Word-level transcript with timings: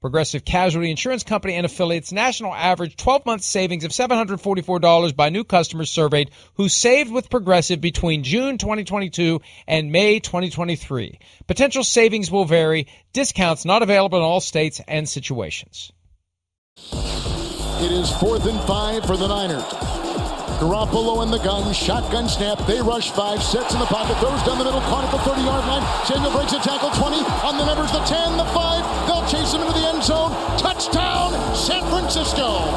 Progressive 0.00 0.46
Casualty 0.46 0.90
Insurance 0.90 1.24
Company 1.24 1.54
and 1.54 1.66
affiliates 1.66 2.10
national 2.10 2.54
average 2.54 2.96
12 2.96 3.26
month 3.26 3.42
savings 3.42 3.84
of 3.84 3.90
$744 3.90 5.14
by 5.14 5.28
new 5.28 5.44
customers 5.44 5.90
surveyed 5.90 6.30
who 6.54 6.70
saved 6.70 7.12
with 7.12 7.28
Progressive 7.28 7.82
between 7.82 8.22
June 8.22 8.56
2022 8.56 9.42
and 9.66 9.92
May 9.92 10.18
2023. 10.18 11.18
Potential 11.46 11.84
savings 11.84 12.30
will 12.30 12.46
vary. 12.46 12.86
Discounts 13.12 13.66
not 13.66 13.82
available 13.82 14.18
in 14.18 14.24
all 14.24 14.40
states 14.40 14.80
and 14.88 15.06
situations. 15.06 15.92
It 16.76 17.92
is 17.92 18.10
fourth 18.10 18.46
and 18.46 18.60
five 18.62 19.04
for 19.04 19.18
the 19.18 19.26
Niners. 19.26 19.99
Garoppolo 20.60 21.24
in 21.24 21.30
the 21.30 21.38
gun, 21.38 21.72
shotgun 21.72 22.28
snap. 22.28 22.60
They 22.66 22.82
rush 22.82 23.10
five, 23.12 23.42
sets 23.42 23.72
in 23.72 23.80
the 23.80 23.86
pocket, 23.86 24.12
throws 24.20 24.42
down 24.44 24.58
the 24.58 24.64
middle, 24.68 24.84
caught 24.92 25.08
at 25.08 25.10
the 25.10 25.24
30 25.24 25.40
yard 25.40 25.64
line. 25.64 25.80
Samuel 26.04 26.36
breaks 26.36 26.52
a 26.52 26.60
tackle, 26.60 26.90
20 27.00 27.16
on 27.48 27.56
the 27.56 27.64
numbers, 27.64 27.90
the 27.92 28.04
10, 28.04 28.36
the 28.36 28.44
5. 28.44 29.08
They'll 29.08 29.24
chase 29.24 29.56
him 29.56 29.62
into 29.64 29.72
the 29.72 29.88
end 29.88 30.04
zone. 30.04 30.36
Touchdown, 30.60 31.32
San 31.56 31.80
Francisco. 31.88 32.68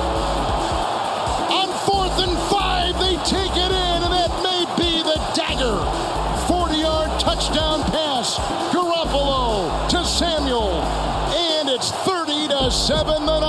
On 1.52 1.68
fourth 1.84 2.16
and 2.24 2.40
five, 2.48 2.96
they 3.04 3.20
take 3.28 3.52
it 3.52 3.72
in, 3.76 4.00
and 4.00 4.14
that 4.16 4.32
may 4.40 4.64
be 4.80 5.04
the 5.04 5.20
dagger. 5.36 5.76
40 6.48 6.80
yard 6.80 7.12
touchdown 7.20 7.84
pass. 7.92 8.40
Garoppolo 8.72 9.68
to 9.92 10.06
Samuel. 10.08 10.72
And 11.36 11.68
it's 11.68 11.92
30 12.08 12.48
to 12.48 12.72
7 12.72 13.26
the 13.26 13.40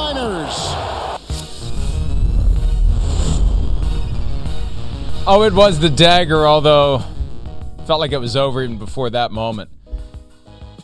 Oh, 5.27 5.43
it 5.45 5.55
was 5.55 5.81
the 5.81 5.89
dagger, 5.89 6.47
although 6.47 7.03
felt 7.87 7.99
like 7.99 8.13
it 8.13 8.19
was 8.19 8.37
over 8.37 8.63
even 8.63 8.77
before 8.77 9.09
that 9.09 9.33
moment. 9.33 9.71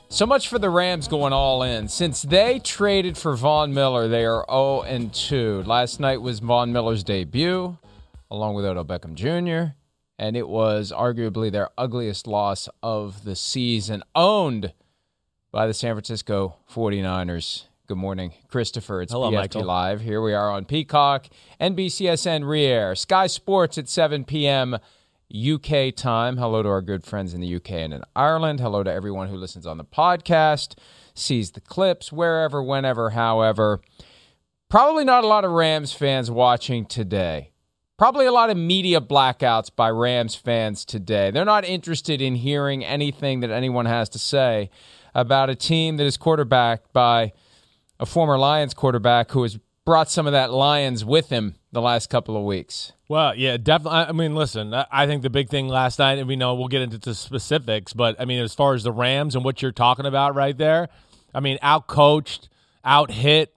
So 0.09 0.25
much 0.25 0.49
for 0.49 0.59
the 0.59 0.71
Rams 0.71 1.09
going 1.09 1.35
all 1.35 1.63
in. 1.63 1.89
Since 1.89 2.23
they 2.23 2.59
traded 2.59 3.19
for 3.19 3.37
Von 3.37 3.75
Miller, 3.75 4.09
they 4.09 4.25
are 4.25 4.47
0 4.49 4.81
and 4.81 5.13
2. 5.13 5.65
Last 5.67 6.01
night 6.01 6.23
was 6.23 6.39
Von 6.39 6.73
Miller's 6.73 7.05
debut, 7.05 7.77
along 8.31 8.55
with 8.55 8.65
Odell 8.65 8.87
Beckham 8.87 9.15
Jr., 9.15 9.75
and 10.19 10.39
it 10.39 10.49
was 10.49 10.91
arguably 10.91 11.53
their 11.53 11.69
ugliest 11.77 12.27
loss 12.27 12.67
of 12.83 13.25
the 13.25 13.37
season, 13.37 14.03
owned 14.15 14.73
by 15.53 15.67
the 15.67 15.75
San 15.75 15.95
Francisco 15.95 16.57
49ers. 16.73 17.65
Good 17.91 17.99
morning, 17.99 18.35
Christopher. 18.47 19.03
It's 19.03 19.11
Hello, 19.11 19.33
PFT 19.33 19.35
Michael. 19.35 19.65
Live. 19.65 20.01
Here 20.01 20.23
we 20.23 20.33
are 20.33 20.49
on 20.49 20.65
Peacock, 20.65 21.27
NBCSN 21.61 22.49
Re-Air, 22.49 22.95
Sky 22.95 23.27
Sports 23.27 23.79
at 23.79 23.89
7 23.89 24.25
p.m. 24.27 24.79
UK 25.35 25.93
time. 25.97 26.37
Hello 26.37 26.63
to 26.63 26.69
our 26.69 26.83
good 26.83 27.03
friends 27.03 27.35
in 27.35 27.41
the 27.41 27.53
UK 27.57 27.73
and 27.73 27.93
in 27.93 28.03
Ireland. 28.15 28.61
Hello 28.61 28.85
to 28.85 28.93
everyone 28.93 29.27
who 29.27 29.35
listens 29.35 29.67
on 29.67 29.77
the 29.77 29.85
podcast, 29.85 30.79
sees 31.15 31.51
the 31.51 31.61
clips, 31.61 32.13
wherever, 32.13 32.63
whenever, 32.63 33.11
however. 33.11 33.81
Probably 34.69 35.05
not 35.05 35.25
a 35.25 35.27
lot 35.27 35.45
of 35.45 35.51
Rams 35.51 35.93
fans 35.93 36.31
watching 36.31 36.87
today. 36.87 37.51
Probably 37.99 38.27
a 38.27 38.33
lot 38.33 38.51
of 38.51 38.57
media 38.57 39.01
blackouts 39.01 39.69
by 39.75 39.91
Rams 39.91 40.37
fans 40.37 40.85
today. 40.85 41.33
They're 41.33 41.45
not 41.45 41.65
interested 41.65 42.23
in 42.23 42.37
hearing 42.37 42.85
anything 42.85 43.41
that 43.41 43.51
anyone 43.51 43.87
has 43.87 44.09
to 44.11 44.21
say 44.21 44.71
about 45.13 45.51
a 45.51 45.57
team 45.57 45.97
that 45.97 46.07
is 46.07 46.17
quarterbacked 46.17 46.93
by 46.93 47.33
a 48.01 48.07
former 48.07 48.39
Lions 48.39 48.75
quarterback 48.75 49.31
who 49.31 49.43
has 49.43 49.59
brought 49.85 50.11
some 50.11 50.27
of 50.27 50.33
that 50.33 50.51
Lions 50.53 51.05
with 51.05 51.29
him 51.29 51.55
the 51.71 51.83
last 51.83 52.11
couple 52.11 52.37
of 52.37 52.43
weeks. 52.43 52.93
Well, 53.09 53.35
yeah, 53.35 53.57
definitely. 53.57 53.99
I 53.99 54.13
mean, 54.13 54.35
listen, 54.35 54.73
I 54.73 55.07
think 55.07 55.23
the 55.23 55.31
big 55.31 55.49
thing 55.49 55.69
last 55.69 55.99
night, 55.99 56.19
and 56.19 56.27
we 56.27 56.37
know 56.37 56.55
we'll 56.55 56.69
get 56.69 56.83
into 56.83 56.99
the 56.99 57.15
specifics, 57.15 57.93
but 57.93 58.17
I 58.21 58.25
mean, 58.25 58.43
as 58.43 58.55
far 58.55 58.75
as 58.75 58.83
the 58.83 58.93
Rams 58.93 59.35
and 59.35 59.45
what 59.45 59.63
you're 59.63 59.73
talking 59.73 60.07
about 60.07 60.35
right 60.35 60.57
there, 60.57 60.89
I 61.35 61.41
mean, 61.41 61.59
out 61.61 61.87
coached, 61.87 62.49
out 62.85 63.11
hit, 63.11 63.55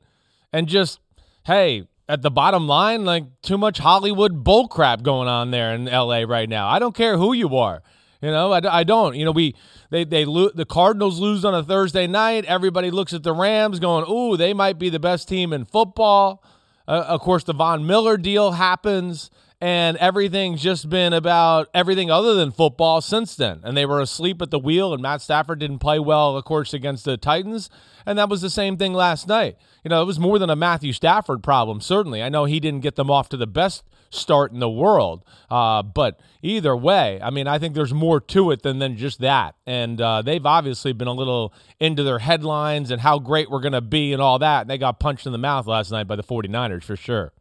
and 0.51 0.67
just, 0.67 0.99
hey, 1.45 1.87
at 2.09 2.21
the 2.21 2.31
bottom 2.31 2.67
line, 2.67 3.05
like 3.05 3.25
too 3.41 3.57
much 3.57 3.77
Hollywood 3.77 4.43
bullcrap 4.43 5.03
going 5.03 5.27
on 5.27 5.51
there 5.51 5.73
in 5.73 5.85
LA 5.85 6.23
right 6.27 6.49
now. 6.49 6.67
I 6.67 6.79
don't 6.79 6.95
care 6.95 7.17
who 7.17 7.33
you 7.33 7.55
are. 7.55 7.81
You 8.23 8.31
know, 8.31 8.53
I, 8.53 8.79
I 8.79 8.83
don't. 8.85 9.15
You 9.15 9.25
know, 9.25 9.31
we 9.31 9.53
they 9.89 10.05
they 10.05 10.23
lo- 10.23 10.51
the 10.55 10.63
Cardinals 10.65 11.19
lose 11.19 11.43
on 11.43 11.53
a 11.53 11.61
Thursday 11.61 12.07
night. 12.07 12.45
Everybody 12.45 12.89
looks 12.89 13.11
at 13.11 13.21
the 13.21 13.33
Rams, 13.33 13.79
going, 13.79 14.09
"Ooh, 14.09 14.37
they 14.37 14.53
might 14.53 14.79
be 14.79 14.87
the 14.87 14.99
best 14.99 15.27
team 15.27 15.51
in 15.51 15.65
football." 15.65 16.41
Uh, 16.87 17.03
of 17.09 17.19
course, 17.19 17.43
the 17.43 17.53
Von 17.53 17.85
Miller 17.85 18.15
deal 18.15 18.53
happens, 18.53 19.29
and 19.63 19.95
everything's 19.95 20.61
just 20.61 20.89
been 20.89 21.13
about 21.13 21.69
everything 21.73 22.11
other 22.11 22.33
than 22.33 22.51
football 22.51 22.99
since 22.99 23.33
then. 23.33 23.61
And 23.63 23.77
they 23.77 23.85
were 23.85 24.01
asleep 24.01 24.41
at 24.41 24.51
the 24.51 24.59
wheel, 24.59 24.91
and 24.91 25.01
Matt 25.01 25.21
Stafford 25.21 25.59
didn't 25.59 25.79
play 25.79 25.99
well, 25.99 26.35
of 26.35 26.43
course, 26.43 26.73
against 26.73 27.05
the 27.05 27.15
Titans. 27.15 27.69
And 28.05 28.19
that 28.19 28.27
was 28.27 28.41
the 28.41 28.49
same 28.49 28.75
thing 28.75 28.93
last 28.93 29.25
night. 29.25 29.55
You 29.81 29.87
know, 29.87 30.01
it 30.01 30.05
was 30.05 30.19
more 30.19 30.37
than 30.37 30.49
a 30.49 30.55
Matthew 30.57 30.91
Stafford 30.91 31.41
problem, 31.43 31.79
certainly. 31.79 32.21
I 32.21 32.27
know 32.27 32.43
he 32.43 32.59
didn't 32.59 32.81
get 32.81 32.97
them 32.97 33.09
off 33.09 33.29
to 33.29 33.37
the 33.37 33.47
best 33.47 33.85
start 34.09 34.51
in 34.51 34.59
the 34.59 34.69
world. 34.69 35.23
Uh, 35.49 35.81
but 35.81 36.19
either 36.41 36.75
way, 36.75 37.21
I 37.23 37.29
mean, 37.29 37.47
I 37.47 37.57
think 37.57 37.73
there's 37.73 37.93
more 37.93 38.19
to 38.19 38.51
it 38.51 38.63
than, 38.63 38.79
than 38.79 38.97
just 38.97 39.21
that. 39.21 39.55
And 39.65 40.01
uh, 40.01 40.23
they've 40.23 40.45
obviously 40.45 40.91
been 40.91 41.07
a 41.07 41.13
little 41.13 41.53
into 41.79 42.03
their 42.03 42.19
headlines 42.19 42.91
and 42.91 42.99
how 42.99 43.17
great 43.17 43.49
we're 43.49 43.61
going 43.61 43.71
to 43.71 43.79
be 43.79 44.11
and 44.11 44.21
all 44.21 44.39
that. 44.39 44.63
And 44.63 44.69
they 44.69 44.77
got 44.77 44.99
punched 44.99 45.25
in 45.25 45.31
the 45.31 45.37
mouth 45.37 45.67
last 45.67 45.89
night 45.89 46.03
by 46.03 46.17
the 46.17 46.23
49ers 46.23 46.83
for 46.83 46.97
sure. 46.97 47.31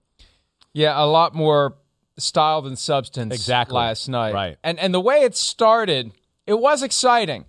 Yeah, 0.73 1.03
a 1.03 1.05
lot 1.05 1.35
more 1.35 1.77
style 2.19 2.63
than 2.63 2.77
substance 2.77 3.35
Exactly. 3.35 3.75
last 3.77 4.09
night. 4.09 4.35
Right. 4.35 4.57
And 4.63 4.79
and 4.79 4.93
the 4.93 5.01
way 5.01 5.23
it 5.23 5.35
started, 5.37 6.13
it 6.47 6.59
was 6.59 6.83
exciting. 6.83 7.45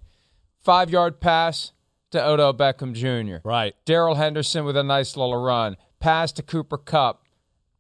Five 0.62 0.90
yard 0.90 1.20
pass 1.20 1.72
to 2.12 2.26
Odell 2.26 2.54
Beckham 2.54 2.94
Jr. 2.94 3.46
Right. 3.48 3.76
Darrell 3.86 4.16
Henderson 4.16 4.66
with 4.66 4.78
a 4.78 4.84
nice 4.84 5.18
little 5.18 5.42
run. 5.44 5.76
Pass 6.00 6.32
to 6.34 6.44
Cooper 6.44 6.78
Kupp. 6.78 7.26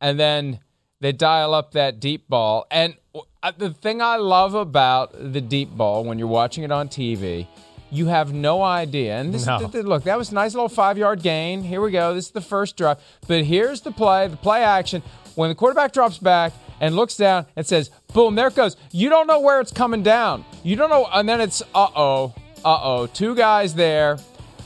And 0.02 0.20
then 0.20 0.60
they 1.00 1.12
dial 1.14 1.54
up 1.54 1.72
that 1.74 2.00
deep 2.00 2.28
ball. 2.28 2.66
And 2.72 2.96
uh, 3.42 3.52
the 3.58 3.70
thing 3.72 4.02
I 4.02 4.18
love 4.18 4.54
about 4.54 5.14
the 5.34 5.40
deep 5.42 5.70
ball 5.72 6.04
when 6.04 6.18
you're 6.20 6.28
watching 6.28 6.64
it 6.64 6.72
on 6.72 6.90
TV, 6.90 7.48
you 7.92 8.08
have 8.08 8.34
no 8.34 8.62
idea. 8.64 9.18
And 9.20 9.34
this, 9.34 9.46
No. 9.46 9.60
th- 9.60 9.72
th- 9.72 9.86
look, 9.86 10.04
that 10.04 10.18
was 10.18 10.32
a 10.32 10.34
nice 10.34 10.54
little 10.54 10.68
five 10.70 10.98
yard 10.98 11.22
gain. 11.22 11.64
Here 11.64 11.80
we 11.80 11.92
go. 11.92 12.14
This 12.14 12.26
is 12.26 12.32
the 12.32 12.42
first 12.42 12.76
drive. 12.76 12.98
But 13.28 13.46
here's 13.46 13.82
the 13.82 13.92
play, 13.92 14.28
the 14.28 14.36
play 14.38 14.64
action. 14.64 15.04
When 15.36 15.50
the 15.50 15.56
quarterback 15.56 15.94
drops 15.94 16.18
back 16.18 16.52
and 16.84 16.98
looks 16.98 17.16
down 17.16 17.46
and 17.56 17.66
says, 17.66 17.90
boom, 18.14 18.36
there 18.36 18.48
it 18.50 18.56
goes. 18.56 18.76
You 18.92 19.08
don't 19.08 19.26
know 19.26 19.40
where 19.40 19.62
it's 19.62 19.72
coming 19.72 20.04
down. 20.04 20.44
You 20.64 20.76
don't 20.76 20.90
know. 20.90 21.08
And 21.14 21.28
then 21.30 21.40
it's, 21.40 21.62
uh 21.74 21.88
oh, 21.96 22.36
uh 22.66 22.80
oh. 22.84 23.08
Two 23.08 23.36
guys 23.36 23.74
there. 23.74 24.18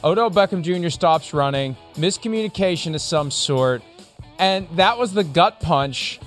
Odell 0.04 0.32
Beckham 0.32 0.64
Jr. 0.64 0.90
stops 0.90 1.32
running. 1.32 1.78
Miscommunication 1.94 2.96
of 2.96 3.02
some 3.02 3.30
sort. 3.30 3.84
And 4.40 4.68
that 4.78 4.98
was 4.98 5.14
the 5.14 5.24
gut 5.24 5.60
punch. 5.60 6.20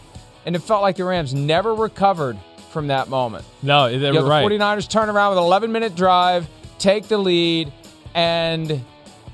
And 0.46 0.54
it 0.54 0.60
felt 0.60 0.81
like 0.81 0.94
the 0.94 1.04
Rams 1.04 1.34
never 1.34 1.75
recovered 1.75 2.38
from 2.70 2.86
that 2.86 3.08
moment. 3.08 3.44
No, 3.60 3.88
they 3.88 3.96
You 3.96 4.00
were 4.06 4.12
know, 4.12 4.22
the 4.22 4.31
right. 4.31 4.46
49ers 4.46 4.88
turn 4.88 5.08
around 5.08 5.31
with 5.31 5.38
an 5.38 5.44
11 5.44 5.72
minute 5.72 5.96
drive, 5.96 6.48
take 6.78 7.08
the 7.08 7.19
lead, 7.19 7.72
and 8.14 8.81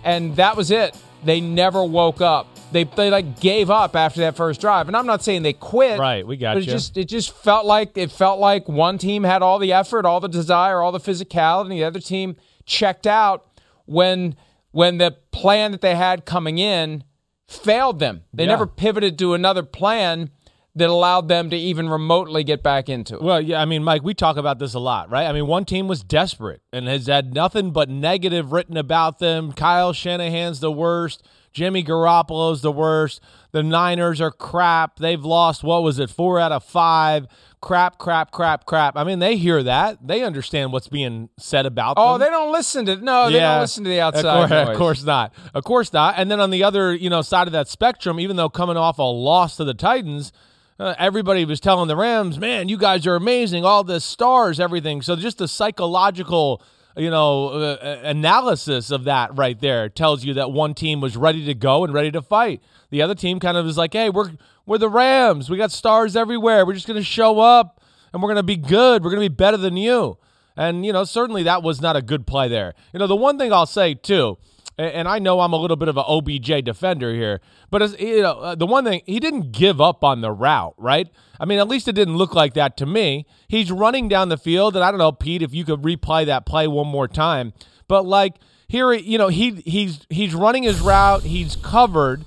and 0.05 0.35
that 0.37 0.57
was 0.57 0.71
it. 0.71 0.97
They 1.23 1.43
never 1.43 1.85
woke 1.85 2.23
up. 2.23 2.47
They, 2.73 2.85
they 2.85 3.11
like 3.11 3.41
gave 3.41 3.71
up 3.71 3.95
after 3.95 4.21
that 4.21 4.37
first 4.37 4.61
drive. 4.61 4.89
And 4.89 4.97
I'm 4.97 5.07
not 5.07 5.23
saying 5.23 5.43
they 5.43 5.53
quit. 5.53 5.99
Right, 5.99 6.27
we 6.27 6.37
got 6.37 6.55
but 6.55 6.63
it 6.63 6.67
you. 6.67 6.73
just 6.73 6.97
it 6.97 7.05
just 7.05 7.33
felt 7.33 7.65
like 7.67 7.97
it 7.97 8.11
felt 8.11 8.41
like 8.41 8.69
one 8.69 8.99
team 8.99 9.23
had 9.25 9.43
all 9.43 9.59
the 9.59 9.73
effort, 9.73 10.05
all 10.05 10.21
the 10.21 10.29
desire, 10.29 10.81
all 10.81 10.93
the 10.93 10.99
physicality, 11.01 11.63
and 11.63 11.73
the 11.73 11.85
other 11.85 12.01
team 12.01 12.37
checked 12.65 13.07
out 13.07 13.47
when 13.87 14.35
when 14.73 14.99
the 14.99 15.13
plan 15.31 15.73
that 15.73 15.81
they 15.81 15.95
had 15.95 16.25
coming 16.27 16.59
in 16.59 17.05
failed 17.47 17.99
them. 18.01 18.23
They 18.35 18.43
Yeah. 18.45 18.51
never 18.51 18.67
pivoted 18.67 19.19
to 19.21 19.35
another 19.35 19.63
plan 19.63 20.31
that 20.75 20.91
allowed 20.91 21.29
them 21.29 21.49
to 21.49 21.57
even 21.57 21.89
remotely 21.89 22.45
get 22.45 22.63
back 22.63 22.89
into 22.91 23.15
it. 23.15 23.23
Well, 23.23 23.41
yeah, 23.41 23.63
I 23.63 23.65
mean, 23.65 23.83
Mike, 23.83 24.03
we 24.03 24.13
talk 24.13 24.37
about 24.37 24.59
this 24.59 24.75
a 24.75 24.79
lot, 24.79 25.09
right? 25.09 25.27
I 25.27 25.33
mean, 25.33 25.47
one 25.47 25.65
team 25.65 25.89
was 25.89 26.03
desperate 26.03 26.61
and 26.71 26.87
has 26.87 27.07
had 27.07 27.33
nothing 27.33 27.71
but 27.71 27.89
negative 27.89 28.53
written 28.53 28.77
about 28.77 29.19
them. 29.19 29.53
Kyle 29.53 29.95
Shanahan's 29.95 30.61
the 30.61 30.71
worst. 30.71 31.23
Jimmy 31.57 31.83
Garoppolo's 31.83 32.61
the 32.61 32.71
worst. 32.71 33.23
The 33.53 33.63
Niners 33.63 34.21
are 34.21 34.31
crap. 34.31 34.99
They've 34.99 35.25
lost, 35.25 35.65
what 35.65 35.83
was 35.83 35.99
it, 35.99 36.11
four 36.11 36.39
out 36.39 36.53
of 36.53 36.63
five. 36.63 37.27
Crap, 37.63 37.97
crap, 37.97 38.31
crap, 38.31 38.67
crap. 38.67 38.95
I 38.95 39.05
mean, 39.05 39.21
they 39.21 39.37
hear 39.39 39.63
that. 39.63 40.07
They 40.07 40.23
understand 40.23 40.71
what's 40.71 40.89
being 40.89 41.31
said 41.39 41.65
about 41.65 41.95
Oh, 41.97 42.13
them. 42.13 42.15
Oh, 42.15 42.19
they 42.27 42.31
don't 42.31 42.53
listen 42.53 42.85
to 42.85 42.97
no, 42.97 43.31
they 43.31 43.39
don't 43.41 43.61
listen 43.63 43.85
to 43.85 43.89
the 43.91 44.01
outside. 44.03 44.27
Of 44.27 44.51
course, 44.51 44.51
noise. 44.51 44.69
of 44.69 44.77
course 44.77 45.05
not. 45.05 45.35
Of 45.55 45.65
course 45.65 45.93
not. 45.95 46.15
And 46.19 46.31
then 46.31 46.41
on 46.41 46.51
the 46.51 46.63
other, 46.63 46.95
you 46.95 47.09
know, 47.09 47.23
side 47.23 47.47
of 47.49 47.53
that 47.55 47.69
spectrum, 47.69 48.21
even 48.21 48.37
though 48.37 48.51
coming 48.51 48.77
off 48.77 48.99
a 48.99 49.03
loss 49.03 49.57
to 49.57 49.65
the 49.65 49.73
Titans, 49.73 50.33
uh, 50.79 50.95
everybody 50.99 51.47
was 51.47 51.59
telling 51.59 51.89
the 51.89 51.97
Rams, 51.97 52.39
"Man, 52.39 52.69
you 52.69 52.77
guys 52.77 53.07
are 53.07 53.15
amazing. 53.17 53.65
All 53.65 53.83
the 53.83 53.99
stars, 53.99 54.61
everything." 54.61 55.01
So 55.01 55.17
just 55.17 55.39
the 55.39 55.49
psychological, 55.49 56.61
you 56.97 57.11
know, 57.11 57.49
uh, 57.49 58.01
analysis 58.05 58.91
of 58.91 59.05
that 59.05 59.37
right 59.37 59.61
there 59.61 59.89
tells 59.89 60.25
you 60.25 60.35
that 60.35 60.51
one 60.51 60.75
team 60.75 61.01
was 61.01 61.17
ready 61.17 61.45
to 61.47 61.55
go 61.55 61.85
and 61.85 61.93
ready 61.93 62.11
to 62.11 62.23
fight. 62.23 62.63
The 62.91 63.03
other 63.03 63.15
team 63.15 63.39
kind 63.41 63.57
of 63.57 63.67
is 63.67 63.77
like, 63.77 63.93
"Hey, 63.93 64.11
we're 64.11 64.33
we're 64.65 64.79
the 64.79 64.89
Rams. 64.89 65.51
We 65.51 65.57
got 65.57 65.73
stars 65.73 66.17
everywhere. 66.17 66.65
We're 66.65 66.75
just 66.75 66.87
going 66.87 66.99
to 66.99 67.05
show 67.05 67.41
up 67.41 67.81
and 68.13 68.23
we're 68.23 68.29
going 68.29 68.37
to 68.37 68.43
be 68.43 68.57
good. 68.57 69.05
We're 69.05 69.11
going 69.11 69.23
to 69.23 69.31
be 69.31 69.35
better 69.35 69.57
than 69.57 69.77
you." 69.77 70.19
And, 70.57 70.87
you 70.87 70.93
know, 70.93 71.05
certainly 71.05 71.43
that 71.43 71.63
was 71.63 71.81
not 71.81 71.97
a 71.97 72.03
good 72.03 72.27
play 72.27 72.49
there. 72.49 72.75
You 72.93 72.99
know, 72.99 73.07
the 73.07 73.17
one 73.17 73.39
thing 73.39 73.53
I'll 73.53 73.67
say, 73.67 73.95
too, 73.95 74.39
and, 74.79 75.09
I 75.09 75.19
know 75.19 75.41
I'm 75.41 75.53
a 75.53 75.57
little 75.57 75.77
bit 75.77 75.89
of 75.89 75.97
an 75.97 76.05
OBJ 76.07 76.65
defender 76.65 77.15
here, 77.15 77.41
but, 77.71 77.83
as, 77.83 77.99
you 77.99 78.23
know, 78.23 78.33
uh, 78.33 78.55
the 78.55 78.67
one 78.67 78.85
thing, 78.85 79.03
he 79.07 79.19
didn't 79.19 79.53
give 79.53 79.81
up 79.81 80.05
on 80.05 80.21
the 80.21 80.31
route, 80.31 80.75
right? 80.77 81.09
I 81.41 81.45
mean, 81.45 81.59
at 81.59 81.69
least 81.69 81.89
it 81.89 81.95
didn't 81.95 82.17
look 82.17 82.35
like 82.35 82.55
that 82.55 82.77
to 82.79 82.87
me. 82.87 83.27
He's 83.49 83.73
running 83.73 84.09
down 84.09 84.29
the 84.29 84.37
field, 84.37 84.77
and 84.77 84.85
I 84.85 84.91
don't 84.91 84.99
know, 84.99 85.13
Pete, 85.13 85.43
if 85.43 85.55
you 85.55 85.65
could 85.65 85.83
replay 85.83 86.27
that 86.27 86.45
play 86.47 86.69
one 86.69 86.89
more 86.89 87.09
time. 87.09 87.53
But, 87.89 88.05
like, 88.05 88.35
here, 88.69 88.93
you 88.93 89.17
know, 89.17 89.29
he 89.29 89.53
he's 89.65 90.05
he's 90.11 90.35
running 90.35 90.65
his 90.65 90.81
route, 90.81 91.23
he's 91.23 91.57
covered, 91.57 92.25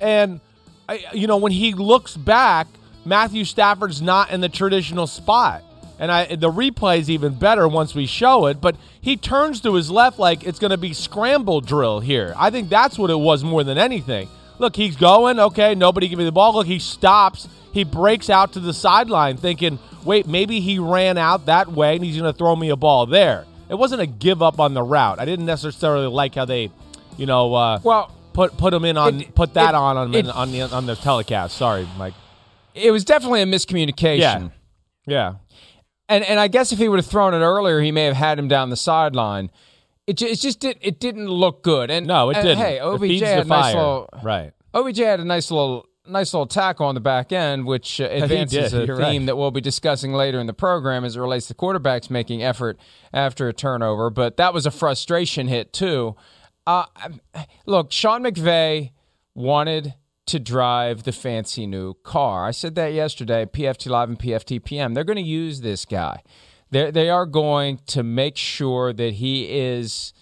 and, 0.00 0.40
you 1.12 1.26
know, 1.26 1.36
when 1.36 1.52
he 1.52 1.74
looks 1.74 2.16
back, 2.16 2.66
Matthew 3.04 3.44
Stafford's 3.44 4.00
not 4.00 4.30
in 4.30 4.40
the 4.40 4.48
traditional 4.48 5.06
spot 5.06 5.62
and 6.02 6.10
I 6.12 6.34
the 6.34 6.50
replay 6.50 6.98
is 6.98 7.08
even 7.08 7.34
better 7.34 7.66
once 7.68 7.94
we 7.94 8.06
show 8.06 8.46
it. 8.46 8.60
But 8.60 8.76
he 9.00 9.16
turns 9.16 9.60
to 9.62 9.74
his 9.74 9.90
left 9.90 10.18
like 10.18 10.44
it's 10.44 10.58
going 10.58 10.72
to 10.72 10.76
be 10.76 10.92
scramble 10.92 11.60
drill 11.62 12.00
here. 12.00 12.34
I 12.36 12.50
think 12.50 12.68
that's 12.68 12.98
what 12.98 13.08
it 13.10 13.18
was 13.18 13.42
more 13.44 13.62
than 13.64 13.78
anything. 13.78 14.28
Look, 14.58 14.76
he's 14.76 14.96
going. 14.96 15.38
Okay, 15.38 15.74
nobody 15.74 16.08
give 16.08 16.18
me 16.18 16.24
the 16.24 16.32
ball. 16.32 16.54
Look, 16.54 16.66
he 16.66 16.78
stops. 16.78 17.48
He 17.72 17.84
breaks 17.84 18.28
out 18.28 18.52
to 18.54 18.60
the 18.60 18.74
sideline, 18.74 19.36
thinking, 19.36 19.78
"Wait, 20.04 20.26
maybe 20.26 20.60
he 20.60 20.78
ran 20.78 21.16
out 21.18 21.46
that 21.46 21.72
way 21.72 21.96
and 21.96 22.04
he's 22.04 22.18
going 22.18 22.30
to 22.30 22.36
throw 22.36 22.54
me 22.56 22.68
a 22.70 22.76
ball 22.76 23.06
there." 23.06 23.46
It 23.70 23.76
wasn't 23.76 24.02
a 24.02 24.06
give 24.06 24.42
up 24.42 24.60
on 24.60 24.74
the 24.74 24.82
route. 24.82 25.18
I 25.20 25.24
didn't 25.24 25.46
necessarily 25.46 26.06
like 26.06 26.34
how 26.34 26.44
they, 26.44 26.70
you 27.16 27.24
know, 27.26 27.54
uh, 27.54 27.78
Well, 27.82 28.10
put 28.34 28.56
put 28.58 28.74
him 28.74 28.84
in 28.84 28.98
on 28.98 29.20
it- 29.22 29.34
put 29.34 29.54
that 29.54 29.70
it- 29.70 29.74
on 29.74 29.96
on, 29.96 30.14
it- 30.14 30.28
on 30.28 30.52
the 30.52 30.62
on 30.62 30.84
the 30.86 30.96
telecast. 30.96 31.56
Sorry, 31.56 31.86
Mike. 31.96 32.14
it 32.74 32.90
was 32.90 33.04
definitely 33.04 33.40
a 33.42 33.46
miscommunication. 33.46 34.18
Yeah, 34.18 34.48
yeah. 35.06 35.32
And 36.12 36.24
and 36.24 36.38
I 36.38 36.48
guess 36.48 36.72
if 36.72 36.78
he 36.78 36.88
would 36.88 36.98
have 36.98 37.06
thrown 37.06 37.32
it 37.32 37.38
earlier, 37.38 37.80
he 37.80 37.90
may 37.90 38.04
have 38.04 38.16
had 38.16 38.38
him 38.38 38.46
down 38.46 38.68
the 38.68 38.76
sideline. 38.76 39.50
It 40.06 40.18
just, 40.18 40.32
it 40.32 40.40
just 40.40 40.60
did 40.60 40.76
it 40.82 41.00
didn't 41.00 41.28
look 41.28 41.62
good. 41.62 41.90
And 41.90 42.06
No, 42.06 42.28
it 42.28 42.36
and, 42.36 42.46
didn't. 42.46 42.58
Hey, 42.58 42.78
OBJ 42.80 43.20
had 43.20 43.38
the 43.38 43.42
a 43.42 43.44
nice 43.44 43.74
little 43.74 44.08
right. 44.22 44.52
OBJ 44.74 44.98
had 44.98 45.20
a 45.20 45.24
nice 45.24 45.50
little 45.50 45.86
nice 46.06 46.34
little 46.34 46.46
tackle 46.46 46.84
on 46.84 46.94
the 46.94 47.00
back 47.00 47.32
end, 47.32 47.64
which 47.64 47.98
uh, 47.98 48.04
advances 48.10 48.74
a 48.74 48.84
You're 48.84 48.96
theme 48.96 49.22
right. 49.22 49.26
that 49.26 49.36
we'll 49.36 49.50
be 49.50 49.62
discussing 49.62 50.12
later 50.12 50.38
in 50.38 50.46
the 50.46 50.52
program 50.52 51.04
as 51.04 51.16
it 51.16 51.20
relates 51.20 51.46
to 51.48 51.54
quarterbacks 51.54 52.10
making 52.10 52.42
effort 52.42 52.78
after 53.14 53.48
a 53.48 53.54
turnover. 53.54 54.10
But 54.10 54.36
that 54.36 54.52
was 54.52 54.66
a 54.66 54.70
frustration 54.70 55.48
hit 55.48 55.72
too. 55.72 56.14
Uh, 56.66 56.84
look, 57.64 57.90
Sean 57.90 58.22
McVay 58.22 58.90
wanted 59.34 59.94
to 60.26 60.38
drive 60.38 61.02
the 61.02 61.12
fancy 61.12 61.66
new 61.66 61.94
car. 62.04 62.46
I 62.46 62.52
said 62.52 62.74
that 62.76 62.92
yesterday, 62.92 63.44
PFT 63.44 63.88
Live 63.88 64.08
and 64.08 64.18
PFT 64.18 64.64
PM. 64.64 64.94
They're 64.94 65.04
going 65.04 65.16
to 65.16 65.22
use 65.22 65.60
this 65.60 65.84
guy. 65.84 66.22
They 66.70 66.90
they 66.90 67.10
are 67.10 67.26
going 67.26 67.80
to 67.88 68.02
make 68.02 68.36
sure 68.36 68.92
that 68.92 69.14
he 69.14 69.50
is 69.50 70.12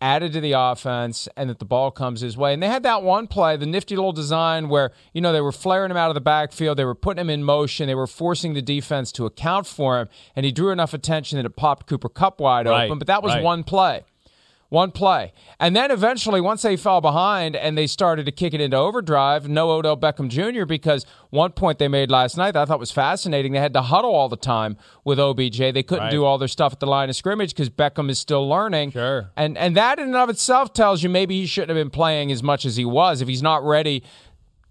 added 0.00 0.32
to 0.32 0.40
the 0.40 0.52
offense 0.52 1.28
and 1.36 1.50
that 1.50 1.58
the 1.58 1.64
ball 1.64 1.90
comes 1.90 2.20
his 2.20 2.36
way. 2.36 2.52
And 2.52 2.62
they 2.62 2.68
had 2.68 2.82
that 2.84 3.02
one 3.02 3.26
play, 3.26 3.56
the 3.56 3.66
nifty 3.66 3.96
little 3.96 4.12
design 4.12 4.68
where, 4.68 4.92
you 5.12 5.20
know, 5.20 5.32
they 5.32 5.40
were 5.40 5.52
flaring 5.52 5.90
him 5.90 5.96
out 5.96 6.08
of 6.08 6.14
the 6.14 6.20
backfield, 6.20 6.78
they 6.78 6.84
were 6.84 6.94
putting 6.94 7.20
him 7.20 7.30
in 7.30 7.42
motion, 7.42 7.86
they 7.86 7.94
were 7.94 8.06
forcing 8.06 8.54
the 8.54 8.62
defense 8.62 9.10
to 9.12 9.26
account 9.26 9.66
for 9.66 9.98
him, 9.98 10.08
and 10.36 10.46
he 10.46 10.52
drew 10.52 10.70
enough 10.70 10.94
attention 10.94 11.36
that 11.36 11.46
it 11.46 11.56
popped 11.56 11.86
Cooper 11.86 12.08
Kupp 12.08 12.40
wide 12.40 12.66
Right, 12.66 12.86
open. 12.86 12.98
But 12.98 13.08
that 13.08 13.22
was 13.22 13.34
right. 13.34 13.42
one 13.42 13.64
play. 13.64 14.04
One 14.70 14.90
play. 14.90 15.32
And 15.58 15.74
then 15.74 15.90
eventually, 15.90 16.42
once 16.42 16.60
they 16.60 16.76
fell 16.76 17.00
behind 17.00 17.56
and 17.56 17.76
they 17.78 17.86
started 17.86 18.26
to 18.26 18.32
kick 18.32 18.52
it 18.52 18.60
into 18.60 18.76
overdrive, 18.76 19.48
no 19.48 19.70
Odell 19.70 19.96
Beckham 19.96 20.28
Jr., 20.28 20.66
because 20.66 21.06
one 21.30 21.52
point 21.52 21.78
they 21.78 21.88
made 21.88 22.10
last 22.10 22.36
night 22.36 22.50
that 22.50 22.60
I 22.62 22.64
thought 22.66 22.78
was 22.78 22.90
fascinating. 22.90 23.52
They 23.52 23.60
had 23.60 23.72
to 23.72 23.80
huddle 23.80 24.14
all 24.14 24.28
the 24.28 24.36
time 24.36 24.76
with 25.04 25.18
OBJ. 25.18 25.56
They 25.72 25.82
couldn't 25.82 26.04
Right. 26.04 26.10
do 26.10 26.24
all 26.26 26.36
their 26.36 26.48
stuff 26.48 26.74
at 26.74 26.80
the 26.80 26.86
line 26.86 27.08
of 27.08 27.16
scrimmage 27.16 27.54
because 27.54 27.70
Beckham 27.70 28.10
is 28.10 28.18
still 28.18 28.46
learning. 28.46 28.90
Sure. 28.90 29.30
And 29.38 29.56
and 29.56 29.74
that 29.74 29.98
in 29.98 30.04
and 30.08 30.16
of 30.16 30.28
itself 30.28 30.74
tells 30.74 31.02
you 31.02 31.08
maybe 31.08 31.40
he 31.40 31.46
shouldn't 31.46 31.70
have 31.70 31.76
been 31.82 31.88
playing 31.90 32.30
as 32.30 32.42
much 32.42 32.66
as 32.66 32.76
he 32.76 32.84
was 32.84 33.22
if 33.22 33.28
he's 33.28 33.42
not 33.42 33.64
ready 33.64 34.02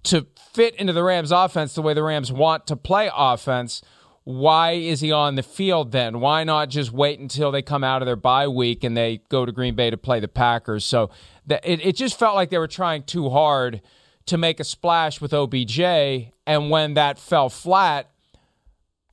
to 0.04 0.28
fit 0.54 0.76
into 0.76 0.94
the 0.94 1.04
Rams 1.04 1.32
offense 1.32 1.74
the 1.74 1.82
way 1.82 1.96
the 1.96 2.04
Rams 2.04 2.32
want 2.32 2.68
to 2.68 2.76
play 2.76 3.10
offense. 3.16 3.82
Why 4.30 4.72
is 4.74 5.00
he 5.00 5.14
on 5.14 5.36
the 5.36 5.42
field 5.42 5.94
then? 5.94 6.20
Why 6.20 6.44
not 6.44 6.68
just 6.70 6.92
wait 6.92 7.18
until 7.18 7.50
they 7.50 7.62
come 7.62 7.82
out 7.82 8.02
of 8.02 8.06
their 8.08 8.18
bye 8.18 8.50
week 8.50 8.84
and 8.84 8.98
they 8.98 9.22
go 9.30 9.46
to 9.46 9.54
Green 9.54 9.74
Bay 9.74 9.90
to 9.90 9.96
play 9.96 10.20
the 10.20 10.28
Packers? 10.28 10.84
So 10.84 11.12
that 11.46 11.66
it, 11.66 11.80
it 11.86 11.96
just 11.96 12.20
felt 12.20 12.36
like 12.36 12.50
they 12.50 12.58
were 12.58 12.68
trying 12.68 13.04
too 13.04 13.30
hard 13.30 13.80
to 14.26 14.38
make 14.38 14.60
a 14.60 14.66
splash 14.66 15.22
with 15.22 15.34
OBJ. 15.34 15.80
And 16.46 16.70
when 16.70 16.96
that 16.96 17.20
fell 17.20 17.48
flat, 17.48 18.12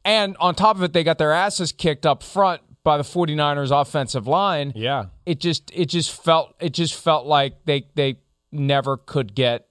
and 0.05 0.37
on 0.41 0.57
top 0.57 0.75
of 0.79 0.83
it, 0.83 0.93
they 0.93 1.05
got 1.05 1.19
their 1.19 1.31
asses 1.33 1.71
kicked 1.71 2.05
up 2.05 2.25
front 2.25 2.61
by 2.83 2.97
the 2.97 3.05
49ers 3.05 3.71
offensive 3.71 4.27
line 4.27 4.73
Yeah. 4.75 5.07
it 5.27 5.39
just 5.39 5.71
it 5.73 5.87
just 5.87 6.11
felt 6.25 6.55
it 6.61 6.75
just 6.75 6.95
felt 6.95 7.25
like 7.25 7.65
they 7.67 7.87
they 7.95 8.17
never 8.51 8.97
could 8.97 9.33
get 9.37 9.69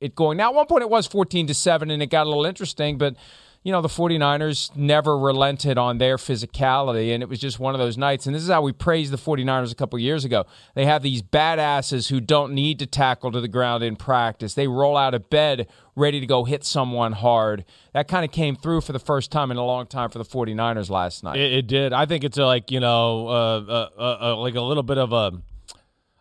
it 0.00 0.14
going. 0.14 0.36
Now 0.36 0.50
at 0.50 0.54
one 0.54 0.66
point 0.66 0.82
it 0.82 0.90
was 0.90 1.06
14 1.06 1.46
to 1.46 1.54
7 1.54 1.90
and 1.90 2.02
it 2.02 2.10
got 2.10 2.26
a 2.26 2.28
little 2.28 2.44
interesting, 2.44 2.98
but 2.98 3.16
you 3.64 3.72
know, 3.72 3.80
the 3.80 3.88
49ers 3.88 4.76
never 4.76 5.18
relented 5.18 5.78
on 5.78 5.96
their 5.96 6.18
physicality 6.18 7.14
and 7.14 7.22
it 7.22 7.30
was 7.30 7.38
just 7.38 7.58
one 7.58 7.74
of 7.74 7.78
those 7.78 7.96
nights. 7.96 8.26
And 8.26 8.36
this 8.36 8.42
is 8.42 8.50
how 8.50 8.60
we 8.60 8.72
praised 8.72 9.10
the 9.10 9.16
49ers 9.16 9.72
a 9.72 9.74
couple 9.74 9.98
years 9.98 10.22
ago. 10.22 10.44
They 10.74 10.84
have 10.84 11.02
these 11.02 11.22
badasses 11.22 12.10
who 12.10 12.20
don't 12.20 12.52
need 12.52 12.78
to 12.80 12.86
tackle 12.86 13.32
to 13.32 13.40
the 13.40 13.48
ground 13.48 13.82
in 13.82 13.96
practice. 13.96 14.52
They 14.52 14.68
roll 14.68 14.98
out 14.98 15.14
of 15.14 15.30
bed 15.30 15.66
ready 15.96 16.20
to 16.20 16.26
go 16.26 16.44
hit 16.44 16.62
someone 16.62 17.12
hard. 17.12 17.64
That 17.94 18.06
kind 18.06 18.22
of 18.22 18.30
came 18.30 18.54
through 18.54 18.82
for 18.82 18.92
the 18.92 18.98
first 18.98 19.32
time 19.32 19.50
in 19.50 19.56
a 19.56 19.64
long 19.64 19.86
time 19.86 20.10
for 20.10 20.18
the 20.18 20.24
49ers 20.26 20.90
last 20.90 21.24
night. 21.24 21.38
It, 21.38 21.52
it 21.52 21.66
did. 21.66 21.94
I 21.94 22.04
think 22.04 22.22
it's 22.22 22.36
a, 22.36 22.44
like 22.44 22.70
you 22.70 22.80
know, 22.80 23.28
uh, 23.28 23.32
uh, 23.32 23.88
uh, 23.96 24.18
uh, 24.20 24.36
like 24.36 24.56
a 24.56 24.60
little 24.60 24.82
bit 24.82 24.98
of 24.98 25.12
a 25.14 25.32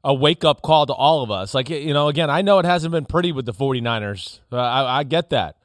a 0.05 0.13
wake 0.13 0.43
up 0.43 0.61
call 0.61 0.85
to 0.85 0.93
all 0.93 1.23
of 1.23 1.31
us. 1.31 1.53
Like 1.53 1.69
you 1.69 1.93
know, 1.93 2.07
again, 2.07 2.29
I 2.29 2.41
know 2.41 2.59
it 2.59 2.65
hasn't 2.65 2.93
been 2.93 3.05
pretty 3.05 3.33
with 3.33 3.45
the 3.45 3.53
49ers. 3.53 4.39
Uh, 4.51 4.57
I, 4.57 4.99
I 4.99 5.03
get 5.03 5.29
that, 5.31 5.57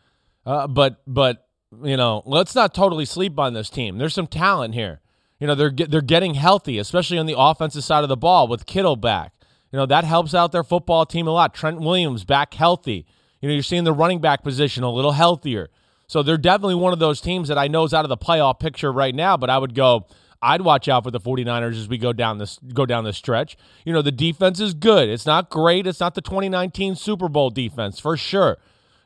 uh, 0.45 0.67
but 0.67 1.03
but 1.07 1.48
you 1.85 1.97
know, 1.97 2.23
let's 2.25 2.55
not 2.55 2.75
totally 2.75 3.05
sleep 3.05 3.39
on 3.39 3.53
this 3.53 3.71
team. 3.71 3.99
There's 3.99 4.15
some 4.15 4.27
talent 4.27 4.75
here. 4.75 5.01
You 5.39 5.47
know, 5.47 5.55
they're 5.55 5.71
they're 5.71 6.01
getting 6.01 6.35
healthy, 6.35 6.79
especially 6.79 7.19
on 7.19 7.27
the 7.27 7.39
offensive 7.39 7.85
side 7.85 8.03
of 8.03 8.09
the 8.09 8.17
ball 8.17 8.49
with 8.49 8.67
Kittle 8.67 8.97
back. 8.97 9.33
You 9.71 9.79
know, 9.79 9.87
that 9.87 10.05
helps 10.05 10.35
out 10.35 10.51
their 10.51 10.65
football 10.65 11.07
team 11.07 11.27
a 11.27 11.31
lot. 11.31 11.55
Trent 11.55 11.81
Williams 11.81 12.25
back 12.25 12.55
healthy. 12.55 13.07
You 13.41 13.49
know, 13.49 13.55
you're 13.55 13.63
seeing 13.63 13.85
the 13.85 13.93
running 13.93 14.21
back 14.21 14.43
position 14.43 14.83
a 14.83 14.91
little 14.91 15.13
healthier. 15.13 15.69
So 16.07 16.23
they're 16.23 16.39
definitely 16.39 16.75
one 16.75 16.93
of 16.93 16.99
those 16.99 17.21
teams 17.21 17.49
that 17.49 17.59
I 17.59 17.69
know 17.69 17.85
is 17.85 17.93
out 17.93 18.05
of 18.05 18.09
the 18.09 18.17
playoff 18.17 18.59
picture 18.59 18.91
right 18.91 19.15
now, 19.15 19.37
but 19.37 19.51
I 19.51 19.59
would 19.59 19.75
go 19.75 20.07
I'd 20.41 20.63
watch 20.63 20.89
out 20.89 21.05
for 21.05 21.11
the 21.11 21.21
49ers 21.21 21.79
as 21.79 21.89
we 21.89 21.99
go 21.99 22.13
down 22.13 22.39
this 22.39 22.59
go 22.73 22.87
down 22.87 23.05
this 23.05 23.17
stretch. 23.17 23.57
You 23.85 23.93
know, 23.93 24.03
the 24.03 24.13
defense 24.13 24.61
is 24.61 24.75
good. 24.75 25.09
It's 25.09 25.27
not 25.27 25.51
great. 25.51 25.87
It's 25.87 26.01
not 26.01 26.15
the 26.15 26.21
2019 26.21 26.95
Super 26.95 27.29
Bowl 27.29 27.51
defense 27.51 27.99
for 27.99 28.17
sure. 28.17 28.59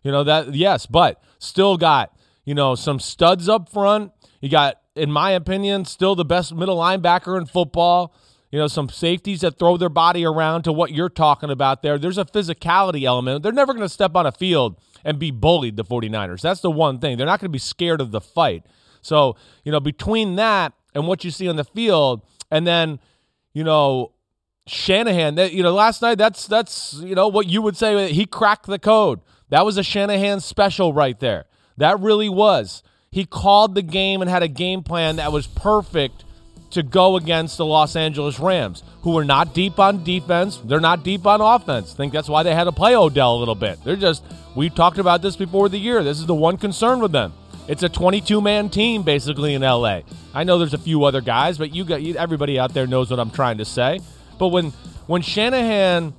You 0.02 0.12
know 0.12 0.25
that 0.25 0.54
yes, 0.54 0.87
but 0.87 1.23
still 1.38 1.76
got, 1.76 2.14
you 2.45 2.55
know, 2.55 2.75
some 2.75 2.99
studs 2.99 3.49
up 3.49 3.69
front. 3.69 4.13
You 4.41 4.49
got, 4.49 4.81
in 4.95 5.11
my 5.11 5.31
opinion, 5.33 5.85
still 5.85 6.15
the 6.15 6.25
best 6.25 6.55
middle 6.55 6.77
linebacker 6.77 7.39
in 7.39 7.47
football. 7.47 8.15
You 8.51 8.59
know, 8.59 8.67
some 8.67 8.91
safeties 8.91 9.41
that 9.41 9.59
throw 9.59 9.79
their 9.79 9.89
body 9.89 10.27
around 10.27 10.65
to 10.65 10.73
what 10.73 10.93
you're 10.93 11.09
talking 11.09 11.51
about 11.51 11.83
there. 11.83 11.99
There's 11.99 12.19
a 12.19 12.25
physicality 12.25 13.05
element. 13.05 13.43
They're 13.43 13.53
never 13.53 13.73
going 13.73 13.87
to 13.87 13.93
step 13.93 14.15
on 14.15 14.27
a 14.27 14.33
field 14.33 14.77
and 15.05 15.19
be 15.19 15.31
bullied, 15.31 15.77
the 15.77 15.85
49ers. 15.85 16.43
That's 16.43 16.61
the 16.61 16.71
one 16.71 16.99
thing. 16.99 17.17
They're 17.17 17.27
not 17.27 17.41
going 17.41 17.49
to 17.49 17.53
be 17.53 17.59
scared 17.59 18.03
of 18.03 18.11
the 18.11 18.21
fight. 18.21 18.67
So, 19.01 19.37
you 19.65 19.73
know, 19.73 19.81
between 19.81 20.37
that 20.37 20.75
and 20.95 21.07
what 21.07 21.25
you 21.25 21.31
see 21.31 21.49
on 21.49 21.57
the 21.57 21.65
field, 21.65 22.21
and 22.51 22.67
then, 22.67 23.01
you 23.55 23.65
know, 23.65 24.13
Shanahan, 24.67 25.35
that 25.37 25.53
you 25.53 25.63
know, 25.63 25.73
last 25.73 26.03
night 26.03 26.19
that's 26.19 26.47
that's 26.47 26.95
you 26.95 27.15
know 27.15 27.27
what 27.27 27.49
you 27.49 27.63
would 27.63 27.77
say 27.77 28.13
he 28.13 28.27
cracked 28.27 28.67
the 28.67 28.79
code. 28.79 29.21
That 29.49 29.65
was 29.65 29.77
a 29.77 29.83
Shanahan 29.83 30.41
special 30.41 30.93
right 30.93 31.19
there. 31.19 31.47
That 31.76 32.00
really 32.00 32.29
was. 32.29 32.83
He 33.11 33.25
called 33.25 33.75
the 33.75 33.83
game 33.83 34.23
and 34.23 34.31
had 34.31 34.43
a 34.43 34.49
game 34.49 34.83
plan 34.83 35.17
that 35.17 35.33
was 35.33 35.47
perfect 35.47 36.25
to 36.71 36.83
go 36.83 37.17
against 37.17 37.59
the 37.59 37.67
Los 37.67 37.97
Angeles 37.97 38.41
Rams, 38.41 38.83
who 39.02 39.17
are 39.19 39.25
not 39.25 39.52
deep 39.52 39.79
on 39.79 40.02
defense. 40.05 40.57
They're 40.64 40.81
not 40.81 41.05
deep 41.05 41.26
on 41.26 41.43
offense. 41.43 41.93
I 41.93 41.97
think 41.97 42.14
that's 42.14 42.31
why 42.31 42.43
they 42.43 42.55
had 42.55 42.64
to 42.64 42.73
play 42.73 42.97
Odell 42.97 43.37
a 43.37 43.38
little 43.38 43.55
bit. 43.55 43.79
They're 43.85 43.97
just, 43.97 44.23
We've 44.55 44.75
talked 44.75 44.99
about 44.99 45.23
this 45.23 45.35
before 45.35 45.69
the 45.69 45.79
year. 45.79 46.02
This 46.02 46.19
is 46.19 46.26
the 46.26 46.35
one 46.35 46.59
concern 46.59 47.00
with 47.00 47.12
them. 47.12 47.33
It's 47.69 47.83
a 47.83 47.88
22 47.88 48.41
man 48.41 48.69
team 48.69 49.02
basically 49.02 49.55
in 49.55 49.62
LA. 49.62 50.00
I 50.35 50.45
know 50.45 50.59
there's 50.59 50.75
a 50.75 50.79
few 50.79 51.05
other 51.05 51.21
guys, 51.21 51.57
but 51.57 51.75
you 51.75 51.85
got 51.85 52.02
everybody 52.02 52.59
out 52.59 52.75
there 52.75 52.87
knows 52.87 53.11
what 53.11 53.19
I'm 53.19 53.31
trying 53.31 53.59
to 53.59 53.64
say. 53.64 54.00
But 54.38 54.49
when 54.49 54.71
when 55.07 55.23
Shanahan 55.23 56.12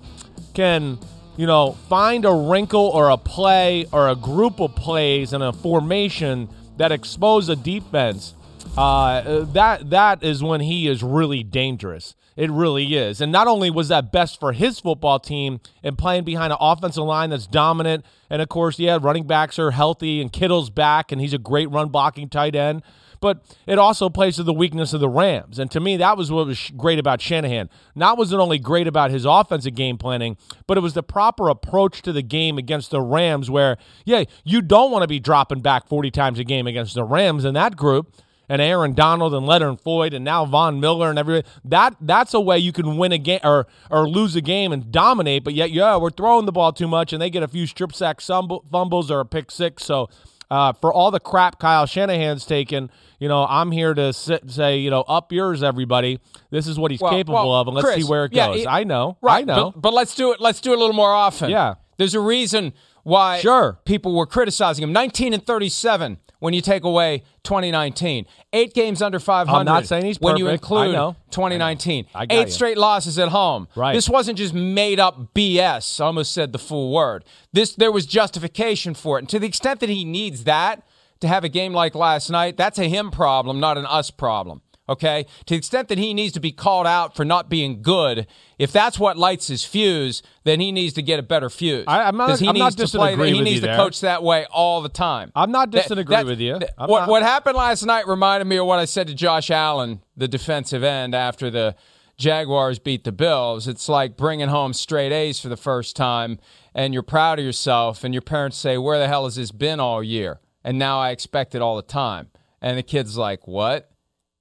can 0.54 0.98
you 1.36 1.48
know, 1.48 1.74
find 1.90 2.26
a 2.26 2.34
wrinkle 2.34 2.88
or 2.88 3.10
a 3.10 3.18
play 3.18 3.86
or 3.92 4.10
a 4.10 4.16
group 4.16 4.60
of 4.60 4.76
plays 4.76 5.34
and 5.34 5.44
a 5.44 5.52
formation 5.52 6.50
that 6.78 6.92
expose 6.92 7.50
a 7.50 7.56
defense, 7.56 8.36
uh, 8.78 9.44
that 9.46 9.90
that 9.90 10.24
is 10.24 10.44
when 10.44 10.62
he 10.62 10.88
is 10.88 11.04
really 11.04 11.44
dangerous. 11.44 12.16
It 12.36 12.50
really 12.50 12.96
is. 12.96 13.22
And 13.22 13.32
not 13.32 13.48
only 13.48 13.70
was 13.70 13.90
that 13.90 14.12
best 14.12 14.40
for 14.40 14.54
his 14.54 14.80
football 14.80 15.20
team 15.20 15.60
and 15.84 15.98
playing 15.98 16.24
behind 16.24 16.52
an 16.52 16.58
offensive 16.60 17.04
line 17.04 17.30
that's 17.30 17.46
dominant, 17.46 18.06
and 18.28 18.42
of 18.42 18.50
course, 18.50 18.80
yeah, 18.80 18.98
running 19.00 19.28
backs 19.28 19.60
are 19.60 19.70
healthy 19.70 20.20
and 20.20 20.34
Kittle's 20.34 20.72
back 20.72 21.12
and 21.12 21.22
he's 21.22 21.34
a 21.34 21.38
great 21.38 21.70
run 21.70 21.90
blocking 21.90 22.30
tight 22.30 22.56
end 22.56 22.82
but 23.24 23.42
it 23.66 23.80
also 23.80 24.10
plays 24.10 24.36
to 24.36 24.44
the 24.44 24.52
weakness 24.52 24.92
of 24.92 25.00
the 25.00 25.08
Rams. 25.08 25.58
And 25.58 25.72
to 25.72 25.80
me, 25.80 25.96
that 25.96 26.18
was 26.18 26.30
what 26.30 26.46
was 26.46 26.70
great 26.76 27.00
about 27.00 27.22
Shanahan. 27.22 27.70
Not 27.96 28.18
was 28.18 28.34
it 28.34 28.36
only 28.36 28.60
great 28.60 28.86
about 28.86 29.12
his 29.12 29.24
offensive 29.24 29.76
game 29.76 29.98
planning, 29.98 30.36
but 30.68 30.78
it 30.78 30.82
was 30.82 30.94
the 30.94 31.04
proper 31.04 31.48
approach 31.48 32.02
to 32.02 32.12
the 32.12 32.22
game 32.22 32.58
against 32.58 32.92
the 32.92 33.00
Rams 33.00 33.50
where, 33.50 33.78
yeah, 34.04 34.26
you 34.44 34.62
don't 34.62 34.92
want 34.92 35.04
to 35.04 35.08
be 35.08 35.22
dropping 35.22 35.62
back 35.62 35.88
40 35.88 36.12
times 36.12 36.38
a 36.38 36.44
game 36.44 36.68
against 36.68 36.96
the 36.96 37.06
Rams 37.06 37.46
in 37.46 37.54
that 37.54 37.78
group 37.78 38.14
and 38.50 38.62
Aaron 38.62 38.94
Donald 38.94 39.34
and 39.34 39.46
Leonard 39.46 39.80
Floyd 39.80 40.14
and 40.14 40.26
now 40.26 40.44
Von 40.44 40.82
Miller 40.82 41.10
and 41.10 41.18
everybody. 41.18 41.48
That 41.64 41.96
that's 42.02 42.34
a 42.34 42.42
way 42.42 42.60
you 42.60 42.74
can 42.74 42.98
win 42.98 43.14
a 43.14 43.18
game 43.18 43.40
or 43.42 43.68
or 43.90 44.10
lose 44.10 44.36
a 44.36 44.42
game 44.42 44.74
and 44.74 44.92
dominate. 44.92 45.46
But 45.46 45.54
yet, 45.54 45.72
yeah, 45.72 45.96
we're 45.96 46.10
throwing 46.10 46.46
the 46.46 46.52
ball 46.52 46.74
too 46.74 46.90
much, 46.90 47.14
and 47.14 47.22
they 47.22 47.30
get 47.30 47.42
a 47.42 47.48
few 47.48 47.68
strip 47.68 47.94
sack 47.94 48.20
fumbles 48.20 49.10
or 49.10 49.22
a 49.22 49.26
pick 49.26 49.50
six. 49.50 49.86
So 49.86 50.10
uh, 50.54 50.72
for 50.72 50.94
all 50.94 51.10
the 51.10 51.20
crap 51.20 51.60
Kyle 51.60 51.88
Shanahan's 51.88 52.46
taken, 52.46 52.92
you 53.24 53.30
know, 53.30 53.46
I'm 53.48 53.72
here 53.72 53.94
to 53.94 54.12
sit, 54.12 54.52
say, 54.52 54.80
you 54.80 54.90
know, 54.90 55.00
up 55.04 55.32
yours, 55.32 55.64
everybody. 55.64 56.20
This 56.50 56.68
is 56.68 56.78
what 56.78 56.92
he's 56.92 57.00
well, 57.00 57.12
capable 57.12 57.36
well, 57.36 57.54
of, 57.54 57.68
and 57.68 57.76
let's 57.76 57.86
Chris, 57.86 58.04
see 58.04 58.10
where 58.10 58.26
it 58.26 58.34
goes. 58.34 58.66
I 58.68 58.84
know, 58.84 59.18
right? 59.22 59.38
I 59.38 59.42
know, 59.46 59.72
but, 59.72 59.82
but 59.82 59.94
let's 59.94 60.14
do 60.14 60.34
it. 60.34 60.42
Let's 60.42 60.60
do 60.60 60.74
it 60.74 60.76
a 60.76 60.78
little 60.78 60.94
more 60.94 61.14
often. 61.14 61.50
Yeah, 61.50 61.76
there's 61.96 62.16
a 62.16 62.20
reason 62.20 62.74
why 63.04 63.40
sure. 63.40 63.80
people 63.86 64.14
were 64.14 64.26
criticizing 64.26 64.84
him. 64.84 64.92
19 64.92 65.34
and 65.34 65.48
37 65.48 66.18
when 66.40 66.54
you 66.54 66.60
take 66.60 66.84
away 66.84 67.24
2019. 67.44 68.26
Eight 68.52 68.74
games 68.74 69.02
under 69.02 69.22
500. 69.22 69.58
I'm 69.58 69.66
not 69.66 69.86
saying 69.86 70.04
he's 70.04 70.18
perfect. 70.18 70.26
When 70.26 70.38
you 70.38 70.50
include 70.50 70.94
2019. 71.32 72.08
I 72.14 72.24
I 72.24 72.28
Eight 72.30 72.48
you. 72.48 72.52
straight 72.52 72.78
losses 72.78 73.18
at 73.18 73.30
home. 73.30 73.70
Right. 73.74 73.94
This 73.94 74.10
wasn't 74.10 74.38
just 74.38 74.54
made 74.54 75.00
up 75.00 75.34
BS. 75.34 76.02
I 76.02 76.08
almost 76.08 76.34
said 76.34 76.52
the 76.52 76.60
full 76.60 76.92
word. 76.92 77.24
This 77.54 77.74
There 77.74 77.90
was 77.90 78.06
justification 78.06 78.94
for 78.94 79.18
it. 79.18 79.22
And 79.22 79.30
to 79.30 79.40
the 79.40 79.48
extent 79.48 79.80
that 79.80 79.88
he 79.88 80.04
needs 80.04 80.44
that 80.44 80.84
to 81.24 81.28
have 81.28 81.44
a 81.44 81.50
game 81.50 81.74
like 81.74 81.96
last 81.96 82.30
night, 82.30 82.56
that's 82.56 82.80
a 82.80 82.88
him 82.88 83.12
problem, 83.12 83.60
not 83.60 83.78
an 83.78 83.86
us 83.86 84.12
problem 84.12 84.62
okay? 84.88 85.26
To 85.46 85.54
the 85.54 85.58
extent 85.58 85.88
that 85.90 85.98
he 85.98 86.14
needs 86.14 86.34
to 86.34 86.40
be 86.40 86.52
called 86.52 86.88
out 86.88 87.16
for 87.16 87.26
not 87.26 87.50
being 87.50 87.82
good, 87.82 88.28
if 88.58 88.72
that's 88.72 89.00
what 89.00 89.18
lights 89.18 89.48
his 89.48 89.64
fuse, 89.64 90.22
then 90.44 90.60
he 90.60 90.72
needs 90.72 90.94
to 90.94 91.02
get 91.02 91.20
a 91.20 91.24
better 91.24 91.50
fuse. 91.50 91.86
I, 91.88 92.08
am 92.08 92.18
not, 92.18 92.40
he 92.40 92.48
I'm 92.48 92.54
needs 92.54 92.78
not 92.78 92.88
to 92.88 92.98
play, 92.98 93.32
He 93.32 93.42
needs 93.42 93.62
to 93.62 93.68
there. 93.68 93.76
coach 93.76 94.02
that 94.02 94.24
way 94.24 94.46
all 94.52 94.82
the 94.82 94.90
time. 94.90 95.32
I'm 95.36 95.52
not 95.52 95.70
disagreeing 95.70 96.28
with 96.28 96.40
you. 96.40 96.60
what, 96.78 97.02
not. 97.02 97.10
what 97.10 97.24
happened 97.24 97.56
last 97.56 97.84
night 97.86 98.08
reminded 98.08 98.46
me 98.46 98.58
of 98.58 98.66
what 98.66 98.80
I 98.80 98.86
said 98.86 99.08
to 99.08 99.14
Josh 99.14 99.50
Allen, 99.50 100.02
the 100.16 100.28
defensive 100.28 100.84
end, 100.84 101.16
after 101.16 101.50
the 101.50 101.76
Jaguars 102.18 102.78
beat 102.78 103.04
the 103.04 103.12
Bills. 103.12 103.68
It's 103.68 103.90
like 103.90 104.16
bringing 104.16 104.50
home 104.50 104.74
straight 104.74 105.12
A's 105.12 105.40
for 105.40 105.50
the 105.50 105.58
first 105.58 105.96
time, 105.96 106.40
and 106.76 106.94
you're 106.94 107.04
proud 107.04 107.40
of 107.40 107.46
yourself, 107.46 108.04
and 108.04 108.14
your 108.14 108.22
parents 108.22 108.58
say, 108.58 108.78
Where 108.78 109.00
the 109.00 109.08
hell 109.08 109.24
has 109.26 109.36
this 109.36 109.52
been 109.52 109.80
all 109.80 110.04
year? 110.04 110.40
And 110.64 110.80
now 110.80 111.00
I 111.00 111.12
expect 111.12 111.56
it 111.56 111.62
all 111.62 111.76
the 111.76 111.82
time. 111.82 112.30
And 112.62 112.78
the 112.78 112.84
kid's 112.84 113.18
like, 113.18 113.48
What? 113.48 113.90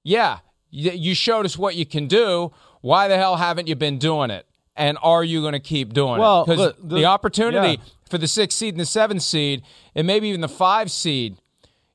Yeah, 0.03 0.39
you 0.69 1.13
showed 1.13 1.45
us 1.45 1.57
what 1.57 1.75
you 1.75 1.85
can 1.85 2.07
do. 2.07 2.51
Why 2.81 3.07
the 3.07 3.17
hell 3.17 3.37
haven't 3.37 3.67
you 3.67 3.75
been 3.75 3.99
doing 3.99 4.31
it? 4.31 4.45
And 4.75 4.97
are 5.03 5.23
you 5.23 5.41
going 5.41 5.53
to 5.53 5.59
keep 5.59 5.93
doing 5.93 6.19
well, 6.19 6.41
it? 6.41 6.47
Because 6.47 6.73
the, 6.81 6.95
the, 6.95 7.05
opportunity 7.05 7.79
yeah. 7.79 7.89
for 8.09 8.17
the 8.17 8.27
sixth 8.27 8.57
seed 8.57 8.73
and 8.73 8.81
the 8.81 8.85
seventh 8.85 9.21
seed, 9.21 9.61
and 9.93 10.07
maybe 10.07 10.27
even 10.29 10.41
the 10.41 10.49
five 10.49 10.89
seed, 10.89 11.37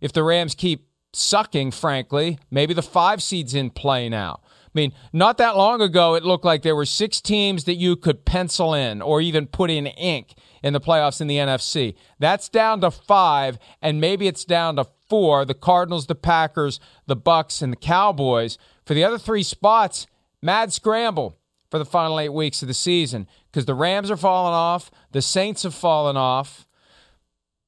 if 0.01 0.13
the 0.13 0.23
Rams 0.23 0.55
keep 0.55 0.87
sucking, 1.13 1.73
frankly, 1.73 2.39
maybe 2.51 2.73
the 2.73 2.83
five 2.83 3.23
seed's 3.23 3.55
in 3.55 3.71
play 3.71 4.09
now. 4.09 4.41
I 4.79 4.81
mean, 4.81 4.93
not 5.13 5.39
that 5.39 5.57
long 5.57 5.81
ago, 5.81 6.15
it 6.15 6.23
looked 6.23 6.45
like 6.45 6.63
there 6.63 6.77
were 6.77 6.87
six 6.87 7.21
teams 7.21 7.65
that 7.65 7.75
you 7.75 7.97
could 7.97 8.25
pencil 8.25 8.75
in 8.75 9.03
or 9.03 9.21
even 9.21 9.49
put 9.49 9.71
in 9.71 9.89
ink 9.89 10.35
in 10.63 10.73
the 10.73 10.81
playoffs 10.81 11.21
in 11.21 11.27
the 11.27 11.39
NFC. 11.39 11.97
That's 12.21 12.49
down 12.49 12.81
to 12.83 12.93
five, 12.93 13.59
and 13.83 14.01
maybe 14.01 14.29
it's 14.29 14.45
down 14.45 14.77
to 14.77 14.87
four 15.09 15.45
the 15.45 15.55
Cardinals, 15.55 16.07
the 16.07 16.15
Packers, 16.15 16.79
the 17.07 17.17
Bucs, 17.17 17.61
and 17.61 17.73
the 17.73 17.77
Cowboys. 17.77 18.57
For 18.87 18.95
the 18.95 19.03
other 19.03 19.19
three 19.19 19.43
spots, 19.43 20.07
mad 20.41 20.73
scramble 20.73 21.41
for 21.73 21.81
the 21.81 21.85
final 21.85 22.21
eight 22.21 22.33
weeks 22.33 22.63
of 22.63 22.69
the 22.69 22.75
season 22.75 23.27
because 23.51 23.65
the 23.65 23.75
Rams 23.75 24.13
are 24.13 24.17
falling 24.17 24.55
off, 24.55 24.93
the 25.11 25.23
Saints 25.23 25.65
have 25.65 25.75
fallen 25.75 26.17
off. 26.17 26.69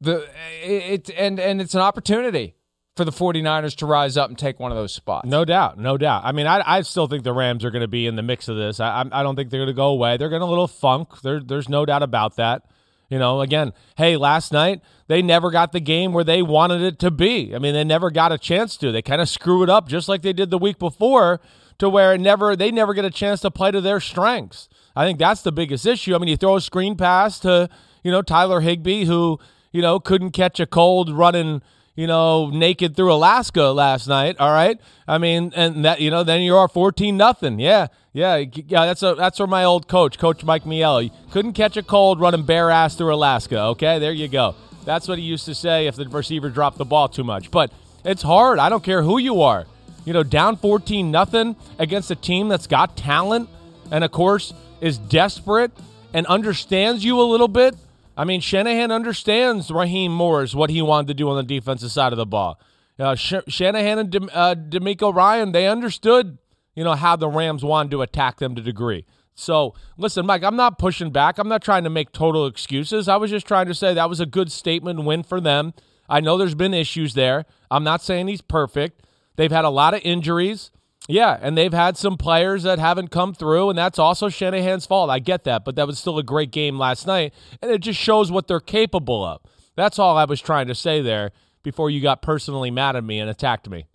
The 0.01 0.29
it, 0.63 1.11
and 1.19 1.41
and 1.41 1.61
it's 1.61 1.75
an 1.75 1.81
opportunity 1.81 2.55
for 2.97 3.05
the 3.05 3.13
49ers 3.13 3.77
to 3.77 3.87
rise 3.87 4.17
up 4.17 4.29
and 4.29 4.39
take 4.39 4.59
one 4.59 4.73
of 4.73 4.77
those 4.77 4.93
spots. 4.93 5.27
No 5.29 5.45
doubt, 5.45 5.79
no 5.79 5.97
doubt. 5.97 6.23
I 6.25 6.33
mean, 6.33 6.47
I, 6.47 6.63
I 6.67 6.83
still 6.83 7.07
think 7.07 7.25
the 7.25 7.33
Rams 7.33 7.65
are 7.65 7.71
going 7.71 7.83
to 7.83 7.89
be 7.89 8.07
in 8.07 8.17
the 8.17 8.23
mix 8.23 8.49
of 8.49 8.57
this. 8.57 8.81
I, 8.81 9.05
I 9.11 9.23
don't 9.23 9.37
think 9.37 9.51
they're 9.51 9.61
going 9.61 9.69
to 9.69 9.73
go 9.73 9.89
away. 9.89 10.17
They're 10.17 10.29
going 10.29 10.41
to 10.41 10.47
a 10.47 10.49
little 10.49 10.69
funk. 10.69 11.21
There, 11.23 11.41
there's 11.41 11.69
no 11.69 11.87
doubt 11.87 12.03
about 12.03 12.37
that. 12.37 12.63
You 13.09 13.19
know, 13.19 13.41
again, 13.41 13.73
hey, 13.97 14.17
last 14.17 14.53
night 14.53 14.83
they 15.09 15.21
never 15.21 15.51
got 15.51 15.73
the 15.73 15.81
game 15.81 16.13
where 16.13 16.23
they 16.23 16.43
wanted 16.43 16.81
it 16.83 16.99
to 17.01 17.11
be. 17.11 17.55
I 17.55 17.59
mean, 17.59 17.75
they 17.75 17.83
never 17.83 18.11
got 18.11 18.31
a 18.31 18.39
chance 18.39 18.77
to. 18.79 18.93
They 18.93 19.03
kind 19.03 19.21
of 19.21 19.29
screw 19.29 19.65
it 19.65 19.69
up 19.69 19.89
just 19.89 20.09
like 20.09 20.23
they 20.23 20.33
did 20.33 20.51
the 20.51 20.59
week 20.59 20.79
before 20.79 21.41
to 21.79 21.89
where 21.89 22.17
never 22.17 22.55
they 22.55 22.71
never 22.71 22.95
get 22.95 23.05
a 23.05 23.11
chance 23.11 23.41
to 23.41 23.51
play 23.51 23.73
to 23.73 23.81
their 23.81 23.99
strengths. 23.99 24.69
I 24.95 25.05
think 25.07 25.19
that's 25.19 25.43
the 25.43 25.51
biggest 25.51 25.87
issue. 25.87 26.15
I 26.15 26.19
mean, 26.19 26.29
you 26.29 26.37
throw 26.37 26.55
a 26.55 26.61
screen 26.61 26.97
pass 26.97 27.41
to, 27.41 27.69
you 28.05 28.13
know, 28.13 28.23
Tyler 28.23 28.61
Higbee 28.61 29.07
who, 29.07 29.41
you 29.73 29.83
know, 29.83 29.99
couldn't 29.99 30.31
catch 30.31 30.61
a 30.61 30.67
cold 30.67 31.11
running 31.11 31.63
you 31.95 32.07
know, 32.07 32.51
naked 32.51 32.97
through 32.97 33.13
Alaska 33.13 33.65
last 33.65 34.07
night. 34.07 34.37
All 34.39 34.53
right. 34.53 34.81
I 35.07 35.19
mean, 35.19 35.53
and 35.55 35.85
that, 35.85 36.01
you 36.01 36.11
know, 36.11 36.23
then 36.23 36.43
you 36.43 36.57
are 36.57 36.69
14 36.69 37.17
nothing. 37.17 37.59
Yeah. 37.59 37.89
Yeah. 38.13 38.37
Yeah. 38.37 38.87
That's 38.87 39.03
a, 39.03 39.15
that's 39.15 39.39
where 39.39 39.49
my 39.49 39.65
old 39.65 39.89
coach, 39.89 40.19
Coach 40.19 40.45
Mike 40.45 40.65
Miello, 40.65 41.11
couldn't 41.31 41.55
catch 41.55 41.77
a 41.77 41.83
cold 41.83 42.21
running 42.21 42.45
bare 42.45 42.71
ass 42.71 42.95
through 42.95 43.15
Alaska. 43.15 43.61
Okay. 43.61 43.99
There 43.99 44.13
you 44.13 44.29
go. 44.29 44.55
That's 44.85 45.09
what 45.09 45.19
he 45.19 45.25
used 45.25 45.45
to 45.47 45.55
say 45.55 45.87
if 45.87 45.97
the 45.97 46.09
receiver 46.09 46.49
dropped 46.49 46.79
the 46.79 46.85
ball 46.85 47.09
too 47.09 47.25
much. 47.25 47.51
But 47.51 47.73
it's 48.05 48.23
hard. 48.23 48.59
I 48.59 48.69
don't 48.69 48.83
care 48.83 49.03
who 49.03 49.19
you 49.19 49.43
are. 49.43 49.67
You 50.05 50.15
know, 50.15 50.23
down 50.23 50.57
14 50.57 51.11
nothing 51.11 51.57
against 51.79 52.11
a 52.11 52.17
team 52.17 52.49
that's 52.49 52.67
got 52.67 52.97
talent 52.97 53.49
and, 53.91 54.03
of 54.03 54.11
course, 54.11 54.55
is 54.81 54.97
desperate 54.97 55.73
and 56.15 56.27
understands 56.27 57.05
you 57.05 57.21
a 57.21 57.23
little 57.23 57.49
bit 57.49 57.77
I 58.17 58.25
mean, 58.25 58.41
Shanahan 58.41 58.91
understands 58.91 59.71
Raheem 59.71 60.13
Morris, 60.13 60.55
what 60.55 60.71
he 60.71 60.83
wanted 60.83 61.09
to 61.09 61.15
do 61.15 61.29
on 61.31 61.37
the 61.37 61.43
defensive 61.43 61.91
side 61.91 62.13
of 62.13 62.17
the 62.17 62.27
ball. 62.27 62.61
Uh, 62.99 63.15
Sh- 63.15 63.35
Shanahan 63.49 63.99
and 63.99 64.11
De- 64.11 64.37
uh, 64.37 64.55
DeMeco 64.55 65.15
Ryan, 65.15 65.53
they 65.53 65.67
understood, 65.67 66.39
you 66.75 66.85
know, 66.85 66.95
how 66.95 67.17
the 67.17 67.29
Rams 67.29 67.65
wanted 67.65 67.91
to 67.93 68.03
attack 68.03 68.39
them 68.39 68.55
to 68.55 68.63
degree. 68.63 69.07
So, 69.35 69.75
listen, 69.97 70.27
Mike, 70.27 70.43
I'm 70.43 70.57
not 70.57 70.79
pushing 70.79 71.11
back. 71.11 71.39
I'm 71.39 71.49
not 71.49 71.63
trying 71.63 71.85
to 71.85 71.91
make 71.91 72.13
total 72.13 72.47
excuses. 72.47 73.09
I 73.09 73.17
was 73.17 73.31
just 73.31 73.47
trying 73.47 73.67
to 73.67 73.75
say 73.75 73.95
that 73.95 74.11
was 74.11 74.21
a 74.21 74.27
good 74.27 74.53
statement 74.53 75.05
win 75.05 75.23
for 75.23 75.41
them. 75.41 75.73
I 76.11 76.21
know 76.21 76.37
there's 76.37 76.55
been 76.55 76.75
issues 76.75 77.15
there. 77.15 77.47
I'm 77.71 77.85
not 77.85 78.03
saying 78.03 78.29
he's 78.29 78.43
perfect. 78.43 79.07
They've 79.37 79.51
had 79.51 79.65
a 79.65 79.71
lot 79.71 79.95
of 79.95 80.03
injuries. 80.05 80.71
Yeah, 81.11 81.39
and 81.41 81.57
they've 81.57 81.73
had 81.73 81.97
some 81.97 82.17
players 82.17 82.63
that 82.63 82.79
haven't 82.79 83.09
come 83.09 83.35
through, 83.35 83.71
and 83.71 83.79
that's 83.79 83.99
also 83.99 84.29
Shanahan's 84.29 84.87
fault. 84.87 85.11
I 85.11 85.19
get 85.19 85.45
that, 85.45 85.65
but 85.65 85.77
that 85.77 85.87
was 85.87 85.99
still 85.99 86.19
a 86.19 86.23
great 86.23 86.51
game 86.51 86.79
last 86.79 87.07
night, 87.07 87.35
and 87.61 87.71
it 87.71 87.81
just 87.81 87.99
shows 87.99 88.31
what 88.31 88.47
they're 88.49 88.61
capable 88.61 89.25
of. 89.25 89.41
That's 89.77 89.99
all 89.99 90.17
I 90.17 90.25
was 90.25 90.41
trying 90.41 90.69
to 90.69 90.75
say 90.75 91.01
there 91.01 91.33
before 91.63 91.91
you 91.91 92.01
got 92.01 92.23
personally 92.23 92.71
mad 92.71 92.97
at 92.97 93.05
me 93.05 93.19
and 93.19 93.31
attacked 93.31 93.69
me. 93.69 93.87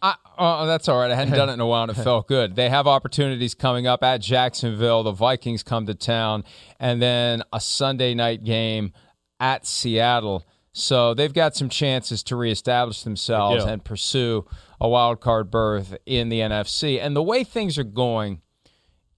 I, 0.00 0.16
oh, 0.36 0.66
that's 0.66 0.88
all 0.88 0.98
right. 0.98 1.10
I 1.10 1.14
hadn't 1.14 1.34
done 1.34 1.48
it 1.48 1.54
in 1.54 1.60
a 1.60 1.66
while, 1.66 1.84
and 1.84 1.92
it 1.92 1.94
felt 2.02 2.26
good. 2.26 2.56
They 2.56 2.68
have 2.68 2.86
opportunities 2.86 3.54
coming 3.54 3.86
up 3.86 4.02
at 4.02 4.20
Jacksonville. 4.20 5.04
The 5.04 5.12
Vikings 5.12 5.62
come 5.62 5.86
to 5.86 5.94
town, 5.94 6.44
and 6.80 7.00
then 7.00 7.42
a 7.52 7.60
Sunday 7.60 8.14
night 8.14 8.42
game 8.42 8.92
at 9.38 9.66
Seattle. 9.66 10.44
So 10.72 11.14
they've 11.14 11.32
got 11.32 11.54
some 11.54 11.68
chances 11.68 12.22
to 12.24 12.36
reestablish 12.36 13.02
themselves 13.02 13.64
and 13.64 13.84
pursue 13.84 14.46
a 14.82 14.88
wild 14.88 15.20
card 15.20 15.48
berth 15.48 15.96
in 16.06 16.28
the 16.28 16.40
NFC. 16.40 17.00
And 17.00 17.14
the 17.14 17.22
way 17.22 17.44
things 17.44 17.78
are 17.78 17.84
going 17.84 18.42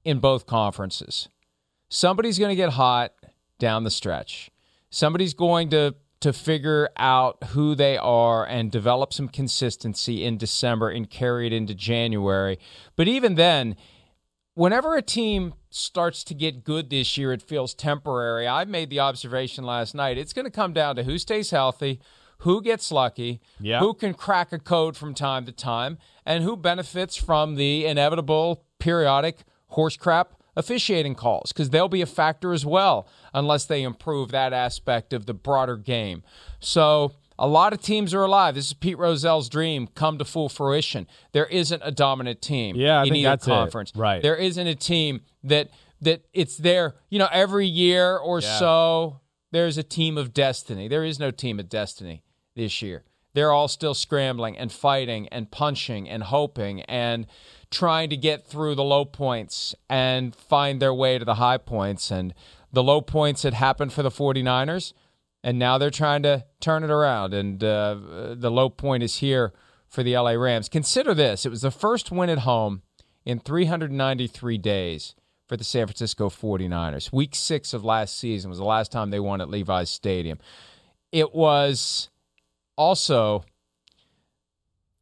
in 0.05 0.19
both 0.19 0.45
conferences, 0.45 1.31
somebody's 1.89 2.39
going 2.39 2.51
to 2.51 2.55
get 2.55 2.73
hot 2.73 3.15
down 3.59 3.83
the 3.83 3.91
stretch. 3.91 4.51
Somebody's 4.91 5.33
going 5.33 5.71
to 5.71 5.95
to 6.21 6.33
figure 6.33 6.89
out 6.97 7.43
who 7.49 7.75
they 7.75 7.99
are 7.99 8.47
and 8.47 8.73
develop 8.73 9.13
some 9.13 9.29
consistency 9.29 10.25
in 10.25 10.39
December 10.39 10.89
and 10.89 11.11
carry 11.11 11.47
it 11.47 11.53
into 11.53 11.75
January. 11.75 12.59
But 12.97 13.09
even 13.09 13.35
then, 13.35 13.77
whenever 14.55 14.97
a 14.97 15.03
team 15.03 15.53
starts 15.69 16.25
to 16.25 16.35
get 16.35 16.65
good 16.65 16.89
this 16.89 17.19
year, 17.19 17.35
it 17.35 17.43
feels 17.43 17.75
temporary. 17.75 18.49
I 18.49 18.65
made 18.65 18.89
the 18.89 19.01
observation 19.01 19.65
last 19.65 19.95
night. 19.95 20.17
It's 20.17 20.33
going 20.33 20.47
to 20.47 20.51
come 20.51 20.73
down 20.73 20.97
to 20.97 21.05
who 21.05 21.19
stays 21.19 21.51
healthy, 21.51 22.01
who 22.45 22.63
gets 22.63 22.91
lucky, 22.93 23.41
Yeah. 23.61 23.81
who 23.81 23.93
can 23.95 24.15
crack 24.15 24.53
a 24.53 24.59
code 24.59 24.97
from 24.97 25.13
time 25.15 25.45
to 25.47 25.53
time, 25.53 25.99
and 26.25 26.45
who 26.45 26.57
benefits 26.57 27.17
from 27.17 27.57
the 27.57 27.85
inevitable 27.85 28.65
periodic 28.79 29.41
horse 29.69 29.97
crap 29.97 30.35
officiating 30.57 31.15
calls 31.15 31.53
because 31.53 31.71
they'll 31.71 31.89
be 31.89 32.01
a 32.03 32.07
factor 32.07 32.53
as 32.53 32.65
well 32.65 33.09
unless 33.33 33.65
they 33.67 33.83
improve 33.83 34.31
that 34.31 34.53
aspect 34.53 35.13
of 35.13 35.27
the 35.27 35.35
broader 35.35 35.77
game. 35.77 36.23
So 36.61 37.13
a 37.39 37.49
lot 37.49 37.73
of 37.73 37.81
teams 37.83 38.15
are 38.15 38.23
alive. 38.23 38.55
This 38.55 38.67
is 38.69 38.73
Pete 38.75 38.97
Rozelle's 38.97 39.49
dream 39.49 39.89
come 39.95 40.19
to 40.19 40.25
full 40.25 40.49
fruition. 40.49 41.09
There 41.33 41.47
isn't 41.47 41.83
a 41.85 41.91
dominant 41.91 42.41
team 42.41 42.77
Yeah, 42.77 43.01
I 43.01 43.05
in 43.05 43.17
either 43.17 43.31
that's 43.31 43.47
it. 43.47 43.51
conference. 43.51 43.93
Right. 43.97 44.23
There 44.23 44.37
isn't 44.37 44.67
a 44.67 44.75
team 44.77 45.23
that 45.43 45.71
that 46.01 46.23
it's 46.35 46.59
there, 46.59 46.95
you 47.09 47.19
know, 47.19 47.29
every 47.33 47.67
year 47.67 48.17
or 48.19 48.41
so 48.43 49.21
there's 49.53 49.79
a 49.79 49.83
team 49.83 50.19
of 50.19 50.35
destiny. 50.35 50.87
There 50.89 51.05
is 51.05 51.19
no 51.19 51.31
team 51.31 51.59
of 51.59 51.69
destiny 51.69 52.23
this 52.55 52.83
year. 52.83 53.05
They're 53.35 53.51
all 53.51 53.69
still 53.69 53.95
scrambling 53.95 54.57
and 54.57 54.71
fighting 54.71 55.29
and 55.29 55.51
punching 55.51 56.09
and 56.09 56.23
hoping 56.23 56.83
and 56.83 57.27
trying 57.71 58.09
to 58.11 58.17
get 58.17 58.47
through 58.47 58.77
the 58.77 58.85
low 58.85 59.05
points 59.05 59.75
and 59.91 60.35
find 60.35 60.81
their 60.81 60.95
way 60.95 61.19
to 61.19 61.25
the 61.25 61.35
high 61.35 61.59
points. 61.59 62.11
And 62.13 62.33
the 62.73 62.83
low 62.83 63.01
points 63.01 63.43
had 63.43 63.55
happened 63.55 63.93
for 63.93 64.03
the 64.03 64.11
49ers, 64.11 64.93
and 65.43 65.59
now 65.59 65.79
they're 65.79 65.91
trying 65.91 66.23
to 66.23 66.45
turn 66.61 66.85
it 66.85 66.91
around. 66.91 67.35
And 67.35 67.63
uh, 67.63 68.35
the 68.35 68.51
low 68.51 68.71
point 68.71 69.03
is 69.03 69.17
here 69.17 69.53
for 69.89 70.05
the 70.05 70.17
LA 70.17 70.33
Rams. 70.33 70.69
Consider 70.69 71.13
this 71.13 71.45
it 71.45 71.51
was 71.51 71.63
the 71.63 71.71
first 71.73 72.13
win 72.13 72.31
at 72.31 72.41
home 72.41 72.83
in 73.25 73.41
393 73.41 74.59
days 74.59 75.15
for 75.49 75.57
the 75.57 75.65
San 75.65 75.87
Francisco 75.87 76.29
49ers. 76.29 77.13
Week 77.13 77.35
six 77.35 77.75
of 77.75 77.85
last 77.85 78.17
season 78.17 78.49
was 78.49 78.59
the 78.59 78.65
last 78.65 78.93
time 78.93 79.11
they 79.11 79.21
won 79.21 79.41
at 79.41 79.51
Levi's 79.51 79.91
Stadium. 79.91 80.39
It 81.13 81.35
was 81.35 82.11
also 82.77 83.45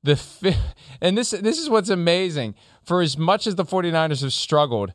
the 0.03 0.17
fi- 0.17 0.57
and 1.01 1.17
this 1.17 1.31
this 1.31 1.59
is 1.59 1.69
what's 1.71 1.91
amazing 1.91 2.55
for 2.85 3.01
as 3.03 3.17
much 3.17 3.47
as 3.47 3.55
the 3.55 3.65
49ers 3.65 4.23
have 4.23 4.33
struggled 4.33 4.93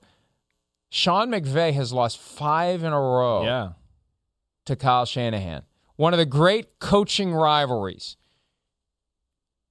Sean 0.89 1.29
McVay 1.29 1.73
has 1.73 1.91
lost 1.91 2.17
5 2.19 2.83
in 2.83 2.93
a 2.93 2.99
row 2.99 3.43
Yeah. 3.43 3.69
to 4.67 4.75
Kyle 4.77 5.05
Shanahan. 5.05 5.63
One 5.97 6.13
of 6.13 6.17
the 6.17 6.25
great 6.25 6.79
coaching 6.79 7.33
rivalries. 7.33 8.15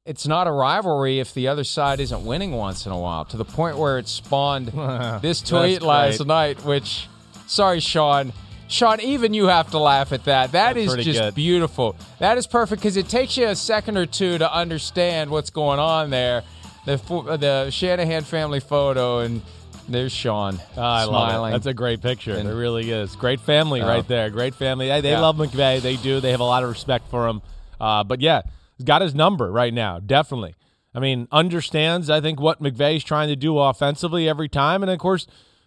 It's 0.05 0.27
not 0.27 0.47
a 0.47 0.53
rivalry 0.53 1.19
if 1.19 1.33
the 1.33 1.49
other 1.49 1.65
side 1.65 2.01
isn't 2.01 2.25
winning 2.27 2.53
once 2.53 2.85
in 2.85 2.93
a 2.93 2.99
while, 2.99 3.25
to 3.27 3.37
the 3.39 3.47
point 3.47 3.79
where 3.79 3.99
it 3.99 4.09
spawned 4.09 4.67
this 5.23 5.41
tweet 5.41 5.81
last 5.83 6.25
night, 6.27 6.63
which, 6.65 7.09
sorry, 7.47 7.81
Sean. 7.81 8.33
Sean, 8.69 9.01
even 9.01 9.33
you 9.33 9.47
have 9.47 9.71
to 9.71 9.79
laugh 9.79 10.13
at 10.13 10.25
that. 10.25 10.53
That 10.53 10.75
That's 10.75 10.95
is 10.95 11.05
just 11.05 11.21
good. 11.21 11.35
beautiful. 11.35 11.95
That 12.19 12.37
is 12.37 12.47
perfect 12.47 12.83
because 12.83 12.97
it 12.97 13.09
takes 13.09 13.37
you 13.37 13.47
a 13.47 13.55
second 13.55 13.97
or 13.97 14.07
two 14.07 14.39
to 14.39 14.53
understand 14.53 15.31
what's 15.31 15.51
going 15.51 15.79
on 15.79 16.11
there. 16.11 16.43
The 16.85 16.97
the 17.39 17.71
Shanahan 17.71 18.23
family 18.25 18.61
photo, 18.61 19.21
and 19.21 19.41
there's 19.89 20.13
Sean 20.13 20.59
Oh, 20.77 20.83
I 20.83 21.05
love 21.05 21.09
smiling. 21.11 21.51
it. 21.53 21.57
That's 21.57 21.67
a 21.67 21.75
great 21.75 22.03
picture. 22.03 22.35
And- 22.35 22.49
it 22.49 22.53
really 22.55 22.91
is. 22.91 23.15
Great 23.17 23.41
family 23.41 23.83
Oh. 23.83 23.87
right 23.87 24.07
there. 24.07 24.31
Great 24.31 24.55
family. 24.55 24.89
They, 24.89 25.01
they 25.01 25.11
Yeah. 25.13 25.21
love 25.21 25.37
McVay. 25.37 25.81
They 25.81 25.97
do. 25.97 26.19
They 26.21 26.33
have 26.33 26.41
a 26.41 26.45
lot 26.45 26.63
of 26.65 26.69
respect 26.69 27.09
for 27.09 27.29
him. 27.29 27.43
Uh, 27.81 28.03
but 28.05 28.21
yeah, 28.21 28.43
he's 28.77 28.85
got 28.85 29.01
his 29.03 29.15
number 29.15 29.51
right 29.51 29.73
now. 29.73 30.01
Definitely. 30.01 30.55
I 30.95 30.99
mean, 30.99 31.29
understands, 31.31 32.09
I 32.11 32.21
think, 32.21 32.41
what 32.41 32.61
McVay's 32.63 33.05
trying 33.05 33.29
to 33.29 33.37
do 33.37 33.59
offensively 33.59 34.29
every 34.29 34.49
time. 34.49 34.83
And 34.83 34.91
of 34.91 34.99
course, 34.99 35.27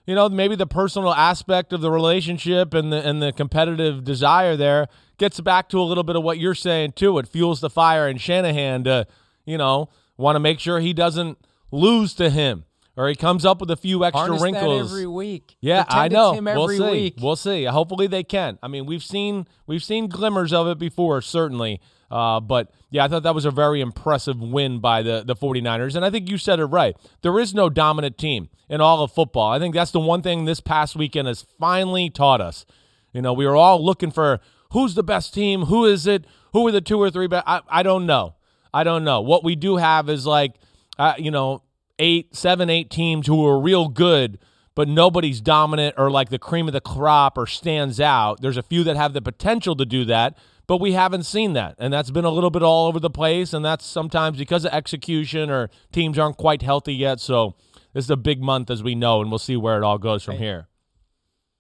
you 0.10 0.15
know, 0.15 0.28
maybe 0.28 0.56
the 0.56 0.65
personal 0.65 1.13
aspect 1.13 1.72
of 1.72 1.82
the 1.82 1.91
relationship 1.91 2.74
and 2.74 2.91
the 2.91 3.08
and 3.08 3.22
the 3.22 3.32
competitive 3.32 4.04
desire 4.04 4.56
there 4.56 4.88
gets 5.19 5.39
back 5.39 5.69
to 5.69 5.80
a 5.80 5.84
little 5.84 6.04
bit 6.04 6.15
of 6.15 6.24
what 6.24 6.39
you're 6.39 6.56
saying 6.56 6.93
too. 6.93 7.19
It 7.19 7.28
fuels 7.28 7.62
the 7.62 7.69
fire 7.69 8.08
in 8.08 8.17
Shanahan 8.17 8.86
to, 8.86 9.06
you 9.45 9.56
know, 9.56 9.89
want 10.17 10.36
to 10.36 10.39
make 10.39 10.60
sure 10.60 10.80
he 10.80 10.93
doesn't 10.93 11.38
lose 11.69 12.15
to 12.15 12.32
him. 12.32 12.65
Or 12.98 13.08
he 13.08 13.13
comes 13.13 13.45
up 13.45 13.62
with 13.62 13.69
a 13.69 13.78
few 13.78 14.04
extra 14.04 14.22
Harness 14.22 14.41
that 14.41 14.45
wrinkles 14.45 14.91
every 14.91 15.06
week. 15.06 15.56
yeah, 15.62 15.84
Pretend 15.84 16.02
I 16.02 16.08
know. 16.08 16.34
him 16.34 16.45
we'll 16.45 16.69
see. 16.69 16.91
week. 16.91 17.15
We'll 17.22 17.36
see. 17.36 17.65
Hopefully 17.65 18.08
they 18.08 18.24
can. 18.24 18.58
I 18.63 18.67
mean, 18.67 18.88
we've 18.88 19.04
seen 19.04 19.48
we've 19.67 19.84
seen 19.84 20.08
glimmers 20.08 20.52
of 20.52 20.67
it 20.67 20.80
before, 20.80 21.22
certainly. 21.22 21.82
Uh, 22.10 22.39
but 22.39 22.72
yeah, 22.89 23.04
I 23.04 23.08
thought 23.08 23.24
that 23.24 23.36
was 23.36 23.45
a 23.45 23.52
very 23.52 23.82
impressive 23.82 24.41
win 24.41 24.80
by 24.80 25.04
the 25.04 25.24
the 25.26 25.36
49ers. 25.36 25.95
And 25.95 26.04
I 26.04 26.10
think 26.10 26.30
you 26.30 26.38
said 26.38 26.60
it 26.60 26.65
right. 26.65 26.95
There 27.22 27.39
is 27.39 27.54
no 27.54 27.69
dominant 27.69 28.17
team 28.17 28.50
in 28.67 28.82
all 28.82 29.04
of 29.04 29.12
football. 29.12 29.52
I 29.52 29.60
think 29.60 29.76
that's 29.76 29.91
the 29.91 30.00
one 30.00 30.22
thing 30.22 30.45
this 30.45 30.60
past 30.60 30.95
weekend 30.95 31.28
has 31.28 31.45
finally 31.60 32.10
taught 32.10 32.41
us. 32.41 32.65
You 33.13 33.22
know, 33.22 33.34
we 33.34 33.45
were 33.45 33.56
all 33.56 33.84
looking 33.84 34.12
for 34.12 34.39
who's 34.72 34.95
the 34.95 35.04
best 35.04 35.34
team, 35.34 35.65
who 35.65 35.86
is 35.86 36.08
it, 36.08 36.26
who 36.54 36.67
are 36.67 36.72
the 36.72 36.82
two 36.82 37.00
or 37.00 37.10
three 37.10 37.28
best. 37.28 37.43
I, 37.48 37.62
I 37.69 37.84
don't 37.84 38.06
know. 38.06 38.36
I 38.74 38.84
don't 38.84 39.04
know. 39.04 39.22
What 39.22 39.43
we 39.43 39.56
do 39.56 39.78
have 39.78 40.10
is 40.10 40.26
like, 40.26 40.54
uh, 40.98 41.13
you 41.17 41.32
know, 41.32 41.63
eight, 41.98 42.36
seven, 42.36 42.69
eight 42.69 42.89
teams 42.89 43.28
who 43.28 43.45
are 43.48 43.60
real 43.60 43.88
good, 43.88 44.39
but 44.76 44.88
nobody's 44.88 45.41
dominant 45.41 45.95
or 45.98 46.12
like 46.12 46.30
the 46.30 46.39
cream 46.39 46.67
of 46.67 46.74
the 46.74 46.82
crop 46.82 47.38
or 47.38 47.48
stands 47.48 48.00
out. 48.00 48.41
There's 48.41 48.58
a 48.58 48.63
few 48.63 48.84
that 48.84 48.95
have 48.95 49.13
the 49.13 49.22
potential 49.22 49.76
to 49.76 49.86
do 49.86 50.06
that, 50.06 50.38
but 50.69 50.79
we 50.79 50.91
haven't 50.91 51.23
seen 51.23 51.53
that. 51.53 51.73
And 51.79 51.91
that's 51.91 52.12
been 52.12 52.25
a 52.25 52.29
little 52.29 52.51
bit 52.51 52.62
all 52.62 52.86
over 52.86 52.99
the 52.99 53.10
place. 53.10 53.53
And 53.53 53.65
that's 53.65 53.84
sometimes 53.84 54.38
because 54.38 54.65
of 54.65 54.71
execution 54.71 55.49
or 55.49 55.71
teams 55.91 56.19
aren't 56.19 56.38
quite 56.38 56.62
healthy 56.62 56.93
yet. 56.93 57.19
So 57.19 57.55
this 57.93 58.05
is 58.05 58.12
a 58.12 58.15
big 58.15 58.39
month, 58.39 58.69
as 58.69 58.84
we 58.84 58.93
know, 58.93 59.19
and 59.19 59.32
we'll 59.32 59.39
see 59.39 59.58
where 59.58 59.77
it 59.77 59.84
all 59.84 59.97
goes 59.97 60.23
from 60.23 60.38
here. 60.38 60.67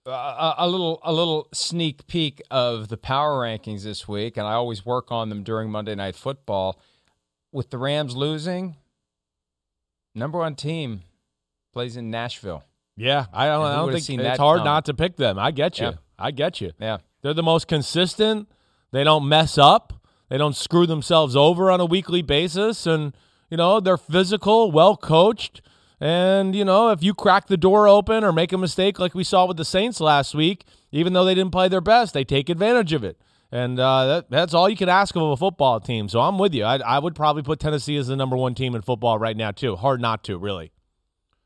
a, 0.05 0.53
a 0.59 0.67
little 0.69 0.99
a 1.03 1.11
little 1.11 1.47
sneak 1.51 2.05
peek 2.05 2.39
of 2.51 2.89
the 2.89 2.97
power 2.97 3.41
rankings 3.41 3.81
this 3.81 4.07
week, 4.07 4.37
and 4.37 4.45
I 4.45 4.53
always 4.53 4.85
work 4.85 5.11
on 5.11 5.29
them 5.29 5.41
during 5.41 5.71
Monday 5.71 5.95
Night 5.95 6.15
Football. 6.15 6.79
With 7.51 7.71
the 7.71 7.79
Rams 7.79 8.15
losing, 8.15 8.75
number 10.13 10.37
one 10.37 10.53
team 10.53 11.01
plays 11.73 11.97
in 11.97 12.11
Nashville. 12.11 12.63
Yeah, 12.95 13.25
I 13.33 13.47
don't, 13.47 13.65
I 13.65 13.75
don't 13.77 13.91
think 13.91 14.07
it's 14.07 14.37
hard 14.37 14.59
coming? 14.59 14.65
not 14.65 14.85
to 14.85 14.93
pick 14.93 15.15
them. 15.15 15.39
I 15.39 15.49
get 15.49 15.79
you. 15.79 15.87
Yeah. 15.87 15.93
I 16.19 16.29
get 16.29 16.61
you. 16.61 16.73
Yeah, 16.79 16.97
They're 17.23 17.33
the 17.33 17.41
most 17.41 17.67
consistent. 17.67 18.47
They 18.91 19.03
don't 19.03 19.27
mess 19.27 19.57
up. 19.57 19.93
They 20.29 20.37
don't 20.37 20.55
screw 20.55 20.85
themselves 20.85 21.35
over 21.35 21.71
on 21.71 21.79
a 21.79 21.85
weekly 21.85 22.21
basis. 22.21 22.85
And, 22.85 23.13
you 23.49 23.57
know, 23.57 23.79
they're 23.79 23.97
physical, 23.97 24.71
well 24.71 24.95
coached. 24.95 25.61
And, 25.99 26.55
you 26.55 26.63
know, 26.63 26.89
if 26.89 27.03
you 27.03 27.13
crack 27.13 27.47
the 27.47 27.57
door 27.57 27.87
open 27.87 28.23
or 28.23 28.31
make 28.31 28.53
a 28.53 28.57
mistake 28.57 28.99
like 28.99 29.13
we 29.13 29.23
saw 29.23 29.45
with 29.45 29.57
the 29.57 29.65
Saints 29.65 29.99
last 29.99 30.33
week, 30.33 30.65
even 30.91 31.13
though 31.13 31.25
they 31.25 31.35
didn't 31.35 31.51
play 31.51 31.67
their 31.67 31.81
best, 31.81 32.13
they 32.13 32.23
take 32.23 32.49
advantage 32.49 32.93
of 32.93 33.03
it. 33.03 33.19
And 33.51 33.79
uh, 33.79 34.05
that, 34.05 34.29
that's 34.29 34.53
all 34.53 34.69
you 34.69 34.77
can 34.77 34.89
ask 34.89 35.15
of 35.15 35.23
a 35.23 35.35
football 35.35 35.79
team. 35.79 36.07
So 36.07 36.21
I'm 36.21 36.37
with 36.37 36.53
you. 36.53 36.63
I, 36.63 36.77
I 36.77 36.99
would 36.99 37.15
probably 37.15 37.41
put 37.41 37.59
Tennessee 37.59 37.97
as 37.97 38.07
the 38.07 38.15
number 38.15 38.37
one 38.37 38.53
team 38.53 38.75
in 38.75 38.81
football 38.81 39.17
right 39.17 39.35
now, 39.35 39.51
too. 39.51 39.75
Hard 39.75 39.99
not 39.99 40.23
to, 40.25 40.37
really. 40.37 40.71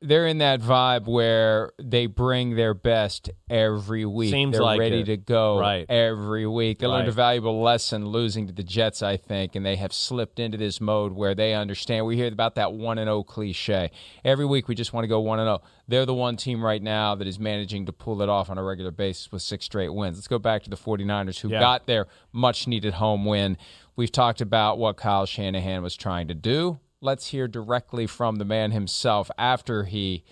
They're 0.04 0.28
in 0.28 0.39
that 0.39 0.60
vibe 0.60 1.08
where 1.08 1.72
they 1.82 2.06
bring 2.08 2.56
their 2.56 2.74
best 2.74 3.30
every 3.50 4.06
week. 4.06 4.32
Seems 4.32 4.52
they're 4.52 4.62
like 4.62 4.80
ready 4.80 5.00
it. 5.00 5.06
to 5.06 5.18
go 5.18 5.58
Right. 5.60 5.86
every 5.89 6.46
week. 6.46 6.80
They 6.80 6.88
learned 6.88 7.08
a 7.08 7.12
valuable 7.12 7.62
lesson 7.62 8.06
losing 8.08 8.48
to 8.48 8.54
the 8.54 8.63
Jets, 8.63 9.02
I 9.02 9.16
think, 9.18 9.56
and 9.56 9.66
they 9.66 9.78
have 9.78 9.94
slipped 9.94 10.39
into 10.39 10.58
this 10.58 10.82
mode 10.82 11.13
where 11.13 11.34
they 11.34 11.54
understand. 11.54 12.06
We 12.06 12.18
hear 12.18 12.28
about 12.28 12.56
that 12.56 12.74
one 12.74 12.98
and 12.98 13.08
zero 13.08 13.24
cliche 13.24 13.92
every 14.26 14.46
week. 14.46 14.68
We 14.68 14.76
just 14.76 14.92
want 14.94 15.06
to 15.06 15.08
go 15.08 15.22
one 15.22 15.39
and 15.39 15.48
zero. 15.48 15.62
They're 15.88 16.06
the 16.06 16.13
one 16.13 16.38
team 16.38 16.63
right 16.63 16.82
now 16.82 17.16
that 17.16 17.28
is 17.28 17.39
managing 17.39 17.86
to 17.86 17.94
pull 17.94 18.22
it 18.22 18.30
off 18.30 18.50
on 18.50 18.58
a 18.58 18.63
regular 18.63 18.92
basis 18.92 19.32
with 19.32 19.42
six 19.42 19.66
straight 19.66 19.94
wins. 19.94 20.18
Let's 20.18 20.28
go 20.28 20.39
back 20.39 20.63
to 20.63 20.70
the 20.70 20.78
49ers 20.78 21.39
who 21.39 21.50
Yeah. 21.50 21.60
got 21.60 21.88
their 21.88 22.08
much 22.32 22.68
needed 22.68 22.96
home 22.96 23.26
win. 23.26 23.58
We've 23.96 24.12
talked 24.12 24.42
about 24.42 24.78
what 24.80 24.98
Kyle 24.98 25.26
Shanahan 25.26 25.84
was 25.84 25.96
trying 25.96 26.28
to 26.30 26.34
do. 26.34 26.80
Let's 27.04 27.28
hear 27.28 27.50
directly 27.50 28.08
from 28.08 28.38
the 28.38 28.46
man 28.46 28.72
himself 28.72 29.30
after 29.38 29.84
he 29.84 30.24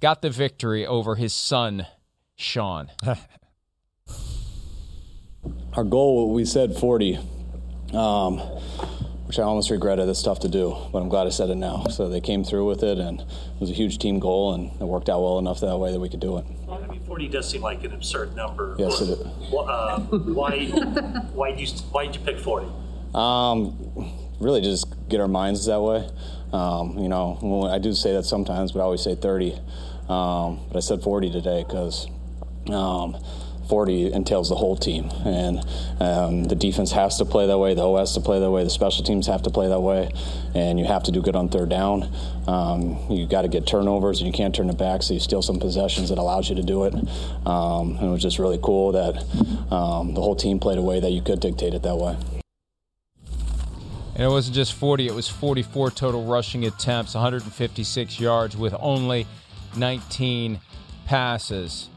got 0.00 0.22
the 0.22 0.30
victory 0.30 0.86
over 0.86 1.16
his 1.16 1.34
son, 1.34 1.86
Sean. 2.34 2.90
our 5.74 5.84
goal 5.84 6.32
we 6.32 6.46
said 6.46 6.74
40 6.76 7.18
um, 7.92 8.38
which 9.26 9.38
I 9.38 9.42
almost 9.42 9.68
regretted. 9.70 10.08
It's 10.08 10.22
tough 10.22 10.40
to 10.40 10.48
do, 10.48 10.74
but 10.92 11.00
I'm 11.00 11.10
glad 11.10 11.26
I 11.26 11.30
said 11.30 11.50
it 11.50 11.56
now. 11.56 11.84
So 11.90 12.08
they 12.08 12.22
came 12.22 12.42
through 12.42 12.68
with 12.68 12.82
it, 12.82 12.98
and 12.98 13.20
it 13.20 13.60
was 13.60 13.70
a 13.70 13.74
huge 13.74 13.98
team 13.98 14.18
goal, 14.18 14.54
and 14.54 14.70
it 14.80 14.84
worked 14.84 15.10
out 15.10 15.20
well 15.20 15.38
enough 15.38 15.60
that 15.60 15.76
way 15.76 15.92
that 15.92 16.00
we 16.00 16.08
could 16.08 16.20
do 16.20 16.38
it. 16.38 16.46
I 16.70 16.86
mean, 16.86 17.02
40 17.04 17.28
does 17.28 17.50
seem 17.50 17.60
like 17.60 17.84
an 17.84 17.92
absurd 17.92 18.34
number. 18.34 18.76
Yes, 18.78 18.98
it 19.02 19.10
is. 19.10 19.20
Uh, 19.20 20.00
why, 20.00 20.66
why 21.34 21.50
did 21.52 21.68
you, 21.68 21.80
why 21.92 22.06
did 22.06 22.16
you 22.16 22.22
pick 22.22 22.38
40? 22.38 22.66
Um, 23.14 24.10
really, 24.40 24.60
just 24.60 25.08
get 25.08 25.20
our 25.20 25.28
minds 25.28 25.66
that 25.66 25.80
way. 25.80 26.08
Um, 26.52 26.98
you 26.98 27.08
know, 27.08 27.68
I 27.70 27.78
do 27.78 27.92
say 27.92 28.12
that 28.12 28.24
sometimes, 28.24 28.72
but 28.72 28.80
I 28.80 28.82
always 28.82 29.02
say 29.02 29.14
30. 29.14 29.54
Um, 30.08 30.60
but 30.68 30.76
I 30.76 30.80
said 30.80 31.02
40 31.02 31.30
today 31.30 31.64
because 31.66 32.06
um, 32.70 33.16
40 33.68 34.12
entails 34.12 34.48
the 34.50 34.54
whole 34.54 34.76
team, 34.76 35.10
and 35.24 35.58
um, 36.00 36.44
the 36.44 36.54
defense 36.54 36.92
has 36.92 37.16
to 37.18 37.24
play 37.24 37.46
that 37.46 37.58
way, 37.58 37.74
the 37.74 37.82
O 37.82 37.96
has 37.96 38.12
to 38.14 38.20
play 38.20 38.38
that 38.38 38.50
way, 38.50 38.62
the 38.62 38.70
special 38.70 39.02
teams 39.02 39.26
have 39.26 39.42
to 39.42 39.50
play 39.50 39.68
that 39.68 39.80
way, 39.80 40.10
and 40.54 40.78
you 40.78 40.84
have 40.84 41.02
to 41.04 41.12
do 41.12 41.22
good 41.22 41.34
on 41.34 41.48
third 41.48 41.70
down. 41.70 42.12
Um, 42.46 42.98
you 43.10 43.26
got 43.26 43.42
to 43.42 43.48
get 43.48 43.66
turnovers, 43.66 44.20
and 44.20 44.26
you 44.26 44.32
can't 44.32 44.54
turn 44.54 44.68
it 44.68 44.76
back, 44.76 45.02
so 45.02 45.14
you 45.14 45.20
steal 45.20 45.42
some 45.42 45.58
possessions 45.58 46.10
that 46.10 46.18
allows 46.18 46.48
you 46.50 46.56
to 46.56 46.62
do 46.62 46.84
it. 46.84 46.94
Um, 47.46 47.96
and 47.96 48.08
it 48.08 48.10
was 48.10 48.22
just 48.22 48.38
really 48.38 48.58
cool 48.62 48.92
that 48.92 49.16
um, 49.72 50.14
the 50.14 50.20
whole 50.20 50.36
team 50.36 50.58
played 50.58 50.78
a 50.78 50.82
way 50.82 51.00
that 51.00 51.10
you 51.10 51.22
could 51.22 51.40
dictate 51.40 51.74
it 51.74 51.82
that 51.82 51.96
way. 51.96 52.16
And 54.14 54.22
it 54.22 54.28
wasn't 54.28 54.54
just 54.54 54.74
40, 54.74 55.06
it 55.08 55.14
was 55.14 55.28
44 55.28 55.90
total 55.90 56.24
rushing 56.24 56.64
attempts, 56.66 57.14
156 57.14 58.20
yards 58.20 58.56
with 58.56 58.74
only 58.78 59.26
19 59.76 60.60
passes. 61.06 61.88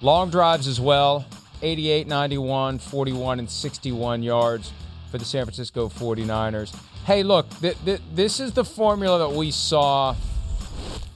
Long 0.00 0.30
drives 0.30 0.66
as 0.66 0.80
well 0.80 1.24
88, 1.62 2.06
91, 2.06 2.78
41, 2.78 3.38
and 3.40 3.50
61 3.50 4.22
yards 4.22 4.72
for 5.10 5.18
the 5.18 5.24
San 5.24 5.44
Francisco 5.44 5.88
49ers. 5.88 6.74
Hey, 7.04 7.22
look, 7.22 7.48
th- 7.60 7.76
th- 7.84 8.00
this 8.14 8.38
is 8.40 8.52
the 8.52 8.64
formula 8.64 9.18
that 9.30 9.36
we 9.36 9.50
saw 9.50 10.14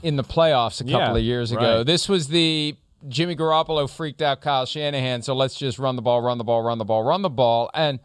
in 0.01 0.15
the 0.15 0.23
playoffs 0.23 0.81
a 0.81 0.83
couple 0.85 0.99
Yeah, 0.99 1.15
of 1.17 1.23
years 1.23 1.51
ago. 1.51 1.77
right. 1.77 1.85
This 1.85 2.09
was 2.09 2.27
the 2.29 2.75
Jimmy 3.07 3.35
Garoppolo 3.35 3.89
freaked 3.89 4.21
out 4.21 4.41
Kyle 4.41 4.65
Shanahan, 4.65 5.21
so 5.21 5.35
let's 5.35 5.55
just 5.55 5.79
run 5.79 5.95
the 5.95 6.01
ball, 6.01 6.21
run 6.21 6.37
the 6.37 6.43
ball, 6.43 6.61
run 6.61 6.77
the 6.77 6.85
ball, 6.85 7.03
run 7.03 7.21
the 7.21 7.29
ball. 7.29 7.69
And 7.73 7.99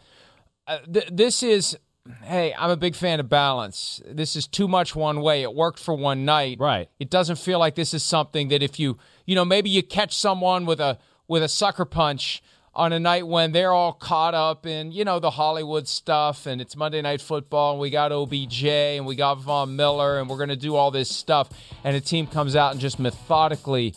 uh, 0.66 0.78
th- 0.92 1.08
this 1.10 1.42
is, 1.42 1.76
hey, 2.22 2.54
I'm 2.58 2.70
a 2.70 2.76
big 2.76 2.94
fan 2.94 3.20
of 3.20 3.28
balance. 3.28 4.02
This 4.06 4.36
is 4.36 4.46
too 4.46 4.68
much 4.68 4.94
one 4.94 5.20
way. 5.20 5.42
It 5.42 5.54
worked 5.54 5.78
for 5.78 5.94
one 5.94 6.24
night. 6.24 6.58
Right. 6.60 6.88
It 6.98 7.10
doesn't 7.10 7.36
feel 7.36 7.58
like 7.58 7.74
this 7.74 7.94
is 7.94 8.02
something 8.02 8.48
that 8.48 8.62
if 8.62 8.78
you, 8.78 8.98
you 9.26 9.34
know, 9.34 9.44
maybe 9.44 9.70
you 9.70 9.82
catch 9.82 10.16
someone 10.16 10.66
with 10.66 10.80
a 10.80 10.98
with 11.26 11.42
a 11.42 11.48
sucker 11.48 11.84
punch 11.84 12.42
on 12.74 12.92
a 12.92 13.00
night 13.00 13.26
when 13.26 13.52
they're 13.52 13.72
all 13.72 13.92
caught 13.92 14.34
up 14.34 14.64
in, 14.64 14.92
you 14.92 15.04
know, 15.04 15.18
the 15.18 15.30
Hollywood 15.30 15.88
stuff 15.88 16.46
and 16.46 16.60
it's 16.60 16.76
Monday 16.76 17.02
Night 17.02 17.20
Football 17.20 17.72
and 17.72 17.80
we 17.80 17.90
got 17.90 18.12
OBJ 18.12 18.64
and 18.64 19.04
we 19.04 19.16
got 19.16 19.40
Von 19.40 19.74
Miller 19.76 20.20
and 20.20 20.30
we're 20.30 20.36
going 20.36 20.48
to 20.48 20.56
do 20.56 20.76
all 20.76 20.90
this 20.90 21.14
stuff 21.14 21.50
and 21.82 21.96
a 21.96 22.00
team 22.00 22.26
comes 22.26 22.54
out 22.54 22.72
and 22.72 22.80
just 22.80 22.98
methodically 22.98 23.94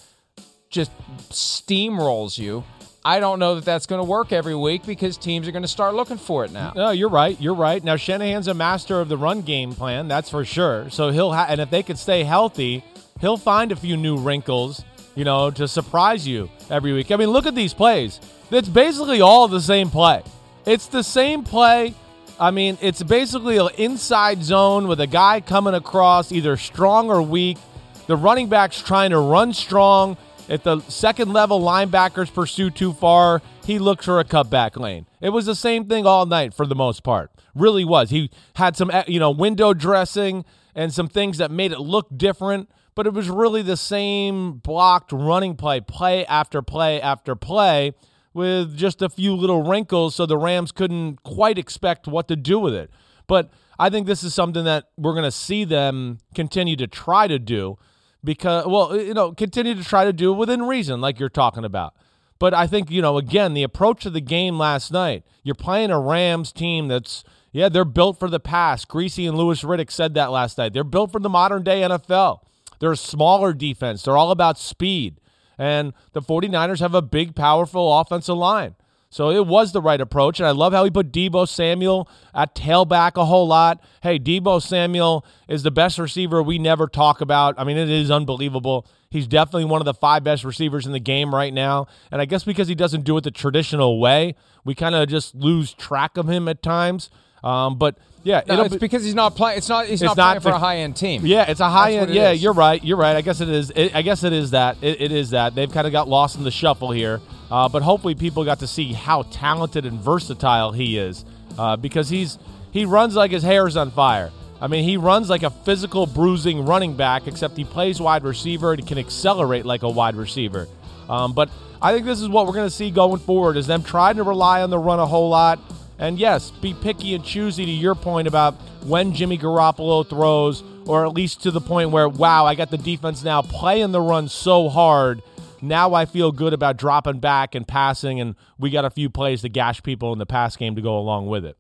just 0.69 0.91
steamrolls 1.29 2.37
you. 2.37 2.63
I 3.03 3.19
don't 3.19 3.39
know 3.39 3.55
that 3.55 3.65
that's 3.65 3.87
going 3.87 3.99
to 3.99 4.07
work 4.07 4.31
every 4.31 4.53
week 4.55 4.85
because 4.85 5.17
teams 5.17 5.47
are 5.47 5.51
going 5.51 5.63
to 5.63 5.67
start 5.67 5.95
looking 5.95 6.17
for 6.17 6.45
it 6.45 6.51
now. 6.51 6.71
No, 6.75 6.91
you're 6.91 7.09
right. 7.09 7.39
You're 7.41 7.55
right. 7.55 7.83
Now 7.83 7.95
Shanahan's 7.95 8.47
a 8.47 8.53
master 8.53 8.99
of 8.99 9.09
the 9.09 9.17
run 9.17 9.41
game 9.41 9.73
plan, 9.73 10.07
that's 10.07 10.29
for 10.29 10.45
sure. 10.45 10.89
So 10.91 11.09
he'll 11.09 11.33
ha- 11.33 11.47
and 11.49 11.59
if 11.59 11.71
they 11.71 11.81
could 11.81 11.97
stay 11.97 12.23
healthy, 12.23 12.83
he'll 13.19 13.37
find 13.37 13.71
a 13.71 13.75
few 13.75 13.97
new 13.97 14.17
wrinkles, 14.17 14.83
you 15.15 15.25
know, 15.25 15.49
to 15.49 15.67
surprise 15.67 16.27
you 16.27 16.49
every 16.69 16.93
week. 16.93 17.11
I 17.11 17.15
mean, 17.15 17.29
look 17.29 17.47
at 17.47 17.55
these 17.55 17.73
plays. 17.73 18.19
It's 18.51 18.69
basically 18.69 19.21
all 19.21 19.47
the 19.47 19.61
same 19.61 19.89
play. 19.89 20.21
It's 20.67 20.85
the 20.85 21.03
same 21.03 21.43
play. 21.43 21.95
I 22.39 22.51
mean, 22.51 22.77
it's 22.81 23.01
basically 23.01 23.57
an 23.57 23.69
inside 23.77 24.43
zone 24.43 24.87
with 24.87 25.01
a 25.01 25.07
guy 25.07 25.41
coming 25.41 25.73
across, 25.73 26.31
either 26.31 26.55
strong 26.55 27.09
or 27.09 27.21
weak. 27.21 27.57
The 28.05 28.15
running 28.15 28.47
back's 28.47 28.81
trying 28.81 29.11
to 29.11 29.19
run 29.19 29.53
strong. 29.53 30.17
If 30.51 30.63
the 30.63 30.81
second 30.81 31.31
level 31.31 31.61
linebackers 31.61 32.33
pursue 32.33 32.71
too 32.71 32.91
far, 32.91 33.41
he 33.63 33.79
looks 33.79 34.03
for 34.03 34.19
a 34.19 34.25
cutback 34.25 34.75
lane. 34.75 35.05
It 35.21 35.29
was 35.29 35.45
the 35.45 35.55
same 35.55 35.87
thing 35.87 36.05
all 36.05 36.25
night 36.25 36.53
for 36.53 36.65
the 36.65 36.75
most 36.75 37.03
part. 37.03 37.31
Really 37.55 37.85
was. 37.85 38.09
He 38.09 38.29
had 38.55 38.75
some, 38.75 38.91
you 39.07 39.17
know, 39.17 39.31
window 39.31 39.73
dressing 39.73 40.43
and 40.75 40.93
some 40.93 41.07
things 41.07 41.37
that 41.37 41.51
made 41.51 41.71
it 41.71 41.79
look 41.79 42.07
different, 42.17 42.69
but 42.95 43.07
it 43.07 43.13
was 43.13 43.29
really 43.29 43.61
the 43.61 43.77
same 43.77 44.55
blocked 44.55 45.13
running 45.13 45.55
play, 45.55 45.79
play 45.79 46.25
after 46.25 46.61
play 46.61 46.99
after 46.99 47.33
play, 47.33 47.93
with 48.33 48.75
just 48.75 49.01
a 49.01 49.07
few 49.07 49.33
little 49.33 49.63
wrinkles 49.63 50.15
so 50.15 50.25
the 50.25 50.37
Rams 50.37 50.73
couldn't 50.73 51.23
quite 51.23 51.57
expect 51.57 52.09
what 52.09 52.27
to 52.27 52.35
do 52.35 52.59
with 52.59 52.73
it. 52.73 52.91
But 53.25 53.51
I 53.79 53.89
think 53.89 54.05
this 54.05 54.21
is 54.21 54.33
something 54.33 54.65
that 54.65 54.89
we're 54.97 55.13
going 55.13 55.23
to 55.23 55.31
see 55.31 55.63
them 55.63 56.17
continue 56.35 56.75
to 56.75 56.87
try 56.87 57.29
to 57.29 57.39
do 57.39 57.77
because, 58.23 58.65
well, 58.67 58.99
you 58.99 59.13
know, 59.13 59.31
continue 59.31 59.75
to 59.75 59.83
try 59.83 60.05
to 60.05 60.13
do 60.13 60.33
it 60.33 60.37
within 60.37 60.63
reason, 60.63 61.01
like 61.01 61.19
you're 61.19 61.29
talking 61.29 61.65
about. 61.65 61.95
But 62.39 62.53
I 62.53 62.65
think, 62.65 62.89
you 62.89 63.01
know, 63.01 63.17
again, 63.17 63.53
the 63.53 63.63
approach 63.63 64.05
of 64.05 64.13
the 64.13 64.21
game 64.21 64.57
last 64.57 64.91
night, 64.91 65.23
you're 65.43 65.55
playing 65.55 65.91
a 65.91 65.99
Rams 65.99 66.51
team 66.51 66.87
that's, 66.87 67.23
yeah, 67.51 67.69
they're 67.69 67.85
built 67.85 68.19
for 68.19 68.29
the 68.29 68.39
pass. 68.39 68.85
Griese 68.85 69.27
and 69.27 69.37
Louis 69.37 69.61
Riddick 69.61 69.91
said 69.91 70.13
that 70.15 70.31
last 70.31 70.57
night. 70.57 70.73
They're 70.73 70.83
built 70.83 71.11
for 71.11 71.19
the 71.19 71.29
modern 71.29 71.63
day 71.63 71.81
NFL. 71.81 72.39
They're 72.79 72.93
a 72.93 72.97
smaller 72.97 73.53
defense, 73.53 74.03
they're 74.03 74.17
all 74.17 74.31
about 74.31 74.57
speed. 74.57 75.17
And 75.57 75.93
the 76.13 76.21
49ers 76.21 76.79
have 76.79 76.95
a 76.95 77.01
big, 77.03 77.35
powerful 77.35 77.99
offensive 77.99 78.37
line. 78.37 78.73
So 79.11 79.29
it 79.29 79.45
was 79.45 79.73
the 79.73 79.81
right 79.81 79.99
approach. 79.99 80.39
And 80.39 80.47
I 80.47 80.51
love 80.51 80.71
how 80.71 80.85
he 80.85 80.89
put 80.89 81.11
Deebo 81.11 81.47
Samuel 81.47 82.09
at 82.33 82.55
tailback 82.55 83.17
a 83.17 83.25
whole 83.25 83.45
lot. 83.45 83.83
Hey, 84.01 84.17
Deebo 84.17 84.61
Samuel 84.61 85.25
is 85.49 85.63
the 85.63 85.69
best 85.69 85.99
receiver 85.99 86.41
we 86.41 86.57
never 86.57 86.87
talk 86.87 87.19
about. 87.19 87.53
I 87.57 87.65
mean, 87.65 87.77
it 87.77 87.89
is 87.89 88.09
unbelievable. 88.09 88.87
He's 89.09 89.27
definitely 89.27 89.65
one 89.65 89.81
of 89.81 89.85
the 89.85 89.93
five 89.93 90.23
best 90.23 90.45
receivers 90.45 90.85
in 90.85 90.93
the 90.93 90.99
game 90.99 91.35
right 91.35 91.53
now. 91.53 91.87
And 92.09 92.21
I 92.21 92.25
guess 92.25 92.45
because 92.45 92.69
he 92.69 92.75
doesn't 92.75 93.03
do 93.03 93.17
it 93.17 93.25
the 93.25 93.31
traditional 93.31 93.99
way, 93.99 94.35
we 94.63 94.75
kind 94.75 94.95
of 94.95 95.09
just 95.09 95.35
lose 95.35 95.73
track 95.73 96.15
of 96.15 96.29
him 96.29 96.47
at 96.47 96.63
times. 96.63 97.09
Um, 97.43 97.77
but 97.77 97.97
yeah, 98.23 98.41
No, 98.47 98.53
it'll 98.53 98.65
it's 98.65 98.75
be- 98.75 98.79
because 98.79 99.03
he's 99.03 99.15
not 99.15 99.35
playing. 99.35 99.57
It's 99.57 99.69
not. 99.69 99.85
He's 99.87 100.01
It's 100.01 100.03
not, 100.03 100.17
not 100.17 100.41
playing 100.41 100.41
for 100.41 100.49
a 100.55 100.59
high 100.59 100.77
end 100.77 100.95
team. 100.95 101.25
yeah, 101.25 101.49
it's 101.49 101.59
a 101.59 101.69
high 101.69 101.93
That's 101.93 102.07
end. 102.07 102.15
Yeah, 102.15 102.31
is. 102.31 102.43
you're 102.43 102.53
right. 102.53 102.83
You're 102.83 102.97
right. 102.97 103.15
I 103.15 103.21
guess 103.21 103.41
it 103.41 103.49
is. 103.49 103.71
It, 103.75 103.95
I 103.95 104.01
guess 104.01 104.23
it 104.23 104.33
is 104.33 104.51
that. 104.51 104.77
It, 104.81 105.01
it 105.01 105.11
is 105.11 105.31
that. 105.31 105.55
They've 105.55 105.71
kind 105.71 105.87
of 105.87 105.93
got 105.93 106.07
lost 106.07 106.35
in 106.37 106.43
the 106.43 106.51
shuffle 106.51 106.91
here. 106.91 107.19
Uh, 107.49 107.67
but 107.67 107.81
hopefully, 107.81 108.15
people 108.15 108.45
got 108.45 108.59
to 108.59 108.67
see 108.67 108.93
how 108.93 109.23
talented 109.23 109.85
and 109.85 109.99
versatile 109.99 110.71
he 110.71 110.97
is 110.97 111.25
uh, 111.57 111.75
because 111.77 112.09
he's 112.09 112.37
he 112.71 112.85
runs 112.85 113.15
like 113.15 113.31
his 113.31 113.43
hair's 113.43 113.75
on 113.75 113.91
fire. 113.91 114.31
I 114.61 114.67
mean, 114.67 114.83
he 114.83 114.95
runs 114.97 115.27
like 115.29 115.41
a 115.43 115.49
physical 115.49 116.05
bruising 116.05 116.65
running 116.65 116.95
back, 116.95 117.25
except 117.27 117.57
he 117.57 117.65
plays 117.65 117.99
wide 117.99 118.23
receiver 118.23 118.73
and 118.73 118.85
can 118.87 118.99
accelerate 118.99 119.65
like 119.65 119.81
a 119.83 119.89
wide 119.89 120.15
receiver. 120.15 120.67
Um, 121.09 121.33
but 121.33 121.49
I 121.81 121.91
think 121.93 122.05
this 122.05 122.21
is 122.21 122.29
what 122.29 122.45
we're 122.45 122.53
going 122.53 122.69
to 122.69 122.75
see 122.75 122.91
going 122.91 123.19
forward: 123.19 123.57
is 123.57 123.65
them 123.67 123.81
trying 123.83 124.17
to 124.17 124.23
rely 124.23 124.61
on 124.61 124.69
the 124.69 124.77
run 124.77 124.99
a 124.99 125.05
whole 125.07 125.29
lot. 125.29 125.59
And 126.01 126.17
yes, 126.17 126.49
be 126.49 126.73
picky 126.73 127.13
and 127.13 127.23
choosy 127.23 127.63
to 127.63 127.71
your 127.71 127.93
point 127.93 128.27
about 128.27 128.55
when 128.83 129.13
Jimmy 129.13 129.37
Garoppolo 129.37 130.05
throws, 130.05 130.63
or 130.87 131.05
at 131.05 131.13
least 131.13 131.43
to 131.43 131.51
the 131.51 131.61
point 131.61 131.91
where, 131.91 132.09
wow, 132.09 132.47
I 132.47 132.55
got 132.55 132.71
the 132.71 132.77
defense 132.79 133.23
now 133.23 133.43
playing 133.43 133.91
the 133.91 134.01
run 134.01 134.27
so 134.27 134.67
hard. 134.67 135.21
Now 135.61 135.93
I 135.93 136.05
feel 136.05 136.31
good 136.31 136.53
about 136.53 136.77
dropping 136.77 137.19
back 137.19 137.53
and 137.53 137.67
passing, 137.67 138.19
and 138.19 138.33
we 138.57 138.71
got 138.71 138.83
a 138.83 138.89
few 138.89 139.11
plays 139.11 139.41
to 139.43 139.49
gash 139.49 139.83
people 139.83 140.11
in 140.11 140.17
the 140.17 140.25
pass 140.25 140.57
game 140.57 140.75
to 140.75 140.81
go 140.81 140.97
along 140.97 141.27
with 141.27 141.45
it. 141.45 141.55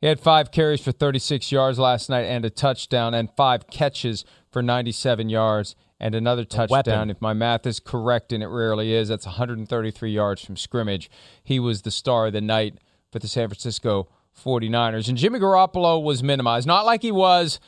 He 0.00 0.06
had 0.06 0.20
five 0.20 0.50
carries 0.50 0.80
for 0.80 0.92
36 0.92 1.52
yards 1.52 1.78
last 1.78 2.08
night 2.08 2.22
and 2.24 2.46
a 2.46 2.50
touchdown, 2.50 3.12
and 3.12 3.28
five 3.36 3.68
catches 3.68 4.24
for 4.50 4.62
97 4.62 5.28
yards 5.28 5.76
and 6.00 6.14
another 6.14 6.46
touchdown. 6.46 7.10
If 7.10 7.20
my 7.20 7.34
math 7.34 7.66
is 7.66 7.78
correct, 7.78 8.32
and 8.32 8.42
it 8.42 8.48
rarely 8.48 8.94
is, 8.94 9.08
that's 9.08 9.26
133 9.26 10.10
yards 10.10 10.42
from 10.42 10.56
scrimmage. 10.56 11.10
He 11.44 11.60
was 11.60 11.82
the 11.82 11.90
star 11.90 12.28
of 12.28 12.32
the 12.32 12.40
night 12.40 12.78
for 13.10 13.18
the 13.18 13.28
San 13.28 13.48
Francisco 13.48 14.08
49ers. 14.44 15.08
And 15.08 15.18
Jimmy 15.18 15.38
Garoppolo 15.38 16.02
was 16.02 16.22
minimized, 16.22 16.66
not 16.66 16.86
like 16.86 17.02
he 17.02 17.12
was 17.12 17.60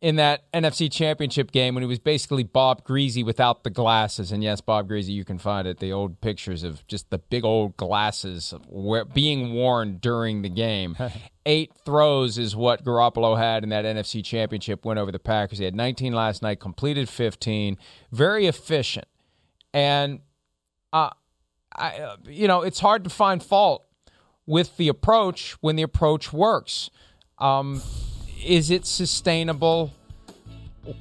in 0.00 0.16
that 0.16 0.50
NFC 0.52 0.90
Championship 0.90 1.50
game 1.50 1.74
when 1.74 1.82
he 1.82 1.88
was 1.88 1.98
basically 1.98 2.44
Bob 2.44 2.84
Griese 2.84 3.24
without 3.24 3.64
the 3.64 3.70
glasses. 3.70 4.30
And 4.30 4.44
yes, 4.44 4.60
Bob 4.60 4.88
Griese, 4.88 5.08
you 5.08 5.24
can 5.24 5.38
find 5.38 5.66
it, 5.66 5.80
the 5.80 5.92
old 5.92 6.20
pictures 6.20 6.62
of 6.62 6.86
just 6.86 7.10
the 7.10 7.18
big 7.18 7.44
old 7.44 7.76
glasses 7.76 8.54
being 9.12 9.54
worn 9.54 9.98
during 9.98 10.42
the 10.42 10.48
game. 10.48 10.96
Eight 11.46 11.72
throws 11.84 12.38
is 12.38 12.54
what 12.54 12.84
Garoppolo 12.84 13.36
had 13.36 13.64
in 13.64 13.70
that 13.70 13.84
NFC 13.84 14.24
Championship 14.24 14.84
win 14.84 14.98
over 14.98 15.10
the 15.10 15.18
Packers. 15.18 15.58
He 15.58 15.64
had 15.64 15.74
19 15.74 16.12
last 16.12 16.42
night, 16.42 16.60
completed 16.60 17.08
15, 17.08 17.76
very 18.12 18.46
efficient. 18.46 19.06
And, 19.74 20.20
uh, 20.92 21.10
I, 21.74 21.98
uh, 21.98 22.16
you 22.24 22.46
know, 22.46 22.62
it's 22.62 22.80
hard 22.80 23.04
to 23.04 23.10
find 23.10 23.42
fault 23.42 23.87
with 24.48 24.78
the 24.78 24.88
approach 24.88 25.52
when 25.60 25.76
the 25.76 25.82
approach 25.82 26.32
works. 26.32 26.88
Um, 27.38 27.82
is 28.44 28.70
it 28.70 28.86
sustainable? 28.86 29.92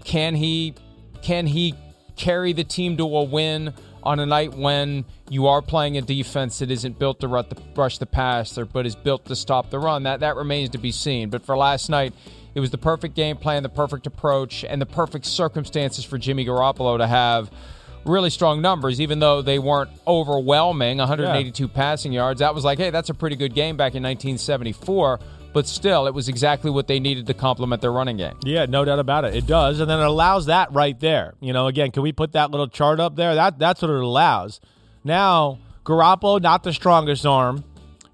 Can 0.04 0.36
he 0.36 0.76
can 1.22 1.48
he 1.48 1.74
carry 2.18 2.52
the 2.52 2.66
team 2.66 2.98
to 2.98 3.04
a 3.04 3.24
win 3.24 3.74
on 4.04 4.20
a 4.20 4.26
night 4.26 4.54
when 4.54 5.06
you 5.30 5.48
are 5.48 5.62
playing 5.62 5.98
a 5.98 6.02
defense 6.02 6.60
that 6.60 6.70
isn't 6.70 7.00
built 7.00 7.22
to 7.22 7.28
rush 7.28 7.98
the 7.98 8.06
passer, 8.06 8.66
but 8.66 8.86
is 8.86 8.96
built 8.96 9.26
to 9.26 9.36
stop 9.36 9.70
the 9.70 9.80
run. 9.80 10.04
That 10.04 10.20
that 10.20 10.36
remains 10.36 10.72
to 10.72 10.78
be 10.78 10.92
seen. 10.92 11.30
But 11.30 11.46
for 11.46 11.56
last 11.56 11.90
night, 11.90 12.14
it 12.54 12.60
was 12.60 12.72
the 12.72 12.78
perfect 12.78 13.16
game 13.16 13.38
plan, 13.38 13.64
the 13.64 13.70
perfect 13.70 14.08
approach, 14.08 14.66
and 14.66 14.82
the 14.82 14.86
perfect 14.86 15.26
circumstances 15.26 16.04
for 16.04 16.18
Jimmy 16.18 16.46
Garoppolo 16.46 16.98
to 16.98 17.08
have 17.08 17.50
really 18.08 18.30
strong 18.30 18.62
numbers, 18.62 19.00
even 19.02 19.20
though 19.20 19.41
they 19.41 19.60
weren't 19.60 19.91
overwhelming 20.08 20.98
182 20.98 21.63
yeah. 21.63 21.70
passing 21.74 22.12
yards. 22.12 22.39
That 22.39 22.56
was 22.56 22.63
like, 22.63 22.80
hey, 22.80 22.89
that's 22.89 23.10
a 23.10 23.13
pretty 23.13 23.36
good 23.36 23.54
game 23.54 23.78
back 23.78 23.96
in 23.96 24.04
1974 24.04 25.20
but 25.58 25.65
still, 25.67 26.06
it 26.06 26.13
was 26.13 26.30
exactly 26.30 26.70
what 26.70 26.86
they 26.86 27.00
needed 27.00 27.26
to 27.26 27.34
complement 27.34 27.82
their 27.82 27.91
running 27.91 28.17
game. 28.17 28.38
Yeah, 28.43 28.67
no 28.67 28.86
doubt 28.86 29.00
about 29.00 29.26
it. 29.26 29.36
It 29.36 29.48
does, 29.48 29.80
and 29.80 29.89
then 29.89 30.00
it 30.00 30.06
allows 30.06 30.46
that 30.46 30.72
right 30.72 31.00
there. 31.00 31.34
You 31.39 31.52
know, 31.52 31.65
again, 31.65 31.89
can 31.89 32.04
we 32.04 32.12
put 32.12 32.34
that 32.34 32.52
little 32.52 32.67
chart 32.67 33.00
up 33.00 33.15
there? 33.15 33.34
That 33.34 33.58
that's 33.58 33.82
what 33.82 33.89
it 33.89 34.00
allows. 34.00 34.62
Now, 35.04 35.58
Garoppolo, 35.84 36.39
not 36.39 36.62
the 36.62 36.74
strongest 36.74 37.26
arm. 37.26 37.63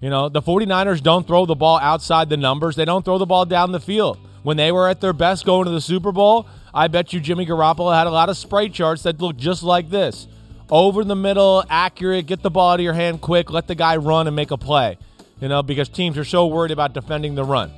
You 0.00 0.08
know, 0.08 0.30
the 0.30 0.40
49ers 0.40 1.02
don't 1.02 1.26
throw 1.26 1.44
the 1.44 1.54
ball 1.54 1.78
outside 1.80 2.30
the 2.30 2.38
numbers. 2.38 2.76
They 2.76 2.86
don't 2.86 3.04
throw 3.04 3.18
the 3.18 3.26
ball 3.26 3.44
down 3.44 3.72
the 3.72 3.80
field. 3.80 4.18
When 4.42 4.56
they 4.56 4.72
were 4.72 4.88
at 4.88 5.02
their 5.02 5.12
best 5.12 5.44
going 5.44 5.66
to 5.66 5.70
the 5.70 5.80
Super 5.82 6.12
Bowl, 6.12 6.46
I 6.74 6.88
bet 6.88 7.12
you 7.12 7.20
Jimmy 7.20 7.46
Garoppolo 7.46 7.96
had 7.96 8.06
a 8.06 8.10
lot 8.10 8.28
of 8.28 8.36
spray 8.36 8.68
charts 8.68 9.04
that 9.04 9.20
looked 9.20 9.38
just 9.38 9.62
like 9.62 9.88
this. 9.88 10.26
Over 10.70 11.04
the 11.04 11.16
middle, 11.16 11.64
accurate, 11.70 12.26
get 12.26 12.42
the 12.42 12.50
ball 12.50 12.72
out 12.72 12.80
of 12.80 12.84
your 12.84 12.94
hand 12.94 13.20
quick, 13.20 13.50
let 13.50 13.68
the 13.68 13.74
guy 13.74 13.96
run 13.96 14.26
and 14.26 14.34
make 14.34 14.50
a 14.50 14.58
play 14.58 14.98
you 15.40 15.48
know, 15.48 15.62
because 15.62 15.88
teams 15.88 16.16
are 16.16 16.24
so 16.24 16.46
worried 16.46 16.70
about 16.70 16.94
defending 16.94 17.34
the 17.34 17.44
run. 17.44 17.70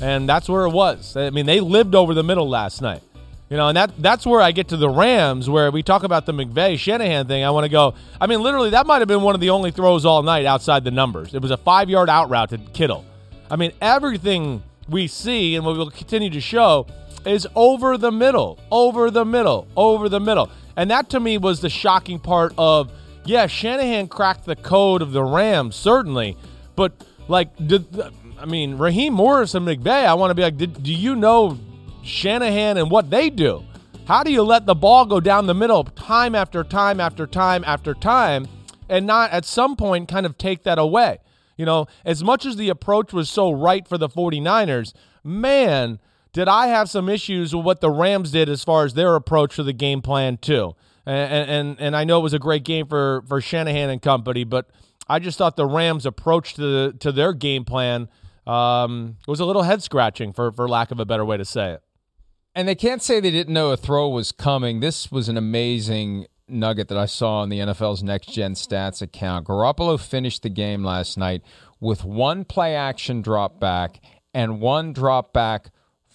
And 0.00 0.28
that's 0.28 0.48
where 0.48 0.64
it 0.64 0.70
was. 0.70 1.16
I 1.16 1.28
mean, 1.28 1.46
they 1.46 1.60
lived 1.60 1.94
over 1.94 2.14
the 2.14 2.22
middle 2.22 2.48
last 2.48 2.80
night. 2.80 3.02
You 3.50 3.56
know, 3.56 3.68
and 3.68 3.76
that 3.76 3.90
that's 3.98 4.24
where 4.24 4.40
I 4.40 4.52
get 4.52 4.68
to 4.68 4.76
the 4.76 4.88
Rams, 4.88 5.50
where 5.50 5.72
we 5.72 5.82
talk 5.82 6.04
about 6.04 6.24
the 6.24 6.32
McVay 6.32 6.78
Shanahan 6.78 7.26
thing. 7.26 7.44
I 7.44 7.50
want 7.50 7.64
to 7.64 7.68
go. 7.68 7.94
I 8.20 8.28
mean, 8.28 8.42
literally, 8.42 8.70
that 8.70 8.86
might 8.86 9.00
have 9.00 9.08
been 9.08 9.22
one 9.22 9.34
of 9.34 9.40
the 9.40 9.50
only 9.50 9.72
throws 9.72 10.06
all 10.06 10.22
night 10.22 10.46
outside 10.46 10.84
the 10.84 10.92
numbers. 10.92 11.34
It 11.34 11.42
was 11.42 11.50
a 11.50 11.56
five 11.56 11.90
yard 11.90 12.08
out 12.08 12.30
route 12.30 12.50
to 12.50 12.58
Kittle. 12.58 13.04
I 13.50 13.56
mean, 13.56 13.72
everything 13.82 14.62
we 14.88 15.08
see 15.08 15.56
and 15.56 15.66
what 15.66 15.76
we'll 15.76 15.90
continue 15.90 16.30
to 16.30 16.40
show 16.40 16.86
is 17.26 17.46
over 17.54 17.96
the 17.96 18.12
middle, 18.12 18.58
over 18.70 19.10
the 19.10 19.24
middle, 19.24 19.66
over 19.76 20.08
the 20.08 20.20
middle. 20.20 20.50
And 20.76 20.90
that 20.90 21.10
to 21.10 21.20
me 21.20 21.38
was 21.38 21.60
the 21.60 21.68
shocking 21.68 22.18
part 22.18 22.52
of, 22.56 22.92
yeah, 23.24 23.46
Shanahan 23.46 24.08
cracked 24.08 24.46
the 24.46 24.56
code 24.56 25.02
of 25.02 25.12
the 25.12 25.22
Rams, 25.22 25.76
certainly. 25.76 26.36
But 26.76 26.92
like, 27.28 27.54
did, 27.66 27.86
I 28.38 28.46
mean, 28.46 28.78
Raheem 28.78 29.12
Morris 29.12 29.54
and 29.54 29.66
McVay, 29.66 30.06
I 30.06 30.14
want 30.14 30.30
to 30.30 30.34
be 30.34 30.42
like, 30.42 30.56
did, 30.56 30.82
do 30.82 30.92
you 30.92 31.14
know 31.14 31.58
Shanahan 32.02 32.76
and 32.78 32.90
what 32.90 33.10
they 33.10 33.30
do? 33.30 33.64
How 34.06 34.24
do 34.24 34.32
you 34.32 34.42
let 34.42 34.66
the 34.66 34.74
ball 34.74 35.06
go 35.06 35.20
down 35.20 35.46
the 35.46 35.54
middle 35.54 35.84
time 35.84 36.34
after 36.34 36.64
time 36.64 36.98
after 36.98 37.26
time 37.26 37.62
after 37.64 37.94
time 37.94 38.48
and 38.88 39.06
not 39.06 39.30
at 39.30 39.44
some 39.44 39.76
point 39.76 40.08
kind 40.08 40.26
of 40.26 40.36
take 40.36 40.64
that 40.64 40.78
away? 40.78 41.18
You 41.56 41.66
know, 41.66 41.86
as 42.04 42.24
much 42.24 42.46
as 42.46 42.56
the 42.56 42.70
approach 42.70 43.12
was 43.12 43.28
so 43.28 43.50
right 43.52 43.86
for 43.86 43.98
the 43.98 44.08
49ers, 44.08 44.94
man, 45.22 46.00
did 46.32 46.48
I 46.48 46.68
have 46.68 46.88
some 46.88 47.08
issues 47.08 47.54
with 47.54 47.64
what 47.64 47.80
the 47.80 47.90
Rams 47.90 48.30
did 48.30 48.48
as 48.48 48.64
far 48.64 48.84
as 48.84 48.94
their 48.94 49.14
approach 49.14 49.56
to 49.56 49.62
the 49.62 49.72
game 49.72 50.02
plan, 50.02 50.36
too. 50.36 50.74
And, 51.06 51.50
and, 51.50 51.80
and 51.80 51.96
I 51.96 52.04
know 52.04 52.20
it 52.20 52.22
was 52.22 52.34
a 52.34 52.38
great 52.38 52.64
game 52.64 52.86
for, 52.86 53.22
for 53.26 53.40
Shanahan 53.40 53.90
and 53.90 54.00
company, 54.00 54.44
but 54.44 54.70
I 55.10 55.18
just 55.18 55.38
thought 55.38 55.56
the 55.56 55.66
Rams' 55.66 56.06
approach 56.06 56.54
to 56.54 56.92
to 56.92 57.10
their 57.10 57.32
game 57.32 57.64
plan 57.64 58.08
um, 58.46 59.16
was 59.26 59.40
a 59.40 59.44
little 59.44 59.64
head 59.64 59.82
scratching, 59.82 60.32
for 60.32 60.52
for 60.52 60.68
lack 60.68 60.92
of 60.92 61.00
a 61.00 61.04
better 61.04 61.24
way 61.24 61.36
to 61.36 61.44
say 61.44 61.72
it. 61.72 61.82
And 62.54 62.68
they 62.68 62.76
can't 62.76 63.02
say 63.02 63.18
they 63.18 63.32
didn't 63.32 63.52
know 63.52 63.72
a 63.72 63.76
throw 63.76 64.08
was 64.08 64.30
coming. 64.30 64.78
This 64.78 65.10
was 65.10 65.28
an 65.28 65.36
amazing 65.36 66.26
nugget 66.46 66.86
that 66.88 66.98
I 66.98 67.06
saw 67.06 67.40
on 67.40 67.48
the 67.48 67.58
NFL's 67.58 68.04
Next 68.04 68.26
Gen 68.32 68.54
Stats 68.54 69.02
account. 69.02 69.48
Garoppolo 69.48 69.98
finished 69.98 70.42
the 70.42 70.48
game 70.48 70.84
last 70.84 71.18
night 71.18 71.42
with 71.80 72.04
one 72.04 72.44
play 72.44 72.76
action 72.76 73.20
drop 73.20 73.58
back 73.58 74.00
and 74.32 74.60
one 74.60 74.92
drop 74.92 75.32
back 75.32 75.70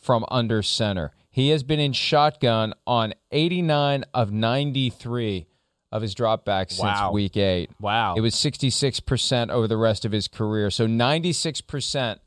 from 0.06 0.24
under 0.30 0.62
center. 0.62 1.12
He 1.32 1.50
has 1.50 1.64
been 1.64 1.80
in 1.80 1.92
shotgun 1.94 2.74
on 2.86 3.14
89 3.32 4.06
of 4.14 4.32
93 4.32 5.48
of 5.92 6.02
his 6.02 6.14
dropbacks 6.14 6.74
since 6.74 7.12
week 7.12 7.36
eight. 7.36 7.72
Wow. 7.82 8.14
It 8.16 8.22
was 8.22 8.36
66% 8.36 9.50
over 9.50 9.68
the 9.68 9.78
rest 9.78 10.06
of 10.06 10.12
his 10.12 10.28
career. 10.28 10.70
So 10.70 10.88
96% 10.88 12.20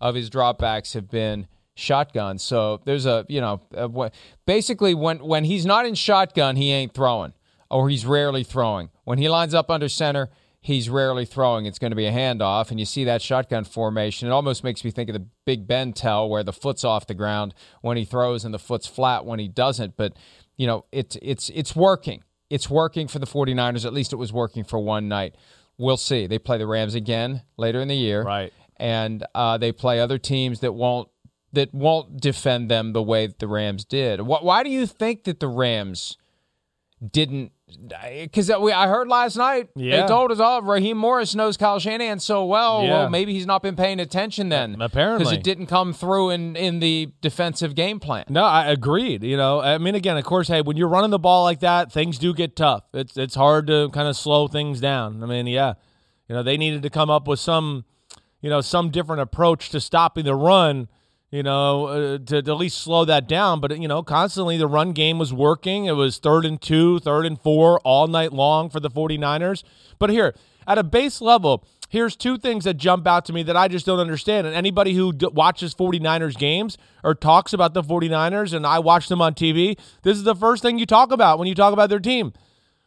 of 0.00 0.14
his 0.14 0.30
dropbacks 0.30 0.94
have 0.94 1.10
been 1.10 1.46
shotgun. 1.74 2.38
So 2.38 2.80
there's 2.84 3.06
a, 3.06 3.26
you 3.28 3.40
know, 3.40 3.60
a, 3.72 4.10
basically 4.46 4.94
when, 4.94 5.18
when 5.18 5.44
he's 5.44 5.66
not 5.66 5.84
in 5.84 5.94
shotgun, 5.94 6.56
he 6.56 6.72
ain't 6.72 6.94
throwing 6.94 7.34
or 7.70 7.90
he's 7.90 8.06
rarely 8.06 8.42
throwing. 8.42 8.88
When 9.04 9.18
he 9.18 9.28
lines 9.28 9.54
up 9.54 9.70
under 9.70 9.88
center, 9.88 10.30
he's 10.68 10.88
rarely 10.88 11.24
throwing. 11.24 11.66
It's 11.66 11.78
going 11.78 11.90
to 11.90 11.96
be 11.96 12.06
a 12.06 12.12
handoff. 12.12 12.70
And 12.70 12.78
you 12.78 12.86
see 12.86 13.04
that 13.04 13.20
shotgun 13.20 13.64
formation. 13.64 14.28
It 14.28 14.30
almost 14.30 14.62
makes 14.62 14.84
me 14.84 14.90
think 14.90 15.08
of 15.08 15.14
the 15.14 15.26
Big 15.44 15.66
Ben 15.66 15.92
tell 15.92 16.28
where 16.28 16.42
the 16.42 16.52
foot's 16.52 16.84
off 16.84 17.06
the 17.06 17.14
ground 17.14 17.54
when 17.82 17.96
he 17.96 18.04
throws 18.04 18.44
and 18.44 18.54
the 18.54 18.58
foot's 18.58 18.86
flat 18.86 19.26
when 19.26 19.38
he 19.38 19.48
doesn't. 19.48 19.96
But, 19.96 20.14
you 20.56 20.66
know, 20.66 20.84
it's, 20.92 21.16
it's, 21.20 21.48
it's 21.50 21.74
working 21.74 22.22
it's 22.50 22.70
working 22.70 23.08
for 23.08 23.18
the 23.18 23.26
49ers. 23.26 23.84
At 23.84 23.92
least 23.92 24.12
it 24.12 24.16
was 24.16 24.32
working 24.32 24.64
for 24.64 24.78
one 24.78 25.08
night. 25.08 25.34
We'll 25.76 25.96
see. 25.96 26.26
They 26.26 26.38
play 26.38 26.58
the 26.58 26.66
Rams 26.66 26.94
again 26.94 27.42
later 27.56 27.80
in 27.80 27.88
the 27.88 27.96
year. 27.96 28.22
Right. 28.22 28.52
And 28.76 29.24
uh, 29.34 29.58
they 29.58 29.72
play 29.72 30.00
other 30.00 30.18
teams 30.18 30.60
that 30.60 30.72
won't 30.72 31.08
that 31.52 31.72
won't 31.72 32.20
defend 32.20 32.70
them 32.70 32.92
the 32.92 33.02
way 33.02 33.26
that 33.26 33.38
the 33.38 33.48
Rams 33.48 33.84
did. 33.84 34.20
Why 34.20 34.62
do 34.62 34.70
you 34.70 34.86
think 34.86 35.24
that 35.24 35.40
the 35.40 35.48
Rams 35.48 36.18
didn't 37.10 37.52
because 38.22 38.50
I 38.50 38.86
heard 38.86 39.08
last 39.08 39.36
night 39.36 39.68
yeah. 39.74 40.02
they 40.02 40.08
told 40.08 40.32
us, 40.32 40.38
"Oh, 40.40 40.60
Raheem 40.62 40.96
Morris 40.96 41.34
knows 41.34 41.56
Kyle 41.56 41.78
Shanahan 41.78 42.18
so 42.18 42.44
well. 42.44 42.82
Yeah. 42.82 42.90
Well, 42.90 43.10
maybe 43.10 43.32
he's 43.32 43.46
not 43.46 43.62
been 43.62 43.76
paying 43.76 44.00
attention 44.00 44.48
then. 44.48 44.80
Apparently, 44.80 45.24
because 45.24 45.32
it 45.32 45.44
didn't 45.44 45.66
come 45.66 45.92
through 45.92 46.30
in 46.30 46.56
in 46.56 46.80
the 46.80 47.10
defensive 47.20 47.74
game 47.74 48.00
plan." 48.00 48.24
No, 48.28 48.44
I 48.44 48.66
agreed. 48.66 49.22
You 49.22 49.36
know, 49.36 49.60
I 49.60 49.78
mean, 49.78 49.94
again, 49.94 50.16
of 50.16 50.24
course, 50.24 50.48
hey, 50.48 50.62
when 50.62 50.76
you're 50.76 50.88
running 50.88 51.10
the 51.10 51.18
ball 51.18 51.44
like 51.44 51.60
that, 51.60 51.92
things 51.92 52.18
do 52.18 52.34
get 52.34 52.56
tough. 52.56 52.84
It's 52.92 53.16
it's 53.16 53.34
hard 53.34 53.66
to 53.68 53.90
kind 53.90 54.08
of 54.08 54.16
slow 54.16 54.48
things 54.48 54.80
down. 54.80 55.22
I 55.22 55.26
mean, 55.26 55.46
yeah, 55.46 55.74
you 56.28 56.34
know, 56.34 56.42
they 56.42 56.56
needed 56.56 56.82
to 56.82 56.90
come 56.90 57.10
up 57.10 57.28
with 57.28 57.40
some, 57.40 57.84
you 58.40 58.50
know, 58.50 58.60
some 58.60 58.90
different 58.90 59.22
approach 59.22 59.70
to 59.70 59.80
stopping 59.80 60.24
the 60.24 60.34
run 60.34 60.88
you 61.30 61.42
know, 61.42 61.86
uh, 61.86 62.18
to, 62.18 62.42
to, 62.42 62.50
at 62.50 62.56
least 62.56 62.78
slow 62.78 63.04
that 63.04 63.28
down. 63.28 63.60
But, 63.60 63.78
you 63.78 63.88
know, 63.88 64.02
constantly 64.02 64.56
the 64.56 64.66
run 64.66 64.92
game 64.92 65.18
was 65.18 65.32
working. 65.32 65.84
It 65.84 65.92
was 65.92 66.18
third 66.18 66.44
and 66.44 66.60
two, 66.60 67.00
third 67.00 67.26
and 67.26 67.40
four 67.40 67.80
all 67.80 68.06
night 68.06 68.32
long 68.32 68.70
for 68.70 68.80
the 68.80 68.90
49ers. 68.90 69.62
But 69.98 70.10
here, 70.10 70.34
at 70.66 70.78
a 70.78 70.82
base 70.82 71.20
level, 71.20 71.64
here's 71.88 72.16
two 72.16 72.38
things 72.38 72.64
that 72.64 72.74
jump 72.74 73.06
out 73.06 73.24
to 73.26 73.32
me 73.32 73.42
that 73.42 73.56
I 73.56 73.68
just 73.68 73.86
don't 73.86 73.98
understand. 73.98 74.46
And 74.46 74.56
anybody 74.56 74.94
who 74.94 75.12
d- 75.12 75.28
watches 75.32 75.74
49ers 75.74 76.36
games 76.36 76.78
or 77.04 77.14
talks 77.14 77.52
about 77.52 77.74
the 77.74 77.82
49ers, 77.82 78.54
and 78.54 78.66
I 78.66 78.78
watch 78.78 79.08
them 79.08 79.20
on 79.20 79.34
TV, 79.34 79.78
this 80.02 80.16
is 80.16 80.24
the 80.24 80.34
first 80.34 80.62
thing 80.62 80.78
you 80.78 80.86
talk 80.86 81.12
about 81.12 81.38
when 81.38 81.48
you 81.48 81.54
talk 81.54 81.72
about 81.72 81.90
their 81.90 82.00
team. 82.00 82.32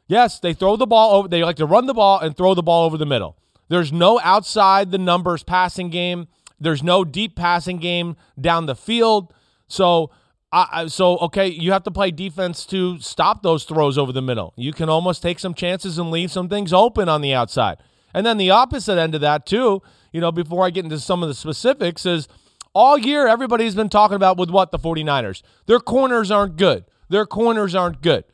Yes, 0.08 0.39
they 0.39 0.54
throw 0.54 0.75
the 0.75 0.88
ball 0.88 1.15
over, 1.15 1.27
they 1.27 1.43
like 1.43 1.56
to 1.58 1.65
run 1.65 1.86
the 1.86 1.93
ball 1.93 2.19
and 2.19 2.36
throw 2.36 2.54
the 2.54 2.63
ball 2.63 2.86
over 2.86 2.97
the 2.97 3.06
middle. 3.06 3.38
There's 3.69 3.93
no 3.93 4.19
outside 4.19 4.91
the 4.91 4.97
numbers 4.97 5.43
passing 5.43 5.89
game. 5.89 6.27
There's 6.62 6.84
no 6.84 7.04
deep 7.04 7.36
passing 7.36 7.78
game 7.78 8.15
down 8.39 8.67
the 8.67 8.76
field. 8.76 9.34
So, 9.67 10.12
uh, 10.52 10.88
so 10.88 11.17
okay, 11.17 11.47
you 11.47 11.71
have 11.71 11.84
to 11.84 11.91
play 11.91 12.12
defense 12.12 12.65
to 12.67 13.00
stop 13.00 13.41
those 13.41 13.63
throws 13.63 13.97
over 13.97 14.12
the 14.12 14.21
middle. 14.21 14.54
You 14.56 14.71
can 14.71 14.88
almost 14.88 15.21
take 15.24 15.39
some 15.39 15.56
chances 15.56 15.97
and 15.97 16.12
leave 16.12 16.32
some 16.32 16.47
things 16.47 16.71
open 16.71 17.10
on 17.10 17.21
the 17.21 17.34
outside. 17.34 17.78
And 18.13 18.26
then 18.26 18.38
the 18.38 18.52
opposite 18.52 18.97
end 18.97 19.15
of 19.15 19.21
that 19.21 19.45
too, 19.45 19.82
you 20.12 20.21
know, 20.21 20.32
before 20.32 20.65
I 20.65 20.69
get 20.69 20.84
into 20.84 21.00
some 21.00 21.24
of 21.24 21.30
the 21.30 21.36
specifics 21.36 22.06
is 22.06 22.28
all 22.74 22.97
year 22.97 23.28
everybody's 23.28 23.76
been 23.76 23.89
talking 23.89 24.15
about 24.15 24.38
with 24.38 24.52
what 24.52 24.71
the 24.71 24.80
49ers. 24.80 25.41
Their 25.65 25.80
corners 25.80 26.30
aren't 26.30 26.58
good. 26.58 26.86
Their 27.10 27.26
corners 27.26 27.74
aren't 27.74 28.02
good. 28.02 28.26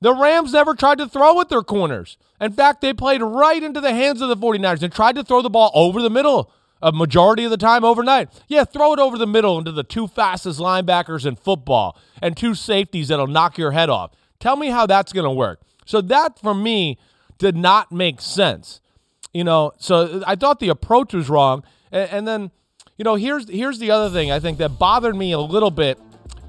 The 0.00 0.14
Rams 0.14 0.52
never 0.52 0.74
tried 0.74 0.98
to 0.98 1.08
throw 1.08 1.40
at 1.40 1.48
their 1.48 1.62
corners. 1.62 2.18
In 2.40 2.52
fact, 2.52 2.80
they 2.80 2.92
played 2.92 3.20
right 3.20 3.62
into 3.62 3.80
the 3.80 3.92
hands 3.92 4.20
of 4.20 4.28
the 4.28 4.36
49ers 4.36 4.82
and 4.82 4.92
tried 4.92 5.16
to 5.16 5.24
throw 5.24 5.42
the 5.42 5.50
ball 5.50 5.72
over 5.74 6.00
the 6.00 6.10
middle 6.10 6.52
a 6.80 6.92
majority 6.92 7.44
of 7.44 7.50
the 7.50 7.56
time 7.56 7.84
overnight. 7.84 8.28
Yeah, 8.48 8.64
throw 8.64 8.92
it 8.92 8.98
over 8.98 9.18
the 9.18 9.26
middle 9.26 9.58
into 9.58 9.72
the 9.72 9.82
two 9.82 10.06
fastest 10.06 10.60
linebackers 10.60 11.26
in 11.26 11.36
football 11.36 11.98
and 12.22 12.36
two 12.36 12.54
safeties 12.54 13.08
that'll 13.08 13.26
knock 13.26 13.58
your 13.58 13.72
head 13.72 13.90
off. 13.90 14.12
Tell 14.40 14.56
me 14.56 14.68
how 14.68 14.86
that's 14.86 15.12
going 15.12 15.24
to 15.24 15.30
work. 15.30 15.60
So 15.86 16.00
that 16.02 16.38
for 16.38 16.54
me 16.54 16.98
did 17.38 17.56
not 17.56 17.90
make 17.90 18.20
sense. 18.20 18.80
You 19.32 19.44
know, 19.44 19.72
so 19.78 20.22
I 20.26 20.36
thought 20.36 20.60
the 20.60 20.68
approach 20.68 21.12
was 21.12 21.28
wrong. 21.28 21.64
And, 21.92 22.10
and 22.10 22.28
then, 22.28 22.50
you 22.96 23.04
know, 23.04 23.14
here's 23.14 23.48
here's 23.48 23.78
the 23.78 23.90
other 23.90 24.12
thing 24.12 24.30
I 24.30 24.40
think 24.40 24.58
that 24.58 24.78
bothered 24.78 25.14
me 25.14 25.32
a 25.32 25.38
little 25.38 25.70
bit 25.70 25.98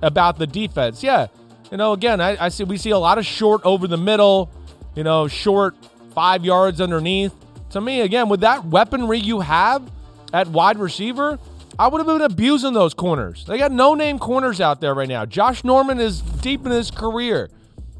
about 0.01 0.37
the 0.37 0.47
defense. 0.47 1.03
Yeah, 1.03 1.27
you 1.71 1.77
know, 1.77 1.93
again, 1.93 2.21
I, 2.21 2.45
I 2.45 2.49
see 2.49 2.63
we 2.63 2.77
see 2.77 2.91
a 2.91 2.97
lot 2.97 3.17
of 3.17 3.25
short 3.25 3.61
over 3.63 3.87
the 3.87 3.97
middle, 3.97 4.49
you 4.95 5.03
know, 5.03 5.27
short 5.27 5.75
five 6.13 6.43
yards 6.43 6.81
underneath. 6.81 7.33
To 7.71 7.81
me, 7.81 8.01
again, 8.01 8.29
with 8.29 8.41
that 8.41 8.65
weaponry 8.65 9.19
you 9.19 9.41
have, 9.41 9.91
at 10.33 10.47
wide 10.47 10.77
receiver, 10.77 11.39
I 11.77 11.87
would 11.87 11.99
have 11.99 12.07
been 12.07 12.21
abusing 12.21 12.73
those 12.73 12.93
corners. 12.93 13.45
They 13.45 13.57
got 13.57 13.71
no 13.71 13.93
name 13.95 14.19
corners 14.19 14.59
out 14.59 14.81
there 14.81 14.93
right 14.93 15.07
now. 15.07 15.25
Josh 15.25 15.63
Norman 15.63 15.99
is 15.99 16.21
deep 16.21 16.65
in 16.65 16.71
his 16.71 16.91
career. 16.91 17.49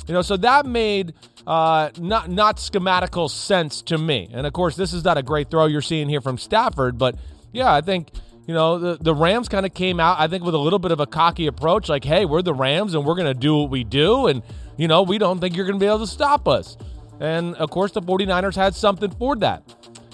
You 0.07 0.13
know, 0.13 0.21
so 0.21 0.37
that 0.37 0.65
made 0.65 1.13
uh, 1.45 1.89
not 1.99 2.29
not 2.29 2.57
schematical 2.57 3.29
sense 3.29 3.81
to 3.83 3.97
me. 3.97 4.29
And 4.33 4.45
of 4.45 4.53
course, 4.53 4.75
this 4.75 4.91
is 4.91 5.03
not 5.03 5.17
a 5.17 5.23
great 5.23 5.49
throw 5.49 5.65
you're 5.65 5.81
seeing 5.81 6.09
here 6.09 6.21
from 6.21 6.37
Stafford, 6.37 6.97
but 6.97 7.15
yeah, 7.51 7.73
I 7.73 7.81
think 7.81 8.09
you 8.47 8.53
know 8.53 8.79
the 8.79 8.97
the 8.99 9.13
Rams 9.13 9.47
kind 9.47 9.65
of 9.65 9.73
came 9.73 9.99
out. 9.99 10.19
I 10.19 10.27
think 10.27 10.43
with 10.43 10.55
a 10.55 10.59
little 10.59 10.79
bit 10.79 10.91
of 10.91 10.99
a 10.99 11.05
cocky 11.05 11.47
approach, 11.47 11.89
like, 11.89 12.03
hey, 12.03 12.25
we're 12.25 12.41
the 12.41 12.53
Rams 12.53 12.95
and 12.95 13.05
we're 13.05 13.15
gonna 13.15 13.33
do 13.33 13.55
what 13.55 13.69
we 13.69 13.83
do, 13.83 14.27
and 14.27 14.41
you 14.77 14.87
know 14.87 15.03
we 15.03 15.17
don't 15.17 15.39
think 15.39 15.55
you're 15.55 15.65
gonna 15.65 15.79
be 15.79 15.85
able 15.85 15.99
to 15.99 16.07
stop 16.07 16.47
us. 16.47 16.75
And 17.19 17.55
of 17.55 17.69
course, 17.69 17.91
the 17.91 18.01
49ers 18.01 18.55
had 18.55 18.75
something 18.75 19.11
for 19.11 19.35
that. 19.37 19.63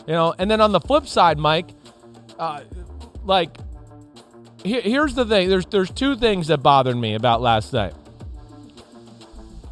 You 0.07 0.13
know, 0.13 0.35
and 0.37 0.51
then 0.51 0.61
on 0.61 0.71
the 0.71 0.79
flip 0.79 1.07
side, 1.07 1.37
Mike, 1.37 1.69
like 3.23 3.57
here, 4.63 4.81
here's 4.81 5.15
the 5.15 5.25
thing. 5.25 5.49
There's 5.49 5.65
there's 5.65 5.91
two 5.91 6.15
things 6.15 6.47
that 6.47 6.59
bothered 6.59 6.97
me 6.97 7.13
about 7.13 7.41
last 7.41 7.73
night. 7.73 7.93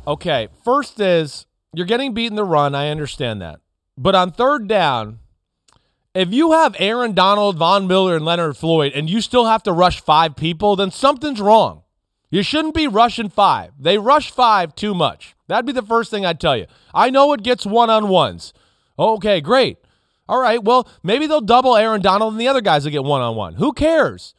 Okay, 0.06 0.50
first 0.64 1.00
is 1.00 1.46
you're 1.74 1.86
getting 1.86 2.14
beaten 2.14 2.36
the 2.36 2.44
run. 2.44 2.76
I 2.76 2.90
understand 2.90 3.42
that, 3.42 3.60
but 3.98 4.16
on 4.16 4.32
third 4.32 4.68
down, 4.68 5.20
if 6.14 6.32
you 6.32 6.52
have 6.52 6.76
Aaron 6.78 7.14
Donald, 7.14 7.58
Von 7.58 7.88
Miller, 7.88 8.16
and 8.16 8.26
Leonard 8.26 8.56
Floyd, 8.56 8.92
and 8.94 9.10
you 9.10 9.22
still 9.22 9.46
have 9.46 9.64
to 9.64 9.72
rush 9.72 10.02
five 10.02 10.36
people, 10.36 10.76
then 10.76 10.92
something's 10.92 11.42
wrong. 11.42 11.82
You 12.30 12.44
shouldn't 12.44 12.74
be 12.74 12.88
rushing 12.88 13.30
five. 13.30 13.74
They 13.80 13.98
rush 13.98 14.32
five 14.32 14.76
too 14.76 14.94
much. 14.94 15.36
That'd 15.48 15.66
be 15.66 15.72
the 15.72 15.82
first 15.82 16.10
thing 16.10 16.26
I'd 16.26 16.40
tell 16.40 16.58
you. 16.58 16.66
I 16.94 17.10
know 17.10 17.34
it 17.34 17.44
gets 17.44 17.66
one 17.66 17.90
on 17.90 18.10
ones. 18.10 18.54
Okay, 18.98 19.40
great. 19.40 19.78
All 20.28 20.42
right, 20.42 20.64
well, 20.64 20.88
maybe 21.04 21.28
they'll 21.28 21.42
double 21.42 21.76
Aaron 21.76 22.02
Donald 22.02 22.34
and 22.34 22.42
the 22.42 22.48
other 22.48 22.62
guys 22.62 22.86
will 22.86 22.92
get 22.92 23.04
one 23.04 23.22
on 23.22 23.36
one. 23.36 23.56
Who 23.56 23.74
cares? 23.74 24.34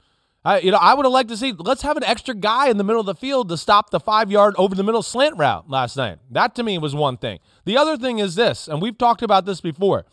I, 0.44 0.58
you 0.58 0.70
know, 0.70 0.78
I 0.78 0.94
would 0.94 1.06
have 1.06 1.12
liked 1.12 1.30
to 1.30 1.36
see. 1.36 1.52
Let's 1.52 1.82
have 1.82 1.96
an 1.96 2.04
extra 2.04 2.34
guy 2.34 2.68
in 2.68 2.76
the 2.76 2.84
middle 2.84 3.00
of 3.00 3.06
the 3.06 3.14
field 3.14 3.48
to 3.48 3.56
stop 3.56 3.90
the 3.90 4.00
five 4.00 4.30
yard 4.30 4.54
over 4.58 4.74
the 4.74 4.82
middle 4.82 5.02
slant 5.02 5.38
route 5.38 5.70
last 5.70 5.96
night. 5.96 6.18
That 6.30 6.54
to 6.56 6.62
me 6.62 6.76
was 6.76 6.94
one 6.94 7.16
thing. 7.16 7.38
The 7.64 7.78
other 7.78 7.96
thing 7.96 8.18
is 8.18 8.34
this, 8.34 8.68
and 8.68 8.82
we've 8.82 8.98
talked 8.98 9.22
about 9.22 9.46
this 9.46 9.62
before. 9.62 10.04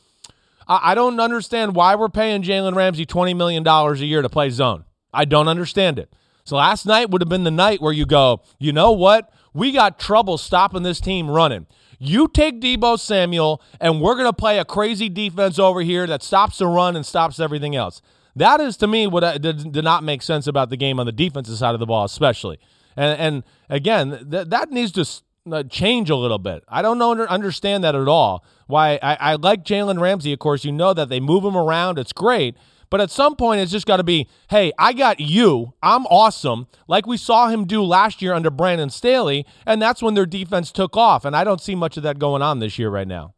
I, 0.68 0.92
I 0.92 0.96
don't 0.96 1.20
understand 1.20 1.76
why 1.76 1.96
we're 1.96 2.10
paying 2.10 2.44
Jalen 2.44 2.76
Ramsey 2.76 3.06
twenty 3.06 3.34
million 3.34 3.64
dollars 3.64 4.00
a 4.00 4.06
year 4.06 4.22
to 4.22 4.30
play 4.30 4.50
zone. 4.50 4.86
I 5.14 5.26
don't 5.26 5.50
understand 5.50 6.00
it. 6.00 6.14
So 6.46 6.56
last 6.56 6.86
night 6.86 7.10
would 7.10 7.22
have 7.22 7.30
been 7.30 7.44
the 7.44 7.52
night 7.52 7.82
where 7.82 7.94
you 7.94 8.06
go, 8.06 8.42
you 8.58 8.72
know 8.72 8.92
what? 8.94 9.34
We 9.54 9.74
got 9.74 10.00
trouble 10.00 10.38
stopping 10.38 10.84
this 10.84 11.02
team 11.02 11.30
running. 11.30 11.68
You 12.04 12.28
take 12.28 12.60
Deebo 12.60 13.00
Samuel, 13.00 13.62
and 13.80 14.02
we're 14.02 14.16
going 14.16 14.26
to 14.26 14.34
play 14.34 14.58
a 14.58 14.66
crazy 14.66 15.08
defense 15.08 15.60
over 15.60 15.82
here 15.82 16.08
that 16.08 16.24
stops 16.24 16.58
the 16.58 16.66
run 16.66 16.96
and 16.96 17.06
stops 17.06 17.40
everything 17.40 17.76
else. 17.76 18.02
That 18.36 18.60
is 18.60 18.76
to 18.78 18.88
me 18.88 19.06
what 19.06 19.24
uh, 19.24 19.38
did, 19.38 19.72
did 19.72 19.84
not 19.84 20.04
make 20.04 20.24
sense 20.24 20.48
about 20.48 20.72
the 20.72 20.78
game 20.78 21.00
on 21.00 21.06
the 21.06 21.12
defensive 21.12 21.56
side 21.58 21.76
of 21.76 21.80
the 21.80 21.86
ball, 21.86 22.04
especially. 22.04 22.60
And, 22.96 23.20
and 23.20 23.44
again, 23.70 24.30
th- 24.32 24.48
that 24.48 24.72
needs 24.72 24.92
to 24.94 25.54
uh, 25.54 25.62
change 25.64 26.10
a 26.10 26.16
little 26.16 26.40
bit. 26.40 26.64
I 26.68 26.82
don't 26.82 26.98
know, 26.98 27.12
understand 27.12 27.84
that 27.84 27.94
at 27.94 28.08
all. 28.08 28.44
Why 28.66 28.98
I, 29.04 29.18
I 29.20 29.36
like 29.36 29.64
Jalen 29.64 30.00
Ramsey, 30.00 30.34
of 30.34 30.40
course. 30.40 30.66
You 30.66 30.72
know 30.72 30.96
that 30.96 31.10
they 31.10 31.20
move 31.20 31.44
him 31.44 31.56
around. 31.56 32.00
It's 32.00 32.14
great. 32.14 32.58
But 32.92 33.02
at 33.02 33.10
some 33.10 33.36
point, 33.36 33.62
it's 33.62 33.72
just 33.72 33.88
got 33.88 33.98
to 33.98 34.04
be, 34.04 34.28
hey, 34.50 34.74
I 34.78 34.94
got 34.94 35.20
you. 35.20 35.74
I'm 35.82 36.06
awesome, 36.08 36.68
like 36.88 37.08
we 37.08 37.18
saw 37.18 37.48
him 37.48 37.66
do 37.66 37.82
last 37.82 38.22
year 38.22 38.34
under 38.34 38.52
Brandon 38.52 38.92
Staley. 38.92 39.48
And 39.66 39.82
that's 39.82 40.04
when 40.04 40.14
their 40.14 40.28
defense 40.28 40.72
took 40.72 40.96
off. 40.96 41.26
And 41.26 41.36
I 41.36 41.44
don't 41.44 41.62
see 41.62 41.74
much 41.74 41.98
of 41.98 42.04
that 42.04 42.20
going 42.20 42.44
on 42.44 42.60
this 42.60 42.78
year 42.78 42.90
right 42.90 43.08
now. 43.08 43.34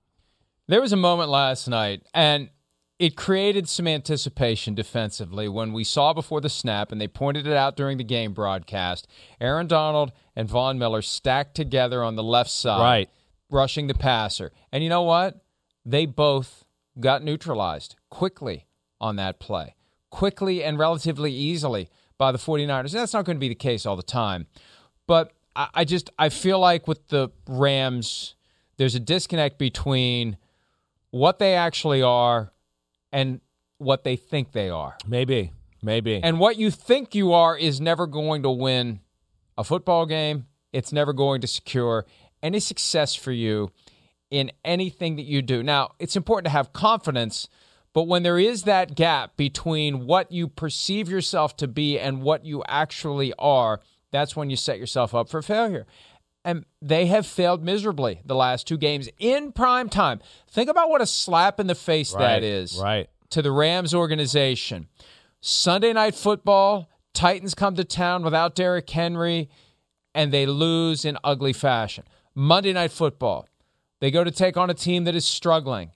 There 0.67 0.81
was 0.81 0.91
a 0.91 0.97
moment 0.97 1.29
last 1.29 1.67
night, 1.67 2.01
and 2.13 2.49
it 2.97 3.15
created 3.15 3.69
some 3.69 3.87
anticipation 3.87 4.73
defensively 4.73 5.47
when 5.47 5.71
we 5.71 5.83
saw 5.83 6.13
before 6.13 6.41
the 6.41 6.49
snap, 6.49 6.91
and 6.91 6.99
they 6.99 7.07
pointed 7.07 7.45
it 7.45 7.53
out 7.53 7.75
during 7.75 7.97
the 7.97 8.03
game 8.03 8.33
broadcast. 8.33 9.07
Aaron 9.39 9.67
Donald 9.67 10.13
and 10.35 10.49
Von 10.49 10.79
Miller 10.79 11.01
stacked 11.01 11.53
together 11.53 12.03
on 12.03 12.15
the 12.15 12.23
left 12.23 12.49
side, 12.49 12.81
right, 12.81 13.09
rushing 13.51 13.87
the 13.87 13.93
passer. 13.93 14.51
And 14.71 14.83
you 14.83 14.89
know 14.89 15.03
what? 15.03 15.43
They 15.85 16.05
both 16.05 16.63
got 16.99 17.23
neutralized 17.23 17.97
quickly 18.09 18.65
on 19.03 19.17
that 19.17 19.39
play, 19.39 19.75
quickly 20.09 20.63
and 20.63 20.79
relatively 20.79 21.33
easily 21.33 21.89
by 22.17 22.31
the 22.31 22.37
49ers. 22.37 22.91
That's 22.91 23.13
not 23.13 23.25
going 23.25 23.35
to 23.35 23.39
be 23.39 23.49
the 23.49 23.55
case 23.55 23.85
all 23.85 23.97
the 23.97 24.01
time. 24.01 24.47
But 25.07 25.33
I, 25.55 25.67
I 25.73 25.83
just 25.83 26.09
I 26.17 26.29
feel 26.29 26.59
like 26.59 26.87
with 26.87 27.09
the 27.09 27.29
Rams, 27.47 28.35
there's 28.77 28.95
a 28.95 28.99
disconnect 28.99 29.59
between 29.59 30.37
what 31.11 31.37
they 31.37 31.53
actually 31.53 32.01
are 32.01 32.53
and 33.11 33.41
what 33.77 34.03
they 34.05 34.15
think 34.15 34.53
they 34.53 34.69
are. 34.69 34.97
Maybe. 35.05 35.51
Maybe. 35.81 36.23
And 36.23 36.39
what 36.39 36.57
you 36.57 36.71
think 36.71 37.13
you 37.13 37.33
are 37.33 37.57
is 37.57 37.81
never 37.81 38.07
going 38.07 38.43
to 38.43 38.49
win 38.49 39.01
a 39.57 39.65
football 39.65 40.05
game. 40.05 40.47
It's 40.71 40.93
never 40.93 41.11
going 41.11 41.41
to 41.41 41.47
secure 41.47 42.05
any 42.41 42.61
success 42.61 43.13
for 43.13 43.33
you 43.33 43.69
in 44.31 44.51
anything 44.63 45.17
that 45.17 45.23
you 45.23 45.41
do. 45.41 45.61
Now, 45.61 45.91
it's 45.99 46.15
important 46.15 46.45
to 46.45 46.51
have 46.51 46.73
confidence, 46.73 47.49
but 47.93 48.07
when 48.07 48.23
there 48.23 48.39
is 48.39 48.63
that 48.63 48.95
gap 48.95 49.37
between 49.37 50.05
what 50.05 50.31
you 50.31 50.47
perceive 50.47 51.09
yourself 51.09 51.55
to 51.57 51.67
be 51.67 51.99
and 51.99 52.23
what 52.23 52.43
you 52.43 52.63
actually 52.67 53.33
are, 53.37 53.81
that's 54.11 54.35
when 54.35 54.49
you 54.49 54.55
set 54.55 54.79
yourself 54.79 55.13
up 55.13 55.29
for 55.29 55.41
failure. 55.41 55.85
And 56.43 56.65
they 56.81 57.05
have 57.05 57.25
failed 57.25 57.63
miserably 57.63 58.21
the 58.25 58.35
last 58.35 58.67
two 58.67 58.77
games 58.77 59.07
in 59.19 59.51
prime 59.51 59.89
time. 59.89 60.19
Think 60.49 60.69
about 60.69 60.89
what 60.89 61.01
a 61.01 61.05
slap 61.05 61.59
in 61.59 61.67
the 61.67 61.75
face 61.75 62.13
right, 62.13 62.21
that 62.21 62.43
is 62.43 62.77
right. 62.81 63.09
to 63.29 63.41
the 63.41 63.51
Rams 63.51 63.93
organization. 63.93 64.87
Sunday 65.39 65.93
night 65.93 66.15
football, 66.15 66.89
Titans 67.13 67.53
come 67.53 67.75
to 67.75 67.83
town 67.83 68.23
without 68.23 68.55
Derrick 68.55 68.89
Henry, 68.89 69.49
and 70.15 70.31
they 70.31 70.45
lose 70.45 71.05
in 71.05 71.17
ugly 71.23 71.53
fashion. 71.53 72.03
Monday 72.35 72.73
night 72.73 72.91
football, 72.91 73.47
they 73.99 74.09
go 74.11 74.23
to 74.23 74.31
take 74.31 74.57
on 74.57 74.69
a 74.69 74.73
team 74.73 75.03
that 75.03 75.15
is 75.15 75.25
struggling. 75.25 75.91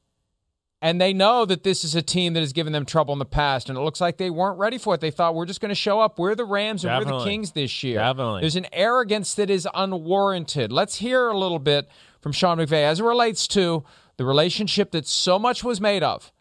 And 0.80 1.02
they 1.02 1.12
know 1.12 1.44
that 1.46 1.64
this 1.64 1.84
is 1.84 1.96
a 1.96 2.04
team 2.04 2.34
that 2.34 2.42
has 2.42 2.54
given 2.54 2.72
them 2.72 2.86
trouble 2.86 3.12
in 3.14 3.18
the 3.20 3.26
past, 3.26 3.68
and 3.68 3.78
it 3.78 3.82
looks 3.82 4.00
like 4.00 4.18
they 4.18 4.30
weren't 4.30 4.60
ready 4.60 4.78
for 4.78 4.94
it. 4.94 5.02
They 5.02 5.10
thought 5.10 5.34
we're 5.34 5.48
just 5.48 5.60
going 5.60 5.70
to 5.70 5.76
show 5.76 6.00
up. 6.00 6.20
We're 6.20 6.36
the 6.36 6.46
Rams 6.46 6.84
and 6.84 6.92
Definitely. 6.92 7.14
we're 7.14 7.20
the 7.20 7.26
Kings 7.26 7.52
this 7.54 7.84
year. 7.84 7.98
Definitely. 7.98 8.42
There's 8.42 8.56
an 8.56 8.68
arrogance 8.72 9.34
that 9.36 9.50
is 9.50 9.68
unwarranted. 9.74 10.72
Let's 10.72 10.98
hear 10.98 11.30
a 11.30 11.38
little 11.38 11.58
bit 11.58 11.90
from 12.22 12.32
Sean 12.32 12.60
McVay 12.60 12.84
as 12.84 13.00
it 13.00 13.04
relates 13.04 13.48
to 13.50 13.86
the 14.18 14.26
relationship 14.26 14.92
that 14.92 15.08
so 15.08 15.40
much 15.40 15.64
was 15.64 15.82
made 15.82 16.04
of 16.04 16.32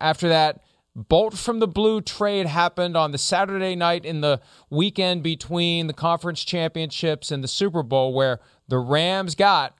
after 0.00 0.28
that 0.28 0.62
bolt 0.94 1.36
from 1.36 1.58
the 1.58 1.68
blue 1.68 2.00
trade 2.00 2.46
happened 2.46 2.96
on 2.96 3.12
the 3.12 3.18
Saturday 3.18 3.76
night 3.76 4.06
in 4.06 4.22
the 4.22 4.40
weekend 4.70 5.22
between 5.22 5.86
the 5.86 5.92
conference 5.92 6.42
championships 6.42 7.30
and 7.30 7.44
the 7.44 7.48
Super 7.48 7.82
Bowl, 7.82 8.14
where 8.14 8.40
the 8.68 8.78
Rams 8.78 9.34
got 9.34 9.76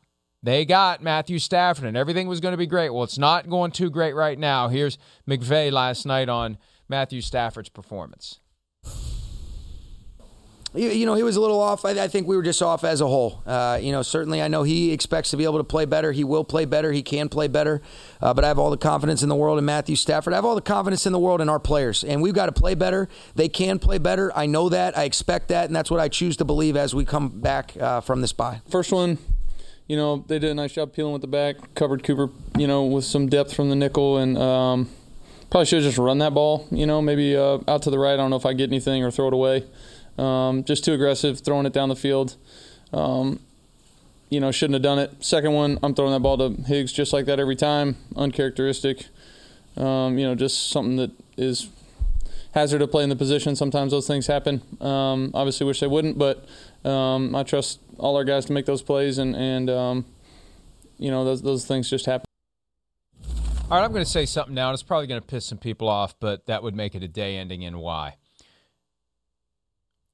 they 0.47 0.65
got 0.65 1.03
Matthew 1.03 1.39
Stafford 1.39 1.87
and 1.87 1.97
everything 1.97 2.29
was 2.29 2.41
going 2.41 2.53
to 2.53 2.59
be 2.59 2.67
great. 2.67 2.91
Well, 2.91 3.03
it's 3.03 3.19
not 3.19 3.49
going 3.49 3.73
too 3.73 3.91
great 3.91 4.15
right 4.15 4.39
now. 4.39 4.69
Here's 4.69 4.97
McVay 5.29 5.73
last 5.73 6.07
night 6.07 6.29
on 6.29 6.59
Matthew 6.89 7.21
Stafford's 7.21 7.69
performance. 7.69 8.39
You, 10.77 10.91
you 10.91 11.07
know, 11.07 11.15
he 11.15 11.23
was 11.23 11.37
a 11.37 11.41
little 11.41 11.59
off. 11.59 11.85
I, 11.85 11.91
I, 11.93 12.09
think 12.09 12.29
we 12.29 12.37
were 12.37 12.43
just 12.43 12.63
off 12.63 12.85
as 12.85 13.01
a 13.01 13.07
whole. 13.07 13.43
Uh, 13.47 13.79
you 13.81 13.93
know, 13.93 14.03
certainly 14.03 14.43
I 14.43 14.49
know 14.49 14.63
he 14.63 14.93
expects 14.93 15.31
to 15.31 15.37
be 15.39 15.45
able 15.45 15.57
to 15.57 15.65
play 15.65 15.87
better. 15.87 16.13
He 16.13 16.23
will 16.23 16.45
play 16.45 16.67
better. 16.67 16.93
He 16.93 17.03
can 17.03 17.31
play 17.31 17.49
better. 17.49 17.81
Uh, 18.21 18.35
but 18.35 18.45
I 18.45 18.49
have 18.49 18.59
all 18.59 18.71
the 18.71 18.77
confidence 18.77 19.23
in 19.23 19.31
the 19.31 19.35
world 19.35 19.59
in 19.59 19.65
Matthew 19.65 19.97
Stafford. 19.97 20.35
I 20.35 20.37
have 20.37 20.45
all 20.45 20.55
the 20.55 20.61
confidence 20.61 21.07
in 21.07 21.13
the 21.13 21.19
world 21.19 21.41
in 21.41 21.49
our 21.49 21.59
players. 21.59 22.05
And 22.05 22.21
we've 22.21 22.35
got 22.35 22.47
to 22.47 22.53
play 22.53 22.75
better. 22.75 23.09
They 23.35 23.49
can 23.49 23.79
play 23.79 23.97
better. 23.97 24.31
I 24.37 24.45
know 24.47 24.69
that. 24.69 24.97
I 24.99 25.05
expect 25.05 25.49
that. 25.49 25.67
And 25.67 25.75
that's 25.75 25.91
what 25.91 25.99
I 25.99 26.09
choose 26.09 26.37
to 26.37 26.45
believe 26.45 26.77
as 26.77 26.95
we 26.95 27.07
come 27.07 27.41
back 27.41 27.73
uh, 27.81 28.03
from 28.03 28.21
this 28.21 28.35
bye. 28.35 28.61
First 28.69 28.93
one, 28.93 29.17
you 29.87 29.97
know, 29.97 30.25
they 30.27 30.39
did 30.39 30.51
a 30.51 30.55
nice 30.55 30.73
job 30.73 30.93
peeling 30.93 31.13
with 31.13 31.23
the 31.23 31.29
back, 31.29 31.57
covered 31.75 32.03
Cooper, 32.03 32.31
you 32.59 32.67
know, 32.67 32.85
with 32.85 33.05
some 33.05 33.29
depth 33.29 33.55
from 33.55 33.69
the 33.69 33.77
nickel, 33.77 34.19
and 34.19 34.37
um, 34.37 34.91
probably 35.51 35.67
should 35.67 35.83
have 35.83 35.91
just 35.91 35.99
run 35.99 36.19
that 36.19 36.35
ball, 36.35 36.67
you 36.71 36.87
know, 36.87 37.01
maybe 37.01 37.37
uh, 37.37 37.59
out 37.69 37.83
to 37.83 37.91
the 37.91 37.99
right. 37.99 38.15
I 38.15 38.17
don't 38.17 38.31
know 38.31 38.37
if 38.37 38.47
I 38.47 38.53
get 38.53 38.69
anything 38.71 39.05
or 39.05 39.11
throw 39.11 39.29
it 39.29 39.35
away. 39.35 39.65
Um, 40.19 40.65
just 40.65 40.85
too 40.85 40.93
aggressive, 40.93 41.41
throwing 41.41 41.67
it 41.67 41.73
down 41.73 41.89
the 41.89 41.97
field. 41.97 42.37
Um, 42.93 43.41
you 44.29 44.41
know, 44.41 44.51
shouldn't 44.51 44.75
have 44.75 44.83
done 44.83 44.99
it. 44.99 45.25
Second 45.25 45.53
one, 45.53 45.79
I'm 45.83 45.95
throwing 45.95 46.13
that 46.13 46.21
ball 46.21 46.39
to 46.39 46.61
Higgs 46.63 46.93
just 46.93 47.13
like 47.13 47.27
that 47.27 47.39
every 47.39 47.57
time. 47.57 47.97
Uncharacteristic. 48.17 49.07
Um, 49.77 50.19
you 50.19 50.27
know, 50.27 50.35
just 50.35 50.71
something 50.71 50.97
that 50.97 51.13
is 51.37 51.69
hazard 52.53 52.79
to 52.79 52.89
play 52.89 53.05
in 53.05 53.11
the 53.11 53.17
position. 53.17 53.55
Sometimes 53.55 53.93
those 53.93 54.07
things 54.07 54.27
happen. 54.27 54.63
Um, 54.81 55.31
obviously, 55.35 55.67
wish 55.67 55.79
they 55.81 55.87
wouldn't, 55.87 56.19
but 56.19 56.45
um, 56.85 57.35
I 57.35 57.43
trust 57.43 57.81
all 57.99 58.17
our 58.17 58.25
guys 58.25 58.45
to 58.47 58.53
make 58.53 58.67
those 58.67 58.83
plays, 58.83 59.19
and 59.19 59.35
and 59.35 59.71
um, 59.71 60.05
you 60.99 61.11
know 61.11 61.25
those 61.25 61.43
those 61.43 61.65
things 61.65 61.91
just 61.91 62.07
happen. 62.07 62.25
All 63.69 63.79
right, 63.79 63.85
I'm 63.85 63.93
going 63.93 64.05
to 64.05 64.11
say 64.11 64.27
something 64.27 64.55
now, 64.55 64.69
and 64.69 64.75
it's 64.75 64.85
probably 64.85 65.09
going 65.09 65.21
to 65.21 65.27
piss 65.27 65.47
some 65.47 65.59
people 65.59 65.89
off, 65.89 66.15
but 66.21 66.47
that 66.47 66.63
would 66.63 66.77
make 66.77 66.95
it 66.95 67.03
a 67.03 67.09
day 67.09 67.37
ending 67.37 67.63
in 67.63 67.79
Y. 67.79 68.15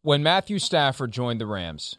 When 0.01 0.23
Matthew 0.23 0.59
Stafford 0.59 1.13
joined 1.13 1.39
the 1.39 1.47
Rams, 1.47 1.99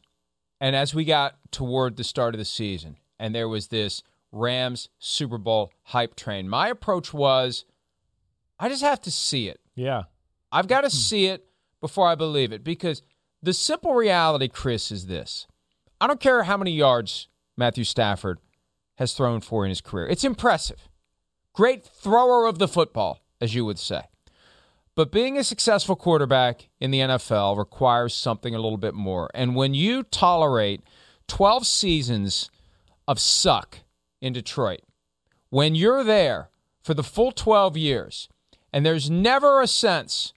and 0.60 0.76
as 0.76 0.96
we 0.96 1.06
got 1.06 1.36
toward 1.52 1.96
the 1.96 2.04
start 2.04 2.34
of 2.34 2.40
the 2.40 2.46
season, 2.46 2.98
and 3.20 3.36
there 3.36 3.48
was 3.48 3.68
this 3.68 4.02
Rams 4.32 4.90
Super 4.98 5.38
Bowl 5.38 5.72
hype 5.84 6.16
train, 6.16 6.50
my 6.50 6.70
approach 6.70 7.14
was 7.14 7.66
I 8.60 8.70
just 8.70 8.82
have 8.82 9.02
to 9.02 9.12
see 9.12 9.48
it. 9.48 9.60
Yeah. 9.76 10.04
I've 10.52 10.68
got 10.68 10.82
to 10.82 10.90
see 10.90 11.28
it 11.28 11.46
before 11.82 12.08
I 12.08 12.16
believe 12.16 12.52
it 12.52 12.64
because 12.64 13.02
the 13.44 13.54
simple 13.54 13.94
reality, 13.94 14.48
Chris, 14.48 14.92
is 14.92 15.08
this. 15.08 15.46
I 16.00 16.08
don't 16.08 16.20
care 16.20 16.44
how 16.44 16.58
many 16.58 16.72
yards 16.72 17.28
Matthew 17.58 17.84
Stafford 17.84 18.40
has 18.96 19.14
thrown 19.14 19.42
for 19.42 19.66
in 19.66 19.70
his 19.70 19.82
career. 19.82 20.08
It's 20.08 20.24
impressive. 20.24 20.88
Great 21.52 21.84
thrower 21.84 22.48
of 22.48 22.58
the 22.58 22.68
football, 22.68 23.20
as 23.42 23.54
you 23.54 23.66
would 23.66 23.78
say. 23.78 24.04
But 24.96 25.12
being 25.12 25.38
a 25.38 25.44
successful 25.44 25.96
quarterback 25.96 26.70
in 26.80 26.92
the 26.92 27.00
NFL 27.00 27.58
requires 27.58 28.14
something 28.14 28.56
a 28.56 28.60
little 28.60 28.78
bit 28.78 28.94
more. 28.94 29.30
And 29.34 29.56
when 29.56 29.74
you 29.74 30.04
tolerate 30.04 30.82
12 31.28 31.68
seasons 31.68 32.50
of 33.08 33.20
suck 33.20 33.80
in 34.22 34.34
Detroit, 34.34 34.82
when 35.50 35.76
you're 35.76 36.04
there 36.04 36.50
for 36.84 36.94
the 36.94 37.04
full 37.04 37.32
12 37.32 37.76
years, 37.76 38.30
and 38.72 38.86
there's 38.86 39.10
never 39.10 39.62
a 39.62 39.68
sense 39.68 40.34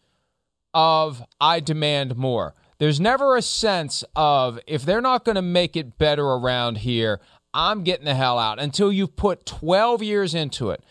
of, 0.75 1.25
I 1.41 1.61
demand 1.61 2.17
more. 2.17 2.55
There's 2.79 3.01
never 3.01 3.37
a 3.37 3.43
sense 3.43 4.05
of, 4.15 4.59
if 4.67 4.85
they're 4.85 5.01
not 5.01 5.25
going 5.25 5.37
to 5.37 5.43
make 5.43 5.77
it 5.77 5.99
better 5.99 6.25
around 6.25 6.79
here, 6.79 7.21
I'm 7.55 7.85
getting 7.85 8.05
the 8.05 8.15
hell 8.15 8.39
out 8.39 8.59
until 8.59 8.93
you've 8.93 9.17
put 9.17 9.47
12 9.47 10.03
years 10.03 10.35
into 10.35 10.71
it. 10.71 10.85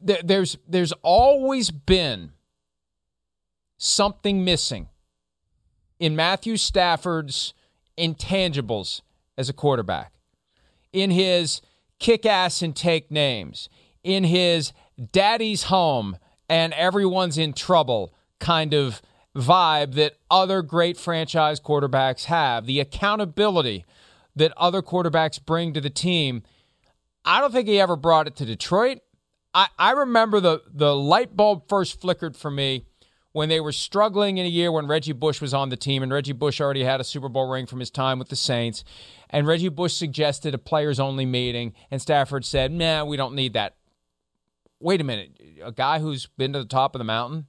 There's, 0.00 0.56
there's 0.68 0.92
always 1.02 1.70
been 1.70 2.32
something 3.76 4.44
missing 4.44 4.88
in 5.98 6.16
Matthew 6.16 6.56
Stafford's 6.56 7.52
intangibles 7.98 9.02
as 9.36 9.48
a 9.48 9.52
quarterback, 9.52 10.12
in 10.92 11.10
his 11.10 11.60
kick 11.98 12.24
ass 12.24 12.62
and 12.62 12.74
take 12.74 13.10
names, 13.10 13.68
in 14.02 14.24
his 14.24 14.72
daddy's 15.12 15.64
home 15.64 16.16
and 16.48 16.72
everyone's 16.74 17.38
in 17.38 17.52
trouble 17.52 18.14
kind 18.38 18.74
of 18.74 19.02
vibe 19.36 19.94
that 19.94 20.14
other 20.30 20.62
great 20.62 20.96
franchise 20.96 21.60
quarterbacks 21.60 22.24
have, 22.24 22.66
the 22.66 22.80
accountability 22.80 23.84
that 24.36 24.52
other 24.56 24.82
quarterbacks 24.82 25.44
bring 25.44 25.72
to 25.72 25.80
the 25.80 25.90
team. 25.90 26.42
I 27.24 27.40
don't 27.40 27.52
think 27.52 27.68
he 27.68 27.80
ever 27.80 27.96
brought 27.96 28.26
it 28.26 28.36
to 28.36 28.44
Detroit. 28.44 28.98
I, 29.52 29.68
I 29.78 29.92
remember 29.92 30.40
the, 30.40 30.62
the 30.72 30.94
light 30.94 31.36
bulb 31.36 31.68
first 31.68 32.00
flickered 32.00 32.36
for 32.36 32.50
me 32.50 32.86
when 33.32 33.48
they 33.48 33.60
were 33.60 33.72
struggling 33.72 34.38
in 34.38 34.46
a 34.46 34.48
year 34.48 34.72
when 34.72 34.86
Reggie 34.86 35.12
Bush 35.12 35.40
was 35.40 35.54
on 35.54 35.68
the 35.68 35.76
team, 35.76 36.02
and 36.02 36.12
Reggie 36.12 36.32
Bush 36.32 36.60
already 36.60 36.82
had 36.82 37.00
a 37.00 37.04
Super 37.04 37.28
Bowl 37.28 37.48
ring 37.48 37.66
from 37.66 37.78
his 37.78 37.90
time 37.90 38.18
with 38.18 38.28
the 38.28 38.36
Saints. 38.36 38.84
And 39.28 39.46
Reggie 39.46 39.68
Bush 39.68 39.94
suggested 39.94 40.54
a 40.54 40.58
players 40.58 40.98
only 40.98 41.26
meeting, 41.26 41.74
and 41.90 42.02
Stafford 42.02 42.44
said, 42.44 42.72
Nah, 42.72 43.04
we 43.04 43.16
don't 43.16 43.34
need 43.34 43.52
that. 43.52 43.76
Wait 44.80 45.00
a 45.00 45.04
minute. 45.04 45.40
A 45.62 45.70
guy 45.70 46.00
who's 46.00 46.26
been 46.38 46.52
to 46.54 46.60
the 46.60 46.64
top 46.64 46.94
of 46.94 46.98
the 46.98 47.04
mountain? 47.04 47.46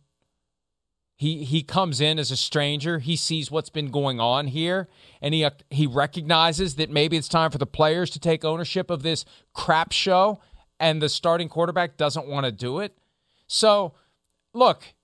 He, 1.21 1.43
he 1.43 1.61
comes 1.61 2.01
in 2.01 2.17
as 2.17 2.31
a 2.31 2.35
stranger. 2.35 2.97
He 2.97 3.15
sees 3.15 3.51
what's 3.51 3.69
been 3.69 3.91
going 3.91 4.19
on 4.19 4.47
here, 4.47 4.89
and 5.21 5.35
he 5.35 5.45
uh, 5.45 5.51
he 5.69 5.85
recognizes 5.85 6.77
that 6.77 6.89
maybe 6.89 7.15
it's 7.15 7.27
time 7.27 7.51
for 7.51 7.59
the 7.59 7.67
players 7.67 8.09
to 8.09 8.19
take 8.19 8.43
ownership 8.43 8.89
of 8.89 9.03
this 9.03 9.23
crap 9.53 9.91
show, 9.91 10.39
and 10.79 10.99
the 10.99 11.09
starting 11.09 11.47
quarterback 11.47 11.95
doesn't 11.95 12.25
want 12.25 12.47
to 12.47 12.51
do 12.51 12.79
it. 12.79 12.97
So, 13.45 13.93
look, 14.55 14.95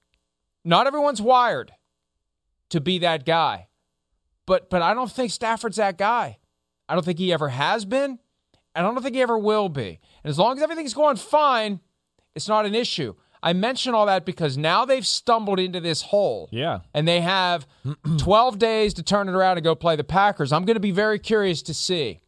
not 0.65 0.87
everyone's 0.87 1.21
wired 1.21 1.73
to 2.69 2.81
be 2.81 2.97
that 2.97 3.23
guy. 3.23 3.67
But 4.47 4.71
but 4.71 4.81
I 4.81 4.95
don't 4.95 5.11
think 5.11 5.29
Stafford's 5.29 5.77
that 5.77 5.99
guy. 5.99 6.39
I 6.89 6.95
don't 6.95 7.05
think 7.05 7.19
he 7.19 7.31
ever 7.31 7.49
has 7.49 7.85
been. 7.85 8.17
And 8.73 8.87
I 8.87 8.91
don't 8.91 9.03
think 9.03 9.13
he 9.13 9.21
ever 9.21 9.37
will 9.37 9.69
be. 9.69 9.99
And 10.23 10.31
as 10.31 10.39
long 10.39 10.57
as 10.57 10.63
everything's 10.63 10.95
going 10.95 11.17
fine, 11.17 11.79
it's 12.33 12.47
not 12.47 12.65
an 12.65 12.73
issue. 12.73 13.13
I 13.47 13.53
mention 13.53 13.93
all 13.93 14.07
that 14.07 14.25
because 14.25 14.57
now 14.57 14.83
they've 14.83 15.07
stumbled 15.07 15.57
into 15.57 15.79
this 15.79 16.01
hole. 16.01 16.49
Yeah. 16.51 16.79
And 16.93 17.07
they 17.07 17.21
have 17.21 17.65
12 18.17 18.59
days 18.59 18.93
to 18.95 19.03
turn 19.03 19.29
it 19.29 19.35
around 19.35 19.55
and 19.55 19.63
go 19.63 19.73
play 19.73 19.95
the 19.95 20.03
Packers. 20.03 20.51
I'm 20.51 20.65
going 20.65 20.75
to 20.75 20.81
be 20.81 20.91
very 20.91 21.17
curious 21.17 21.61
to 21.61 21.73
see 21.73 22.19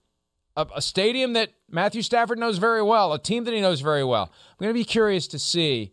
a, 0.56 0.66
a, 0.76 0.82
stadium 0.82 1.34
that 1.34 1.50
Matthew 1.70 2.04
Stafford 2.04 2.40
knows 2.40 2.58
very 2.58 2.82
well, 2.82 3.12
a 3.12 3.20
team 3.20 3.44
that 3.44 3.54
he 3.54 3.60
knows 3.60 3.82
very 3.82 4.06
well. 4.06 4.32
I'm 4.32 4.64
going 4.64 4.70
to 4.70 4.80
be 4.80 4.86
curious 4.86 5.28
to 5.28 5.40
see 5.40 5.92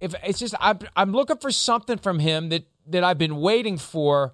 if 0.00 0.16
it's 0.24 0.40
just 0.40 0.56
I'm 0.58 0.80
I'm 0.96 1.12
looking 1.12 1.36
for 1.36 1.52
something 1.52 1.98
from 1.98 2.18
him 2.18 2.48
that 2.48 2.66
that 2.88 3.04
I've 3.04 3.18
been 3.18 3.36
waiting 3.36 3.78
for. 3.78 4.32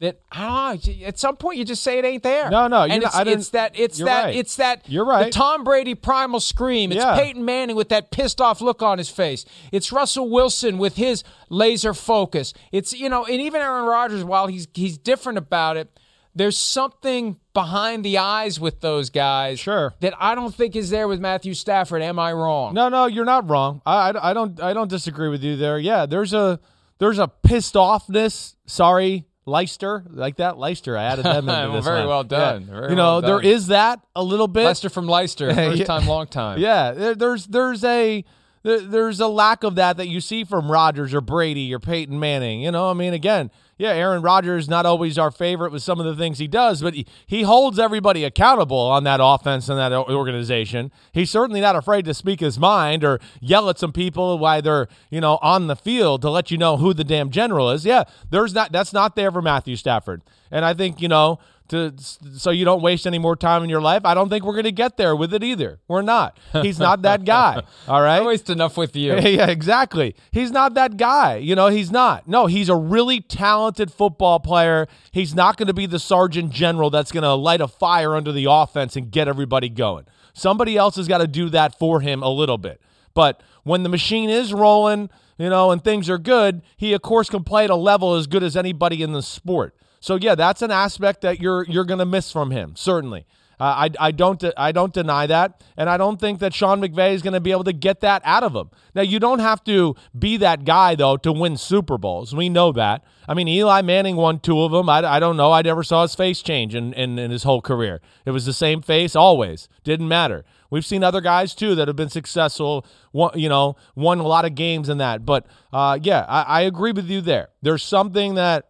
That 0.00 0.20
ah, 0.30 0.70
I. 0.70 1.02
At 1.04 1.18
some 1.18 1.36
point, 1.36 1.58
you 1.58 1.64
just 1.64 1.82
say 1.82 1.98
it 1.98 2.04
ain't 2.04 2.22
there. 2.22 2.48
No, 2.50 2.68
no, 2.68 2.82
and 2.82 3.02
it's, 3.02 3.14
not, 3.14 3.26
it's 3.26 3.48
that 3.48 3.72
it's 3.76 3.98
that 3.98 4.24
right. 4.26 4.36
it's 4.36 4.56
that 4.56 4.88
you're 4.88 5.04
right. 5.04 5.24
The 5.24 5.30
Tom 5.30 5.64
Brady 5.64 5.96
primal 5.96 6.38
scream. 6.38 6.92
It's 6.92 7.02
Yeah. 7.02 7.16
Peyton 7.16 7.44
Manning 7.44 7.74
with 7.74 7.88
that 7.88 8.12
pissed 8.12 8.40
off 8.40 8.60
look 8.60 8.80
on 8.80 8.98
his 8.98 9.08
face. 9.08 9.44
It's 9.72 9.90
Russell 9.90 10.30
Wilson 10.30 10.78
with 10.78 10.94
his 10.96 11.24
laser 11.48 11.94
focus. 11.94 12.54
It's 12.70 12.92
you 12.92 13.08
know, 13.08 13.24
and 13.24 13.40
even 13.40 13.60
Aaron 13.60 13.86
Rodgers, 13.86 14.22
while 14.22 14.46
he's 14.46 14.68
he's 14.72 14.98
different 14.98 15.36
about 15.36 15.76
it, 15.76 15.98
there's 16.32 16.56
something 16.56 17.40
behind 17.52 18.04
the 18.04 18.18
eyes 18.18 18.60
with 18.60 18.80
those 18.80 19.10
guys. 19.10 19.58
Sure. 19.58 19.94
That 19.98 20.14
I 20.20 20.36
don't 20.36 20.54
think 20.54 20.76
is 20.76 20.90
there 20.90 21.08
with 21.08 21.18
Matthew 21.18 21.54
Stafford. 21.54 22.02
Am 22.02 22.20
I 22.20 22.32
wrong? 22.32 22.72
No, 22.72 22.88
no, 22.88 23.06
you're 23.06 23.24
not 23.24 23.50
wrong. 23.50 23.82
I, 23.84 24.10
I, 24.10 24.30
I 24.30 24.32
don't 24.32 24.60
I 24.60 24.72
don't 24.72 24.88
disagree 24.88 25.28
with 25.28 25.42
you 25.42 25.56
there. 25.56 25.78
Yeah, 25.78 26.06
there's 26.06 26.32
a 26.32 26.60
there's 26.98 27.18
a 27.18 27.26
pissed 27.28 27.74
offness. 27.74 28.54
Sorry, 28.66 29.24
Leicester, 29.48 30.04
like 30.10 30.36
that 30.36 30.58
Leicester. 30.58 30.96
I 30.96 31.04
added 31.04 31.24
them 31.24 31.48
into 31.48 31.72
this. 31.76 31.84
very 31.84 32.00
one. 32.00 32.08
well 32.08 32.24
done. 32.24 32.66
Yeah. 32.68 32.74
Very 32.74 32.90
you 32.90 32.96
know, 32.96 33.20
well 33.20 33.38
done. 33.38 33.44
is 33.44 33.68
that 33.68 34.00
a 34.14 34.22
little 34.22 34.48
bit. 34.48 34.64
Lester 34.64 34.88
from 34.90 35.06
Leicester, 35.06 35.52
first 35.54 35.78
Yeah. 35.78 35.84
time, 35.86 36.06
long 36.06 36.26
time. 36.26 36.58
Yeah, 36.60 36.92
there- 36.92 37.14
there's 37.14 37.46
there's 37.46 37.82
a 37.84 38.24
there- 38.62 38.80
there's 38.80 39.20
a 39.20 39.28
lack 39.28 39.64
of 39.64 39.76
that 39.76 39.96
that 39.96 40.08
you 40.08 40.20
see 40.20 40.44
from 40.44 40.70
Rodgers 40.70 41.14
or 41.14 41.20
Brady 41.20 41.72
or 41.74 41.78
Peyton 41.78 42.18
Manning. 42.20 42.60
You 42.60 42.70
know, 42.72 42.90
I 42.90 42.92
mean, 42.94 43.12
again, 43.14 43.50
yeah, 43.78 43.90
Aaron 43.90 44.22
Rodgers 44.22 44.68
not 44.68 44.84
always 44.86 45.16
our 45.18 45.30
favorite 45.30 45.70
with 45.70 45.82
some 45.82 46.00
of 46.00 46.06
the 46.06 46.16
things 46.16 46.38
he 46.38 46.48
does, 46.48 46.82
but 46.82 46.94
he, 46.94 47.06
he 47.26 47.42
holds 47.42 47.78
everybody 47.78 48.24
accountable 48.24 48.76
on 48.76 49.04
that 49.04 49.20
offense 49.22 49.68
and 49.68 49.78
that 49.78 49.92
organization. 49.92 50.90
He's 51.12 51.30
certainly 51.30 51.60
not 51.60 51.76
afraid 51.76 52.04
to 52.06 52.14
speak 52.14 52.40
his 52.40 52.58
mind 52.58 53.04
or 53.04 53.20
yell 53.40 53.70
at 53.70 53.78
some 53.78 53.92
people 53.92 54.38
while 54.38 54.60
they're 54.60 54.88
you 55.10 55.20
know 55.20 55.38
on 55.42 55.68
the 55.68 55.76
field 55.76 56.22
to 56.22 56.30
let 56.30 56.50
you 56.50 56.58
know 56.58 56.76
who 56.76 56.92
the 56.92 57.04
damn 57.04 57.30
general 57.30 57.70
is. 57.70 57.84
Yeah, 57.86 58.04
there's 58.30 58.52
not 58.52 58.72
that's 58.72 58.92
not 58.92 59.14
there 59.14 59.30
for 59.30 59.40
Matthew 59.40 59.76
Stafford, 59.76 60.22
and 60.50 60.64
I 60.64 60.74
think 60.74 61.00
you 61.00 61.08
know 61.08 61.38
to 61.68 61.94
so 61.98 62.50
you 62.50 62.64
don't 62.64 62.82
waste 62.82 63.06
any 63.06 63.18
more 63.18 63.36
time 63.36 63.62
in 63.62 63.70
your 63.70 63.80
life. 63.80 64.04
I 64.04 64.14
don't 64.14 64.28
think 64.28 64.44
we're 64.44 64.52
going 64.52 64.64
to 64.64 64.72
get 64.72 64.96
there 64.96 65.14
with 65.14 65.32
it 65.34 65.42
either. 65.44 65.80
We're 65.88 66.02
not. 66.02 66.38
He's 66.52 66.78
not 66.78 67.02
that 67.02 67.24
guy. 67.24 67.62
All 67.88 68.02
right. 68.02 68.22
I 68.22 68.26
waste 68.26 68.50
enough 68.50 68.76
with 68.76 68.96
you. 68.96 69.14
yeah, 69.18 69.46
exactly. 69.46 70.14
He's 70.30 70.50
not 70.50 70.74
that 70.74 70.96
guy. 70.96 71.36
You 71.36 71.54
know, 71.54 71.68
he's 71.68 71.90
not. 71.90 72.28
No, 72.28 72.46
he's 72.46 72.68
a 72.68 72.76
really 72.76 73.20
talented 73.20 73.92
football 73.92 74.40
player. 74.40 74.86
He's 75.10 75.34
not 75.34 75.56
going 75.56 75.68
to 75.68 75.74
be 75.74 75.86
the 75.86 75.98
sergeant 75.98 76.52
general 76.52 76.90
that's 76.90 77.12
going 77.12 77.22
to 77.22 77.34
light 77.34 77.60
a 77.60 77.68
fire 77.68 78.14
under 78.14 78.32
the 78.32 78.46
offense 78.48 78.96
and 78.96 79.10
get 79.10 79.28
everybody 79.28 79.68
going. 79.68 80.06
Somebody 80.32 80.76
else 80.76 80.96
has 80.96 81.08
got 81.08 81.18
to 81.18 81.26
do 81.26 81.48
that 81.50 81.78
for 81.78 82.00
him 82.00 82.22
a 82.22 82.30
little 82.30 82.58
bit. 82.58 82.80
But 83.14 83.42
when 83.64 83.82
the 83.82 83.88
machine 83.88 84.30
is 84.30 84.52
rolling, 84.52 85.10
you 85.38 85.48
know, 85.48 85.70
and 85.70 85.82
things 85.82 86.08
are 86.08 86.18
good, 86.18 86.62
he 86.76 86.92
of 86.92 87.02
course 87.02 87.28
can 87.28 87.44
play 87.44 87.64
at 87.64 87.70
a 87.70 87.76
level 87.76 88.14
as 88.14 88.26
good 88.26 88.42
as 88.42 88.56
anybody 88.56 89.02
in 89.02 89.12
the 89.12 89.22
sport. 89.22 89.74
So 90.00 90.16
yeah, 90.16 90.34
that's 90.34 90.62
an 90.62 90.70
aspect 90.70 91.22
that 91.22 91.40
you're 91.40 91.64
you're 91.66 91.84
going 91.84 91.98
to 91.98 92.06
miss 92.06 92.30
from 92.32 92.50
him, 92.50 92.74
certainly. 92.76 93.26
Uh, 93.60 93.88
I, 94.00 94.08
I 94.08 94.10
don't 94.12 94.42
I 94.56 94.70
don't 94.70 94.94
deny 94.94 95.26
that, 95.26 95.64
and 95.76 95.90
I 95.90 95.96
don't 95.96 96.20
think 96.20 96.38
that 96.38 96.54
Sean 96.54 96.80
McVay 96.80 97.14
is 97.14 97.22
going 97.22 97.32
to 97.32 97.40
be 97.40 97.50
able 97.50 97.64
to 97.64 97.72
get 97.72 98.00
that 98.00 98.22
out 98.24 98.44
of 98.44 98.54
him. 98.54 98.70
Now 98.94 99.02
you 99.02 99.18
don't 99.18 99.40
have 99.40 99.64
to 99.64 99.96
be 100.16 100.36
that 100.36 100.64
guy 100.64 100.94
though 100.94 101.16
to 101.18 101.32
win 101.32 101.56
Super 101.56 101.98
Bowls. 101.98 102.34
We 102.34 102.48
know 102.48 102.70
that. 102.72 103.04
I 103.26 103.34
mean, 103.34 103.48
Eli 103.48 103.82
Manning 103.82 104.16
won 104.16 104.38
two 104.38 104.62
of 104.62 104.70
them. 104.70 104.88
I, 104.88 104.98
I 104.98 105.18
don't 105.20 105.36
know. 105.36 105.52
I 105.52 105.62
never 105.62 105.82
saw 105.82 106.02
his 106.02 106.14
face 106.14 106.40
change 106.40 106.74
in, 106.74 106.94
in, 106.94 107.18
in 107.18 107.30
his 107.30 107.42
whole 107.42 107.60
career. 107.60 108.00
It 108.24 108.30
was 108.30 108.46
the 108.46 108.54
same 108.54 108.80
face 108.80 109.14
always. 109.14 109.68
Didn't 109.82 110.08
matter. 110.08 110.44
We've 110.70 110.86
seen 110.86 111.02
other 111.02 111.20
guys 111.20 111.54
too 111.54 111.74
that 111.74 111.88
have 111.88 111.96
been 111.96 112.08
successful. 112.08 112.86
You 113.34 113.48
know, 113.48 113.76
won 113.96 114.20
a 114.20 114.26
lot 114.26 114.44
of 114.44 114.54
games 114.54 114.88
in 114.88 114.98
that. 114.98 115.26
But 115.26 115.46
uh, 115.72 115.98
yeah, 116.00 116.24
I, 116.28 116.42
I 116.42 116.60
agree 116.62 116.92
with 116.92 117.10
you 117.10 117.20
there. 117.20 117.48
There's 117.60 117.82
something 117.82 118.36
that 118.36 118.67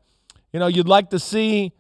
you 0.58 0.60
know 0.60 0.66
you'd 0.66 0.88
like 0.88 1.10
to 1.10 1.20
see 1.20 1.72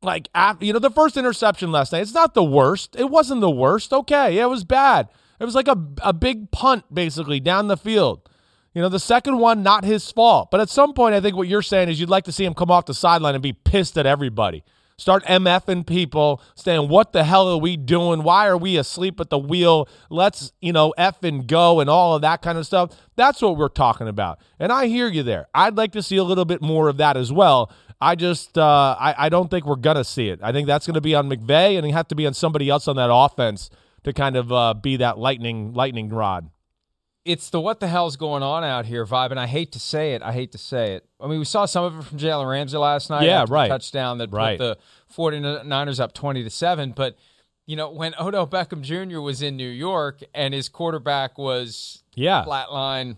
like 0.00 0.28
you 0.60 0.72
know 0.72 0.78
the 0.78 0.88
first 0.88 1.16
interception 1.16 1.72
last 1.72 1.90
night 1.90 2.02
it's 2.02 2.14
not 2.14 2.34
the 2.34 2.44
worst. 2.44 2.94
It 2.96 3.10
wasn't 3.10 3.40
the 3.40 3.50
worst. 3.50 3.92
Okay 3.92 4.38
it 4.38 4.48
was 4.48 4.62
bad. 4.62 5.08
It 5.40 5.44
was 5.44 5.56
like 5.56 5.66
a, 5.66 5.76
a 6.00 6.12
big 6.12 6.52
punt 6.52 6.84
basically 6.94 7.40
down 7.40 7.66
the 7.66 7.76
field. 7.76 8.30
You 8.72 8.82
know 8.82 8.88
the 8.88 9.00
second 9.00 9.38
one 9.38 9.64
not 9.64 9.84
his 9.84 10.08
fault. 10.12 10.52
But 10.52 10.60
at 10.60 10.68
some 10.68 10.92
point 10.94 11.16
i 11.16 11.20
think 11.20 11.34
what 11.34 11.48
you're 11.48 11.60
saying 11.60 11.88
is 11.88 11.98
you'd 11.98 12.08
like 12.08 12.24
to 12.24 12.32
see 12.32 12.44
him 12.44 12.54
come 12.54 12.70
off 12.70 12.86
the 12.86 12.94
sideline 12.94 13.34
and 13.34 13.42
be 13.42 13.52
pissed 13.52 13.98
at 13.98 14.06
everybody. 14.06 14.62
Start 14.96 15.24
mfing 15.24 15.84
people 15.84 16.40
saying 16.54 16.88
what 16.88 17.12
the 17.12 17.24
hell 17.24 17.48
are 17.48 17.58
we 17.58 17.76
doing? 17.76 18.22
Why 18.22 18.46
are 18.46 18.56
we 18.56 18.76
asleep 18.76 19.18
at 19.18 19.28
the 19.28 19.38
wheel? 19.38 19.88
Let's 20.08 20.52
you 20.60 20.72
know 20.72 20.94
f 20.96 21.24
and 21.24 21.48
go 21.48 21.80
and 21.80 21.90
all 21.90 22.14
of 22.14 22.22
that 22.22 22.42
kind 22.42 22.58
of 22.58 22.64
stuff. 22.64 22.90
That's 23.16 23.42
what 23.42 23.56
we're 23.56 23.68
talking 23.68 24.06
about. 24.06 24.38
And 24.60 24.70
i 24.70 24.86
hear 24.86 25.08
you 25.08 25.24
there. 25.24 25.48
I'd 25.52 25.76
like 25.76 25.90
to 25.92 26.02
see 26.02 26.16
a 26.16 26.22
little 26.22 26.44
bit 26.44 26.62
more 26.62 26.88
of 26.88 26.98
that 26.98 27.16
as 27.16 27.32
well 27.32 27.72
I 28.00 28.14
just 28.14 28.58
uh, 28.58 28.96
I, 28.98 29.14
I 29.26 29.28
don't 29.28 29.50
think 29.50 29.64
we're 29.66 29.76
gonna 29.76 30.04
see 30.04 30.28
it. 30.28 30.40
I 30.42 30.52
think 30.52 30.66
that's 30.66 30.86
gonna 30.86 31.00
be 31.00 31.14
on 31.14 31.28
McVay, 31.28 31.76
and 31.78 31.86
it 31.86 31.92
have 31.92 32.08
to 32.08 32.14
be 32.14 32.26
on 32.26 32.34
somebody 32.34 32.68
else 32.68 32.88
on 32.88 32.96
that 32.96 33.10
offense 33.12 33.70
to 34.04 34.12
kind 34.12 34.36
of 34.36 34.52
uh, 34.52 34.74
be 34.74 34.96
that 34.96 35.18
lightning 35.18 35.72
lightning 35.72 36.08
rod. 36.10 36.50
It's 37.24 37.48
the 37.48 37.58
what 37.60 37.80
the 37.80 37.88
hell's 37.88 38.16
going 38.16 38.42
on 38.42 38.64
out 38.64 38.84
here 38.84 39.06
vibe, 39.06 39.30
and 39.30 39.40
I 39.40 39.46
hate 39.46 39.72
to 39.72 39.78
say 39.80 40.12
it. 40.14 40.22
I 40.22 40.32
hate 40.32 40.52
to 40.52 40.58
say 40.58 40.92
it. 40.92 41.06
I 41.18 41.26
mean, 41.26 41.38
we 41.38 41.46
saw 41.46 41.64
some 41.64 41.84
of 41.84 41.98
it 41.98 42.02
from 42.02 42.18
Jalen 42.18 42.50
Ramsey 42.50 42.76
last 42.76 43.08
night. 43.08 43.24
Yeah, 43.24 43.46
right. 43.48 43.68
Touchdown 43.68 44.18
that 44.18 44.30
Right. 44.30 44.58
put 44.58 44.78
the 44.78 44.78
49ers 45.14 46.00
up 46.00 46.12
20 46.12 46.42
to 46.44 46.50
7. 46.50 46.92
But 46.94 47.16
you 47.66 47.76
know, 47.76 47.90
when 47.90 48.14
Odell 48.20 48.46
Beckham 48.46 48.82
Jr. 48.82 49.20
was 49.20 49.40
in 49.40 49.56
New 49.56 49.68
York 49.70 50.20
and 50.34 50.52
his 50.52 50.68
quarterback 50.68 51.38
was 51.38 52.02
Yeah. 52.14 52.44
flatline, 52.44 53.16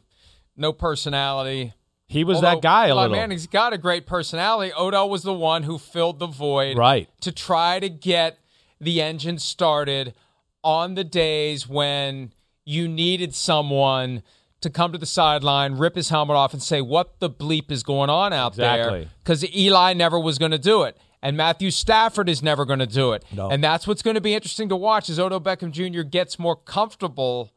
no 0.57 0.73
personality. 0.73 1.73
He 2.09 2.23
was 2.25 2.37
Although 2.37 2.51
that 2.51 2.63
guy 2.63 2.87
a 2.87 2.89
Eli 2.91 3.03
little. 3.03 3.17
Manning's 3.17 3.47
got 3.47 3.73
a 3.73 3.79
great 3.79 4.07
personality. 4.07 4.73
Odell 4.79 5.11
was 5.11 5.23
the 5.23 5.35
one 5.35 5.65
who 5.65 5.77
filled 5.79 6.19
the 6.19 6.27
void 6.27 6.77
Right. 6.79 7.09
to 7.23 7.33
try 7.33 7.81
to 7.81 7.89
get 7.89 8.39
the 8.81 9.03
engine 9.03 9.39
started 9.39 10.15
on 10.63 10.95
the 10.95 11.05
days 11.05 11.69
when 11.69 12.33
you 12.65 12.87
needed 12.89 13.35
someone 13.35 14.23
to 14.61 14.71
come 14.71 14.93
to 14.93 14.99
the 14.99 15.07
sideline, 15.07 15.75
rip 15.75 15.97
his 15.97 16.09
helmet 16.09 16.37
off, 16.37 16.53
and 16.53 16.63
say, 16.63 16.81
What 16.81 17.19
the 17.21 17.29
bleep 17.31 17.71
is 17.71 17.83
going 17.83 18.11
on 18.11 18.33
out 18.33 18.55
there? 18.55 19.07
Because 19.23 19.45
Eli 19.55 19.93
never 19.93 20.19
was 20.19 20.39
going 20.39 20.51
to 20.53 20.59
do 20.59 20.83
it. 20.83 20.97
And 21.23 21.37
Matthew 21.37 21.71
Stafford 21.71 22.29
is 22.29 22.43
never 22.43 22.65
going 22.65 22.79
to 22.79 22.87
do 22.87 23.13
it. 23.13 23.25
No. 23.33 23.49
And 23.49 23.63
that's 23.65 23.87
what's 23.87 24.03
going 24.03 24.15
to 24.15 24.21
be 24.21 24.35
interesting 24.35 24.69
to 24.69 24.77
watch 24.77 25.09
as 25.09 25.19
Odell 25.19 25.41
Beckham 25.41 25.73
Jr. 25.73 26.03
gets 26.03 26.39
more 26.39 26.55
comfortable. 26.57 27.51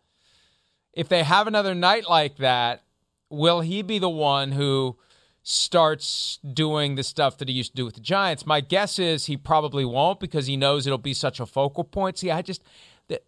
If 0.93 1.07
they 1.07 1.23
have 1.23 1.45
another 1.45 1.75
night 1.75 2.09
like 2.09 2.37
that, 2.37 2.83
will 3.29 3.61
he 3.61 3.81
be 3.81 3.99
the 3.99 4.09
one 4.09 4.53
who 4.53 4.97
starts 5.43 6.39
doing 6.53 6.95
the 6.95 7.03
stuff 7.03 7.37
that 7.37 7.47
he 7.47 7.53
used 7.53 7.71
to 7.71 7.75
do 7.75 7.85
with 7.85 7.95
the 7.95 8.01
Giants? 8.01 8.45
My 8.45 8.61
guess 8.61 8.99
is 8.99 9.25
he 9.25 9.37
probably 9.37 9.85
won't 9.85 10.19
because 10.19 10.47
he 10.47 10.57
knows 10.57 10.85
it'll 10.85 10.97
be 10.97 11.13
such 11.13 11.39
a 11.39 11.45
focal 11.45 11.83
point. 11.83 12.17
See, 12.17 12.31
I 12.31 12.41
just, 12.41 12.63
that, 13.07 13.23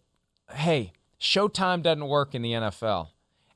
hey, 0.52 0.92
Showtime 1.20 1.82
doesn't 1.82 2.08
work 2.08 2.34
in 2.34 2.42
the 2.42 2.52
NFL. 2.52 3.08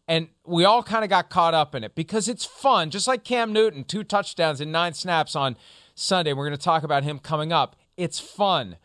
And 0.08 0.28
we 0.44 0.64
all 0.64 0.84
kind 0.84 1.02
of 1.02 1.10
got 1.10 1.30
caught 1.30 1.54
up 1.54 1.74
in 1.74 1.82
it 1.82 1.96
because 1.96 2.28
it's 2.28 2.44
fun, 2.44 2.90
just 2.90 3.08
like 3.08 3.24
Cam 3.24 3.52
Newton, 3.52 3.82
two 3.82 4.04
touchdowns 4.04 4.60
and 4.60 4.70
nine 4.70 4.94
snaps 4.94 5.34
on 5.34 5.56
Sunday. 5.96 6.32
We're 6.32 6.46
going 6.46 6.56
to 6.56 6.64
talk 6.64 6.84
about 6.84 7.02
him 7.02 7.18
coming 7.18 7.52
up. 7.52 7.74
It's 7.96 8.20
fun, 8.20 8.76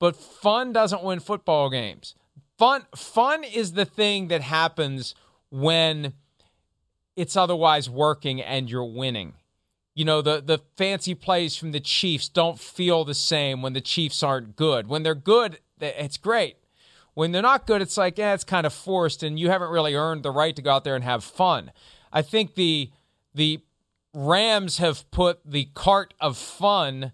but 0.00 0.16
fun 0.16 0.72
doesn't 0.72 1.04
win 1.04 1.20
football 1.20 1.70
games. 1.70 2.16
Fun, 2.58 2.86
fun 2.96 3.44
is 3.44 3.74
the 3.74 3.84
thing 3.84 4.28
that 4.28 4.40
happens 4.40 5.14
when 5.50 6.14
it's 7.18 7.36
otherwise 7.36 7.90
working 7.90 8.40
and 8.40 8.70
you're 8.70 8.84
winning. 8.84 9.34
You 9.94 10.04
know, 10.04 10.22
the 10.22 10.40
the 10.40 10.60
fancy 10.76 11.14
plays 11.14 11.56
from 11.56 11.72
the 11.72 11.80
Chiefs 11.80 12.28
don't 12.28 12.60
feel 12.60 13.04
the 13.04 13.14
same 13.14 13.60
when 13.60 13.72
the 13.72 13.80
Chiefs 13.80 14.22
aren't 14.22 14.54
good. 14.54 14.86
When 14.86 15.02
they're 15.02 15.16
good, 15.16 15.58
it's 15.80 16.16
great. 16.16 16.58
When 17.14 17.32
they're 17.32 17.42
not 17.42 17.66
good, 17.66 17.82
it's 17.82 17.96
like, 17.96 18.16
yeah, 18.16 18.34
it's 18.34 18.44
kind 18.44 18.64
of 18.64 18.72
forced 18.72 19.24
and 19.24 19.36
you 19.36 19.50
haven't 19.50 19.70
really 19.70 19.96
earned 19.96 20.22
the 20.22 20.30
right 20.30 20.54
to 20.54 20.62
go 20.62 20.70
out 20.70 20.84
there 20.84 20.94
and 20.94 21.02
have 21.02 21.24
fun. 21.24 21.72
I 22.12 22.22
think 22.22 22.54
the 22.54 22.92
the 23.34 23.60
Rams 24.14 24.78
have 24.78 25.10
put 25.10 25.40
the 25.44 25.68
cart 25.74 26.14
of 26.20 26.36
fun 26.36 27.10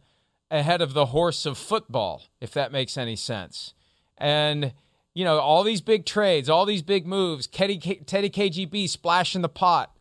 ahead 0.51 0.83
of 0.83 0.93
the 0.93 1.07
horse 1.07 1.47
of 1.47 1.57
football, 1.57 2.25
if 2.43 2.53
that 2.53 2.71
makes 2.71 2.99
any 2.99 3.17
sense. 3.17 3.73
And 4.19 4.75
you 5.15 5.25
know, 5.25 5.39
all 5.39 5.63
these 5.63 5.81
big 5.81 6.05
trades, 6.05 6.51
all 6.51 6.67
these 6.67 6.83
big 6.83 7.07
moves, 7.07 7.47
Teddy, 7.47 7.79
Teddy 7.79 8.29
KGB 8.29 8.89
splashing 8.89 9.43
the 9.43 9.49
pot. 9.49 9.94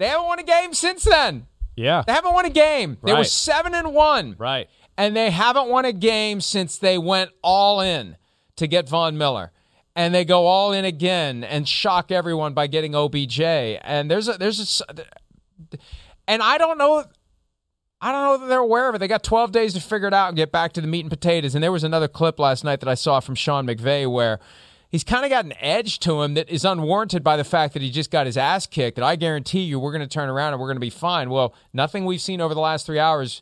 They 0.00 0.08
haven't 0.08 0.26
won 0.26 0.38
a 0.38 0.44
game 0.44 0.72
since 0.72 1.04
then. 1.04 1.46
Yeah. 1.76 2.04
They 2.06 2.14
haven't 2.14 2.32
won 2.32 2.46
a 2.46 2.50
game. 2.50 2.96
They 3.04 3.12
were 3.12 3.22
seven 3.22 3.74
and 3.74 3.92
one. 3.92 4.34
Right. 4.38 4.70
And 4.96 5.14
they 5.14 5.30
haven't 5.30 5.68
won 5.68 5.84
a 5.84 5.92
game 5.92 6.40
since 6.40 6.78
they 6.78 6.96
went 6.96 7.32
all 7.42 7.82
in 7.82 8.16
to 8.56 8.66
get 8.66 8.88
Von 8.88 9.18
Miller. 9.18 9.52
And 9.94 10.14
they 10.14 10.24
go 10.24 10.46
all 10.46 10.72
in 10.72 10.86
again 10.86 11.44
and 11.44 11.68
shock 11.68 12.10
everyone 12.10 12.54
by 12.54 12.66
getting 12.66 12.94
OBJ. 12.94 13.40
And 13.40 14.10
there's 14.10 14.26
a 14.26 14.38
there's 14.38 14.80
a 14.88 14.94
and 16.26 16.42
I 16.42 16.56
don't 16.56 16.78
know 16.78 17.04
I 18.00 18.10
don't 18.10 18.22
know 18.22 18.38
that 18.38 18.46
they're 18.46 18.58
aware 18.58 18.88
of 18.88 18.94
it. 18.94 19.00
They 19.00 19.08
got 19.08 19.22
12 19.22 19.52
days 19.52 19.74
to 19.74 19.80
figure 19.80 20.08
it 20.08 20.14
out 20.14 20.28
and 20.28 20.36
get 20.36 20.50
back 20.50 20.72
to 20.72 20.80
the 20.80 20.86
meat 20.86 21.00
and 21.00 21.10
potatoes. 21.10 21.54
And 21.54 21.62
there 21.62 21.72
was 21.72 21.84
another 21.84 22.08
clip 22.08 22.38
last 22.38 22.64
night 22.64 22.80
that 22.80 22.88
I 22.88 22.94
saw 22.94 23.20
from 23.20 23.34
Sean 23.34 23.66
McVay 23.66 24.10
where 24.10 24.40
he's 24.90 25.04
kind 25.04 25.24
of 25.24 25.30
got 25.30 25.44
an 25.44 25.54
edge 25.60 25.98
to 26.00 26.20
him 26.22 26.34
that 26.34 26.50
is 26.50 26.64
unwarranted 26.64 27.24
by 27.24 27.36
the 27.36 27.44
fact 27.44 27.72
that 27.72 27.82
he 27.82 27.90
just 27.90 28.10
got 28.10 28.26
his 28.26 28.36
ass 28.36 28.66
kicked. 28.66 28.98
And 28.98 29.04
I 29.04 29.16
guarantee 29.16 29.60
you, 29.60 29.78
we're 29.78 29.92
going 29.92 30.06
to 30.06 30.08
turn 30.08 30.28
around 30.28 30.52
and 30.52 30.60
we're 30.60 30.68
going 30.68 30.76
to 30.76 30.80
be 30.80 30.90
fine. 30.90 31.30
Well, 31.30 31.54
nothing 31.72 32.04
we've 32.04 32.20
seen 32.20 32.40
over 32.40 32.54
the 32.54 32.60
last 32.60 32.84
three 32.84 32.98
hours 32.98 33.40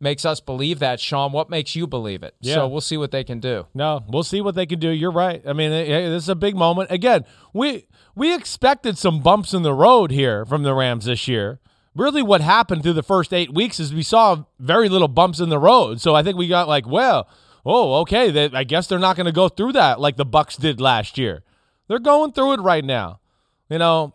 makes 0.00 0.24
us 0.24 0.40
believe 0.40 0.78
that, 0.80 1.00
Sean. 1.00 1.32
What 1.32 1.50
makes 1.50 1.74
you 1.74 1.86
believe 1.86 2.22
it? 2.22 2.34
Yeah. 2.40 2.54
So 2.54 2.68
we'll 2.68 2.80
see 2.80 2.96
what 2.96 3.10
they 3.10 3.24
can 3.24 3.40
do. 3.40 3.66
No, 3.74 4.04
we'll 4.08 4.22
see 4.22 4.40
what 4.40 4.54
they 4.54 4.66
can 4.66 4.78
do. 4.78 4.90
You're 4.90 5.10
right. 5.10 5.42
I 5.46 5.52
mean, 5.52 5.70
this 5.70 6.24
is 6.24 6.28
a 6.28 6.34
big 6.34 6.56
moment. 6.56 6.90
Again, 6.90 7.24
we 7.52 7.86
we 8.14 8.34
expected 8.34 8.98
some 8.98 9.20
bumps 9.20 9.54
in 9.54 9.62
the 9.62 9.74
road 9.74 10.10
here 10.10 10.44
from 10.44 10.62
the 10.62 10.74
Rams 10.74 11.06
this 11.06 11.26
year. 11.28 11.60
Really, 11.94 12.22
what 12.22 12.40
happened 12.40 12.84
through 12.84 12.92
the 12.92 13.02
first 13.02 13.32
eight 13.32 13.52
weeks 13.52 13.80
is 13.80 13.92
we 13.92 14.04
saw 14.04 14.44
very 14.60 14.88
little 14.88 15.08
bumps 15.08 15.40
in 15.40 15.48
the 15.48 15.58
road. 15.58 16.00
So 16.00 16.14
I 16.14 16.22
think 16.22 16.36
we 16.36 16.46
got 16.46 16.68
like, 16.68 16.86
well, 16.86 17.28
oh, 17.68 18.00
okay. 18.00 18.30
They, 18.30 18.46
I 18.52 18.64
guess 18.64 18.86
they're 18.86 18.98
not 18.98 19.16
going 19.16 19.26
to 19.26 19.32
go 19.32 19.48
through 19.48 19.72
that 19.72 20.00
like 20.00 20.16
the 20.16 20.26
Bucs 20.26 20.58
did 20.58 20.80
last 20.80 21.18
year. 21.18 21.42
They're 21.86 21.98
going 21.98 22.32
through 22.32 22.54
it 22.54 22.60
right 22.60 22.84
now. 22.84 23.20
You 23.68 23.78
know, 23.78 24.14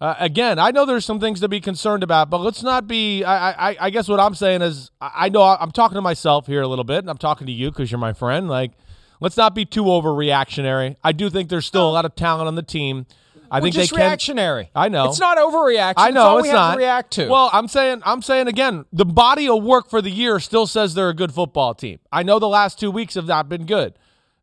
uh, 0.00 0.14
again, 0.18 0.58
I 0.58 0.70
know 0.70 0.84
there's 0.84 1.04
some 1.04 1.20
things 1.20 1.40
to 1.40 1.48
be 1.48 1.60
concerned 1.60 2.02
about, 2.02 2.30
but 2.30 2.38
let's 2.38 2.62
not 2.62 2.88
be. 2.88 3.22
I, 3.22 3.70
I, 3.70 3.76
I 3.80 3.90
guess 3.90 4.08
what 4.08 4.20
I'm 4.20 4.34
saying 4.34 4.62
is, 4.62 4.90
I 5.00 5.26
I 5.26 5.28
know 5.28 5.42
I'm 5.42 5.70
talking 5.70 5.94
to 5.94 6.02
myself 6.02 6.46
here 6.46 6.62
a 6.62 6.68
little 6.68 6.84
bit, 6.84 6.98
and 6.98 7.10
I'm 7.10 7.18
talking 7.18 7.46
to 7.46 7.52
you 7.52 7.70
because 7.70 7.90
you're 7.90 7.98
my 7.98 8.12
friend. 8.12 8.48
Like, 8.48 8.72
let's 9.20 9.36
not 9.36 9.54
be 9.54 9.64
too 9.64 9.84
overreactionary. 9.84 10.96
I 11.04 11.12
do 11.12 11.30
think 11.30 11.48
there's 11.48 11.66
still 11.66 11.88
a 11.88 11.92
lot 11.92 12.04
of 12.04 12.14
talent 12.16 12.48
on 12.48 12.54
the 12.54 12.62
team. 12.62 13.06
I 13.50 13.58
We're 13.58 13.62
think 13.64 13.74
just 13.74 13.90
they 13.92 13.96
can. 13.96 14.06
reactionary. 14.06 14.70
I 14.74 14.88
know 14.88 15.08
It's 15.08 15.20
not 15.20 15.38
overreaction. 15.38 15.94
I 15.96 16.08
It's 16.08 16.14
know 16.14 16.22
all 16.22 16.38
it's 16.38 16.42
we 16.44 16.48
have 16.48 16.56
not. 16.56 16.72
to 16.74 16.78
react 16.78 17.10
to. 17.12 17.28
Well, 17.28 17.50
I'm 17.52 17.68
saying, 17.68 18.02
I'm 18.04 18.22
saying 18.22 18.48
again, 18.48 18.84
the 18.92 19.04
body 19.04 19.48
of 19.48 19.62
work 19.62 19.88
for 19.90 20.00
the 20.02 20.10
year 20.10 20.40
still 20.40 20.66
says 20.66 20.94
they're 20.94 21.08
a 21.10 21.14
good 21.14 21.32
football 21.32 21.74
team. 21.74 21.98
I 22.10 22.22
know 22.22 22.38
the 22.38 22.48
last 22.48 22.78
two 22.80 22.90
weeks 22.90 23.14
have 23.14 23.26
not 23.26 23.48
been 23.48 23.66
good. 23.66 23.94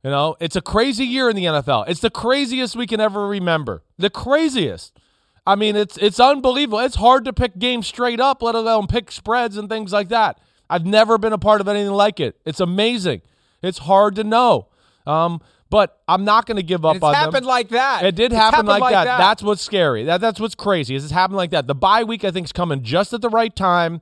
You 0.04 0.10
know, 0.10 0.36
it's 0.40 0.56
a 0.56 0.62
crazy 0.62 1.06
year 1.06 1.30
in 1.30 1.36
the 1.36 1.46
NFL. 1.46 1.86
It's 1.88 2.00
the 2.00 2.10
craziest 2.10 2.76
we 2.76 2.88
can 2.88 3.00
ever 3.00 3.28
remember. 3.28 3.84
The 3.98 4.10
craziest. 4.10 4.98
I 5.46 5.56
mean, 5.56 5.76
it's 5.76 5.98
it's 5.98 6.20
unbelievable. 6.20 6.80
It's 6.80 6.96
hard 6.96 7.26
to 7.26 7.34
pick 7.34 7.58
games 7.60 7.88
straight 7.88 8.20
up, 8.20 8.42
let 8.42 8.56
alone 8.56 8.88
pick 8.88 9.12
spreads 9.12 9.58
and 9.58 9.68
things 9.70 9.92
like 9.92 10.10
that. 10.10 10.40
I've 10.70 10.86
never 10.86 11.18
been 11.18 11.34
a 11.34 11.38
part 11.38 11.62
of 11.62 11.68
anything 11.68 11.92
like 11.92 12.20
it. 12.20 12.36
It's 12.46 12.60
amazing. 12.60 13.22
It's 13.62 13.80
hard 13.80 14.16
to 14.16 14.24
know. 14.24 14.68
Um, 15.06 15.42
but 15.72 16.02
I'm 16.08 16.26
not 16.26 16.46
going 16.46 16.58
to 16.58 16.64
give 16.64 16.86
up 16.86 16.98
it's 16.98 17.04
on 17.04 17.14
them. 17.14 17.22
It 17.22 17.26
happened 17.26 17.46
like 17.48 17.70
that. 17.70 18.04
It 18.04 18.14
did 18.14 18.34
It's 18.34 18.40
happen 18.40 18.66
like, 18.68 18.82
like 18.82 18.92
that. 18.92 19.06
that. 19.06 19.18
That's 19.18 19.42
what's 19.42 19.62
scary. 19.62 20.04
That 20.04 20.22
that's 20.22 20.40
what's 20.40 20.54
crazy. 20.54 20.94
Is 20.94 21.06
it's 21.06 21.14
happened 21.14 21.38
like 21.38 21.52
that. 21.52 21.66
The 21.66 21.74
bye 21.74 22.04
week 22.04 22.24
I 22.24 22.30
think 22.30 22.46
is 22.46 22.52
coming 22.52 22.84
just 22.84 23.14
at 23.14 23.22
the 23.22 23.30
right 23.30 23.56
time. 23.56 24.02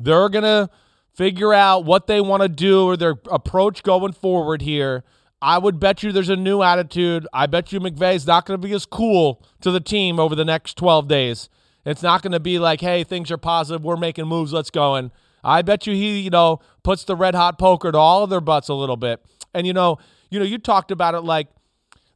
They're 0.00 0.28
gonna 0.28 0.70
figure 1.12 1.52
out 1.52 1.84
what 1.84 2.06
they 2.06 2.20
want 2.20 2.42
to 2.42 2.48
do 2.48 2.86
or 2.86 2.96
their 2.96 3.16
approach 3.30 3.82
going 3.82 4.12
forward 4.12 4.62
here. 4.62 5.02
I 5.42 5.58
would 5.58 5.80
bet 5.80 6.04
you 6.04 6.12
there's 6.12 6.28
a 6.28 6.36
new 6.36 6.62
attitude. 6.62 7.26
I 7.32 7.46
bet 7.46 7.72
you 7.72 7.80
McVay's 7.80 8.26
not 8.26 8.46
going 8.46 8.60
to 8.60 8.66
be 8.66 8.74
as 8.74 8.86
cool 8.86 9.44
to 9.60 9.70
the 9.70 9.78
team 9.80 10.18
over 10.18 10.34
the 10.34 10.44
next 10.44 10.76
12 10.76 11.06
days. 11.06 11.48
It's 11.84 12.02
not 12.02 12.22
going 12.22 12.32
to 12.32 12.40
be 12.40 12.58
like, 12.58 12.80
hey, 12.80 13.04
things 13.04 13.30
are 13.30 13.36
positive. 13.36 13.84
We're 13.84 13.96
making 13.96 14.26
moves. 14.26 14.52
Let's 14.52 14.70
go. 14.70 14.96
And 14.96 15.12
I 15.44 15.62
bet 15.62 15.86
you 15.86 15.92
he, 15.94 16.20
you 16.20 16.30
know, 16.30 16.60
puts 16.82 17.04
the 17.04 17.16
red 17.16 17.34
hot 17.36 17.58
poker 17.58 17.92
to 17.92 17.98
all 17.98 18.24
of 18.24 18.30
their 18.30 18.40
butts 18.40 18.68
a 18.68 18.74
little 18.74 18.96
bit. 18.96 19.24
And 19.54 19.66
you 19.66 19.72
know, 19.72 19.98
you 20.30 20.38
know, 20.38 20.44
you 20.44 20.58
talked 20.58 20.90
about 20.90 21.14
it 21.14 21.20
like 21.20 21.48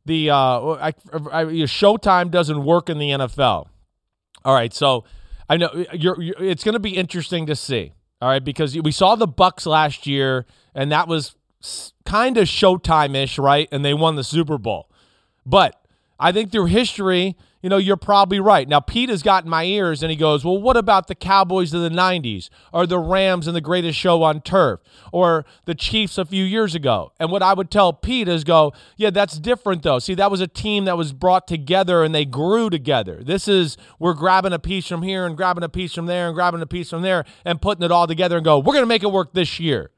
the 0.04 0.30
uh, 0.30 0.34
I, 0.34 0.86
I, 0.88 1.44
Showtime 1.64 2.30
doesn't 2.30 2.64
work 2.64 2.90
in 2.90 2.98
the 2.98 3.10
NFL. 3.10 3.68
All 4.44 4.54
right, 4.54 4.72
so 4.72 5.04
I 5.48 5.56
know 5.56 5.84
you're, 5.92 6.20
you're 6.20 6.42
it's 6.42 6.64
going 6.64 6.74
to 6.74 6.80
be 6.80 6.96
interesting 6.96 7.46
to 7.46 7.56
see. 7.56 7.92
All 8.20 8.28
right, 8.28 8.44
because 8.44 8.76
we 8.80 8.92
saw 8.92 9.16
the 9.16 9.28
Bucs 9.28 9.66
last 9.66 10.06
year, 10.06 10.46
and 10.74 10.90
that 10.92 11.08
was 11.08 11.36
kind 12.04 12.36
of 12.36 12.46
Showtime 12.46 13.14
ish, 13.16 13.38
right? 13.38 13.68
And 13.72 13.84
they 13.84 13.94
won 13.94 14.16
the 14.16 14.24
Super 14.24 14.58
Bowl. 14.58 14.88
But 15.44 15.80
I 16.18 16.32
think 16.32 16.52
through 16.52 16.66
history, 16.66 17.36
you 17.62 17.68
know, 17.68 17.76
you're 17.76 17.96
probably 17.96 18.40
right. 18.40 18.68
Now, 18.68 18.80
Pete 18.80 19.08
has 19.08 19.22
gotten 19.22 19.48
my 19.48 19.64
ears 19.64 20.02
and 20.02 20.10
he 20.10 20.16
goes, 20.16 20.44
Well, 20.44 20.60
what 20.60 20.76
about 20.76 21.06
the 21.06 21.14
Cowboys 21.14 21.72
of 21.72 21.80
the 21.80 21.88
90s 21.88 22.50
or 22.72 22.86
the 22.86 22.98
Rams 22.98 23.46
in 23.46 23.54
the 23.54 23.60
greatest 23.60 23.98
show 23.98 24.22
on 24.24 24.40
turf 24.40 24.80
or 25.12 25.44
the 25.64 25.74
Chiefs 25.74 26.18
a 26.18 26.24
few 26.24 26.44
years 26.44 26.74
ago? 26.74 27.12
And 27.20 27.30
what 27.30 27.42
I 27.42 27.54
would 27.54 27.70
tell 27.70 27.92
Pete 27.92 28.28
is 28.28 28.42
go, 28.44 28.72
Yeah, 28.96 29.10
that's 29.10 29.38
different 29.38 29.82
though. 29.82 30.00
See, 30.00 30.14
that 30.14 30.30
was 30.30 30.40
a 30.40 30.48
team 30.48 30.84
that 30.86 30.98
was 30.98 31.12
brought 31.12 31.46
together 31.46 32.02
and 32.02 32.14
they 32.14 32.24
grew 32.24 32.68
together. 32.68 33.22
This 33.22 33.46
is, 33.46 33.76
we're 33.98 34.14
grabbing 34.14 34.52
a 34.52 34.58
piece 34.58 34.88
from 34.88 35.02
here 35.02 35.24
and 35.24 35.36
grabbing 35.36 35.64
a 35.64 35.68
piece 35.68 35.94
from 35.94 36.06
there 36.06 36.26
and 36.26 36.34
grabbing 36.34 36.60
a 36.60 36.66
piece 36.66 36.90
from 36.90 37.02
there 37.02 37.24
and 37.44 37.62
putting 37.62 37.84
it 37.84 37.92
all 37.92 38.08
together 38.08 38.36
and 38.36 38.44
go, 38.44 38.58
We're 38.58 38.74
going 38.74 38.82
to 38.82 38.86
make 38.86 39.04
it 39.04 39.12
work 39.12 39.32
this 39.32 39.60
year. 39.60 39.90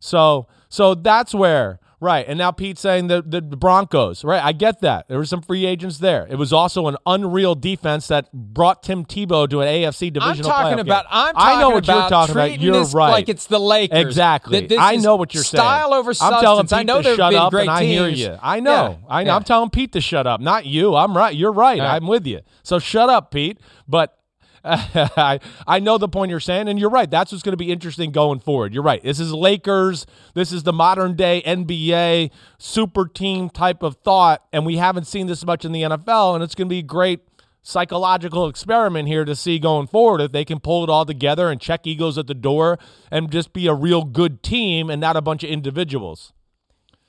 So 0.00 0.48
so 0.68 0.94
that's 0.94 1.34
where 1.34 1.80
right. 2.02 2.26
And 2.28 2.36
now 2.38 2.50
Pete's 2.50 2.80
saying 2.80 3.06
the 3.06 3.22
the 3.22 3.40
Broncos, 3.40 4.24
right? 4.24 4.42
I 4.42 4.52
get 4.52 4.80
that. 4.80 5.08
There 5.08 5.16
were 5.18 5.24
some 5.24 5.40
free 5.40 5.64
agents 5.64 5.98
there. 5.98 6.26
It 6.28 6.36
was 6.36 6.52
also 6.52 6.88
an 6.88 6.96
unreal 7.06 7.54
defense 7.54 8.08
that 8.08 8.30
brought 8.32 8.82
Tim 8.82 9.04
Tebow 9.04 9.48
to 9.48 9.60
an 9.60 9.68
AFC 9.68 10.12
division. 10.12 10.44
I'm 10.44 10.50
talking 10.50 10.80
about. 10.80 11.04
game. 11.04 11.10
I'm 11.12 11.34
I 11.36 11.54
know 11.54 11.60
talking 11.60 11.74
what 11.74 11.86
you're 11.86 12.08
talking 12.08 12.32
about. 12.32 12.60
You're 12.60 12.72
this 12.80 12.94
right. 12.94 13.10
Like 13.10 13.28
it's 13.28 13.46
the 13.46 13.60
Lakers. 13.60 13.98
Exactly. 13.98 14.76
I 14.78 14.96
know 14.96 15.16
what 15.16 15.32
you're 15.34 15.44
saying. 15.44 15.60
style 15.60 15.94
over 15.94 16.12
substance. 16.12 16.38
I'm 16.38 16.42
telling 16.42 16.66
Pete 16.66 16.72
I 16.72 16.82
know 16.82 17.02
to 17.02 17.16
shut 17.16 17.32
been 17.32 17.40
up, 17.40 17.54
and 17.54 17.70
I 17.70 17.84
hear 17.84 18.06
teams. 18.08 18.20
you. 18.20 18.38
I 18.42 18.60
know. 18.60 18.72
Yeah, 18.72 19.06
I 19.08 19.22
know. 19.24 19.30
yeah. 19.30 19.36
I'm 19.36 19.44
telling 19.44 19.70
Pete 19.70 19.92
to 19.92 20.00
shut 20.00 20.26
up, 20.26 20.40
not 20.40 20.66
you. 20.66 20.94
I'm 20.94 21.16
right. 21.16 21.34
You're 21.34 21.52
right. 21.52 21.78
Right. 21.78 21.96
I'm 21.96 22.06
with 22.06 22.26
you. 22.26 22.40
So 22.62 22.78
shut 22.78 23.08
up, 23.08 23.30
Pete. 23.30 23.58
But 23.88 24.16
I, 24.64 25.40
I 25.66 25.80
know 25.80 25.98
the 25.98 26.08
point 26.08 26.30
you're 26.30 26.40
saying, 26.40 26.68
and 26.68 26.78
you're 26.78 26.90
right. 26.90 27.10
That's 27.10 27.32
what's 27.32 27.42
going 27.42 27.52
to 27.52 27.56
be 27.56 27.72
interesting 27.72 28.12
going 28.12 28.40
forward. 28.40 28.72
You're 28.72 28.82
right. 28.82 29.02
This 29.02 29.18
is 29.18 29.32
Lakers. 29.32 30.06
This 30.34 30.52
is 30.52 30.62
the 30.62 30.72
modern 30.72 31.16
day 31.16 31.42
NBA 31.44 32.30
super 32.58 33.06
team 33.06 33.50
type 33.50 33.82
of 33.82 33.96
thought, 33.96 34.44
and 34.52 34.64
we 34.64 34.76
haven't 34.76 35.06
seen 35.06 35.26
this 35.26 35.44
much 35.44 35.64
in 35.64 35.72
the 35.72 35.82
NFL, 35.82 36.34
and 36.34 36.44
it's 36.44 36.54
going 36.54 36.68
to 36.68 36.72
be 36.72 36.78
a 36.78 36.82
great 36.82 37.20
psychological 37.62 38.48
experiment 38.48 39.08
here 39.08 39.24
to 39.24 39.36
see 39.36 39.58
going 39.58 39.86
forward 39.86 40.20
if 40.20 40.32
they 40.32 40.44
can 40.44 40.58
pull 40.58 40.82
it 40.84 40.90
all 40.90 41.04
together 41.04 41.50
and 41.50 41.60
check 41.60 41.86
egos 41.86 42.18
at 42.18 42.26
the 42.26 42.34
door 42.34 42.78
and 43.10 43.30
just 43.30 43.52
be 43.52 43.66
a 43.66 43.74
real 43.74 44.04
good 44.04 44.42
team 44.42 44.90
and 44.90 45.00
not 45.00 45.16
a 45.16 45.20
bunch 45.20 45.44
of 45.44 45.50
individuals. 45.50 46.32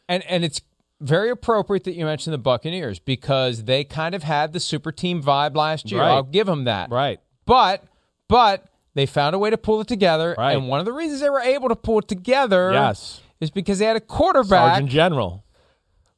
And 0.08 0.24
and 0.26 0.44
it's 0.46 0.62
very 1.02 1.30
appropriate 1.30 1.84
that 1.84 1.96
you 1.96 2.06
mentioned 2.06 2.34
the 2.34 2.40
Buccaneers 2.40 3.00
because 3.00 3.66
they 3.66 3.84
kind 3.84 4.16
of 4.16 4.24
had 4.24 4.54
the 4.54 4.60
super 4.60 4.92
team 4.92 5.22
vibe 5.22 5.56
last 5.56 5.92
year. 5.92 6.02
Right. 6.02 6.12
I'll 6.12 6.24
give 6.24 6.48
them 6.48 6.64
that. 6.66 6.90
Right. 6.92 7.20
But 7.46 7.84
but 8.30 8.66
they 8.96 9.06
found 9.06 9.36
a 9.36 9.40
way 9.40 9.50
to 9.50 9.58
pull 9.58 9.82
it 9.82 9.88
together, 9.88 10.36
Right. 10.38 10.56
and 10.56 10.68
one 10.68 10.80
of 10.80 10.86
the 10.86 10.94
reasons 10.94 11.22
they 11.22 11.30
were 11.30 11.42
able 11.42 11.70
to 11.70 11.76
pull 11.76 12.00
it 12.00 12.08
together, 12.08 12.72
Yes. 12.74 13.22
is 13.40 13.50
because 13.52 13.80
they 13.80 13.86
had 13.86 13.96
a 13.96 14.00
quarterback 14.02 14.74
Sergeant 14.76 14.90
General. 14.90 15.44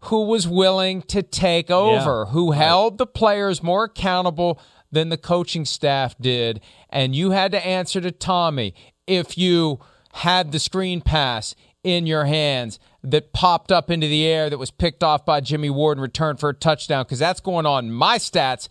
who 0.01 0.25
was 0.25 0.47
willing 0.47 1.01
to 1.03 1.23
take 1.23 1.71
over, 1.71 2.25
who 2.27 2.51
held 2.51 2.97
the 2.97 3.07
players 3.07 3.63
more 3.63 3.85
accountable 3.85 4.59
than 4.91 5.09
the 5.09 5.17
coaching 5.17 5.65
staff 5.65 6.15
did. 6.19 6.61
And 6.89 7.15
you 7.15 7.31
had 7.31 7.51
to 7.53 7.65
answer 7.65 7.99
to 8.01 8.11
Tommy 8.11 8.73
if 9.07 9.37
you 9.37 9.79
had 10.13 10.51
the 10.51 10.59
screen 10.59 11.01
pass 11.01 11.55
in 11.83 12.05
your 12.07 12.25
hands 12.25 12.79
that 13.03 13.33
popped 13.33 13.71
up 13.71 13.89
into 13.91 14.07
the 14.07 14.25
air 14.25 14.49
that 14.49 14.57
was 14.57 14.71
picked 14.71 15.03
off 15.03 15.25
by 15.25 15.39
Jimmy 15.39 15.69
Ward 15.69 15.97
and 15.97 16.01
returned 16.01 16.39
for 16.39 16.49
a 16.49 16.53
touchdown, 16.53 17.03
because 17.03 17.19
that's 17.19 17.39
going 17.39 17.65
on 17.65 17.91
my 17.91 18.17
stats. 18.17 18.67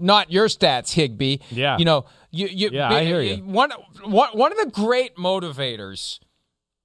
Not 0.00 0.32
your 0.32 0.46
stats, 0.46 0.92
Higbee. 0.92 1.38
Yeah. 1.50 1.78
You 1.78 1.84
know, 1.84 2.06
you, 2.30 2.48
you 2.48 2.70
Yeah, 2.72 2.88
I 2.88 3.04
hear 3.04 3.20
you. 3.20 3.36
One, 3.36 3.70
one, 4.04 4.30
one 4.32 4.52
of 4.52 4.58
the 4.58 4.70
great 4.70 5.16
motivators 5.16 6.18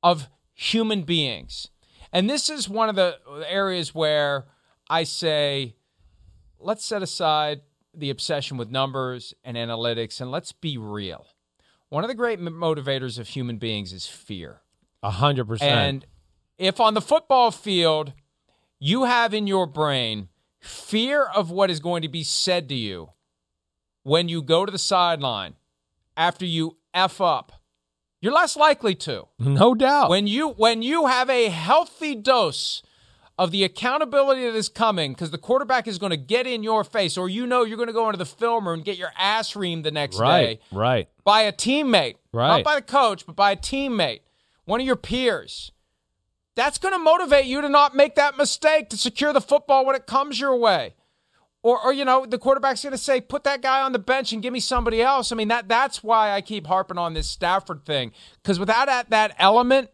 of 0.03 0.29
human 0.53 1.03
beings. 1.03 1.69
And 2.11 2.29
this 2.29 2.49
is 2.49 2.69
one 2.69 2.89
of 2.89 2.95
the 2.95 3.17
areas 3.47 3.93
where 3.95 4.45
I 4.89 5.03
say, 5.03 5.75
let's 6.59 6.85
set 6.85 7.01
aside 7.01 7.61
the 7.93 8.09
obsession 8.09 8.57
with 8.57 8.69
numbers 8.69 9.33
and 9.43 9.57
analytics 9.57 10.21
and 10.21 10.31
let's 10.31 10.51
be 10.51 10.77
real. 10.77 11.25
One 11.89 12.03
of 12.03 12.07
the 12.09 12.15
great 12.15 12.39
motivators 12.39 13.19
of 13.19 13.29
human 13.29 13.57
beings 13.57 13.93
is 13.93 14.05
fear. 14.05 14.61
A 15.03 15.11
hundred 15.11 15.47
percent. 15.47 15.71
And 15.71 16.05
if 16.57 16.79
on 16.79 16.93
the 16.93 17.01
football 17.01 17.51
field 17.51 18.13
you 18.79 19.03
have 19.05 19.33
in 19.33 19.47
your 19.47 19.65
brain 19.65 20.29
fear 20.65 21.23
of 21.23 21.51
what 21.51 21.69
is 21.69 21.79
going 21.79 22.01
to 22.01 22.07
be 22.09 22.23
said 22.23 22.67
to 22.69 22.75
you 22.75 23.09
when 24.03 24.27
you 24.29 24.41
go 24.41 24.65
to 24.65 24.71
the 24.71 24.77
sideline 24.77 25.55
after 26.17 26.45
you 26.45 26.77
F 26.93 27.19
up, 27.21 27.51
you're 28.21 28.33
less 28.33 28.55
likely 28.55 28.95
to. 28.95 29.27
No 29.39 29.75
doubt. 29.75 30.09
When 30.09 30.27
you 30.27 30.49
when 30.49 30.81
you 30.81 31.07
have 31.07 31.29
a 31.29 31.49
healthy 31.49 32.15
dose 32.15 32.81
of 33.37 33.51
the 33.51 33.63
accountability 33.65 34.43
that 34.45 34.55
is 34.55 34.69
coming 34.69 35.11
because 35.11 35.29
the 35.31 35.37
quarterback 35.37 35.87
is 35.87 35.97
going 35.97 36.09
to 36.11 36.17
get 36.17 36.47
in 36.47 36.63
your 36.63 36.83
face 36.85 37.17
or 37.17 37.27
you 37.27 37.45
know 37.45 37.63
you're 37.63 37.75
going 37.77 37.87
to 37.87 37.93
go 37.93 38.07
into 38.07 38.17
the 38.17 38.25
film 38.25 38.65
room 38.65 38.75
and 38.75 38.85
get 38.85 38.97
your 38.97 39.11
ass 39.17 39.53
reamed 39.53 39.83
the 39.83 39.91
next 39.91 40.17
right. 40.17 40.41
day 40.45 40.59
Right. 40.71 41.09
by 41.25 41.41
a 41.41 41.51
teammate, 41.51 42.15
Right. 42.31 42.47
not 42.47 42.63
by 42.63 42.75
the 42.75 42.81
coach, 42.81 43.25
but 43.25 43.35
by 43.35 43.51
a 43.51 43.57
teammate, 43.57 44.21
one 44.63 44.79
of 44.79 44.85
your 44.87 44.95
peers. 44.95 45.71
That's 46.55 46.77
going 46.77 46.93
to 46.93 46.99
motivate 46.99 47.45
you 47.45 47.61
to 47.61 47.69
not 47.69 47.95
make 47.95 48.15
that 48.15 48.37
mistake 48.37 48.89
to 48.89 48.97
secure 48.97 49.33
the 49.33 49.41
football 49.41 49.85
when 49.85 49.95
it 49.95 50.07
comes 50.07 50.39
your 50.39 50.55
way. 50.55 50.95
Or, 51.61 51.81
or 51.83 51.91
you 51.91 52.05
know, 52.05 52.25
the 52.25 52.37
quarterback's 52.37 52.83
going 52.83 52.91
to 52.91 52.97
say, 52.97 53.19
"Put 53.19 53.43
that 53.45 53.61
guy 53.61 53.81
on 53.81 53.91
the 53.91 53.99
bench 53.99 54.31
and 54.31 54.41
give 54.41 54.53
me 54.53 54.59
somebody 54.59 55.01
else." 55.01 55.31
I 55.31 55.35
mean, 55.35 55.47
that 55.47 55.67
that's 55.67 56.03
why 56.03 56.31
I 56.31 56.41
keep 56.41 56.67
harping 56.67 56.99
on 56.99 57.15
this 57.15 57.27
Stafford 57.27 57.85
thing 57.85 58.11
because 58.41 58.59
without 58.59 58.85
that, 58.85 59.09
that 59.09 59.35
element, 59.39 59.89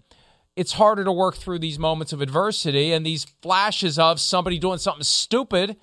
it's 0.58 0.74
harder 0.74 1.06
to 1.06 1.12
work 1.14 1.38
through 1.38 1.60
these 1.60 1.80
moments 1.80 2.12
of 2.12 2.22
adversity 2.22 2.92
and 2.92 3.06
these 3.06 3.26
flashes 3.42 3.98
of 3.98 4.20
somebody 4.20 4.60
doing 4.60 4.80
something 4.80 5.04
stupid. 5.04 5.78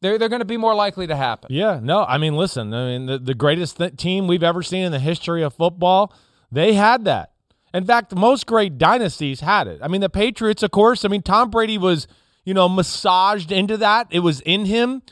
They're 0.00 0.16
they're 0.16 0.30
going 0.30 0.40
to 0.40 0.46
be 0.46 0.56
more 0.56 0.74
likely 0.74 1.06
to 1.06 1.14
happen. 1.14 1.48
Yeah, 1.52 1.80
no, 1.82 2.04
I 2.04 2.16
mean, 2.16 2.34
listen, 2.34 2.72
I 2.72 2.86
mean, 2.86 3.06
the, 3.06 3.18
the 3.18 3.34
greatest 3.34 3.76
th- 3.76 3.96
team 3.96 4.26
we've 4.26 4.42
ever 4.42 4.62
seen 4.62 4.84
in 4.84 4.92
the 4.92 4.98
history 4.98 5.42
of 5.42 5.52
football, 5.52 6.14
they 6.50 6.72
had 6.72 7.04
that. 7.04 7.32
In 7.72 7.84
fact, 7.84 8.14
most 8.14 8.46
great 8.46 8.78
dynasties 8.78 9.40
had 9.40 9.66
it. 9.68 9.80
I 9.82 9.88
mean, 9.88 10.00
the 10.00 10.10
Patriots, 10.10 10.62
of 10.62 10.70
course, 10.70 11.04
I 11.04 11.08
mean, 11.08 11.22
Tom 11.22 11.50
Brady 11.50 11.78
was, 11.78 12.08
you 12.44 12.54
know, 12.54 12.68
massaged 12.68 13.52
into 13.52 13.76
that. 13.76 14.08
It 14.10 14.20
was 14.20 14.40
in 14.40 14.64
him. 14.64 15.02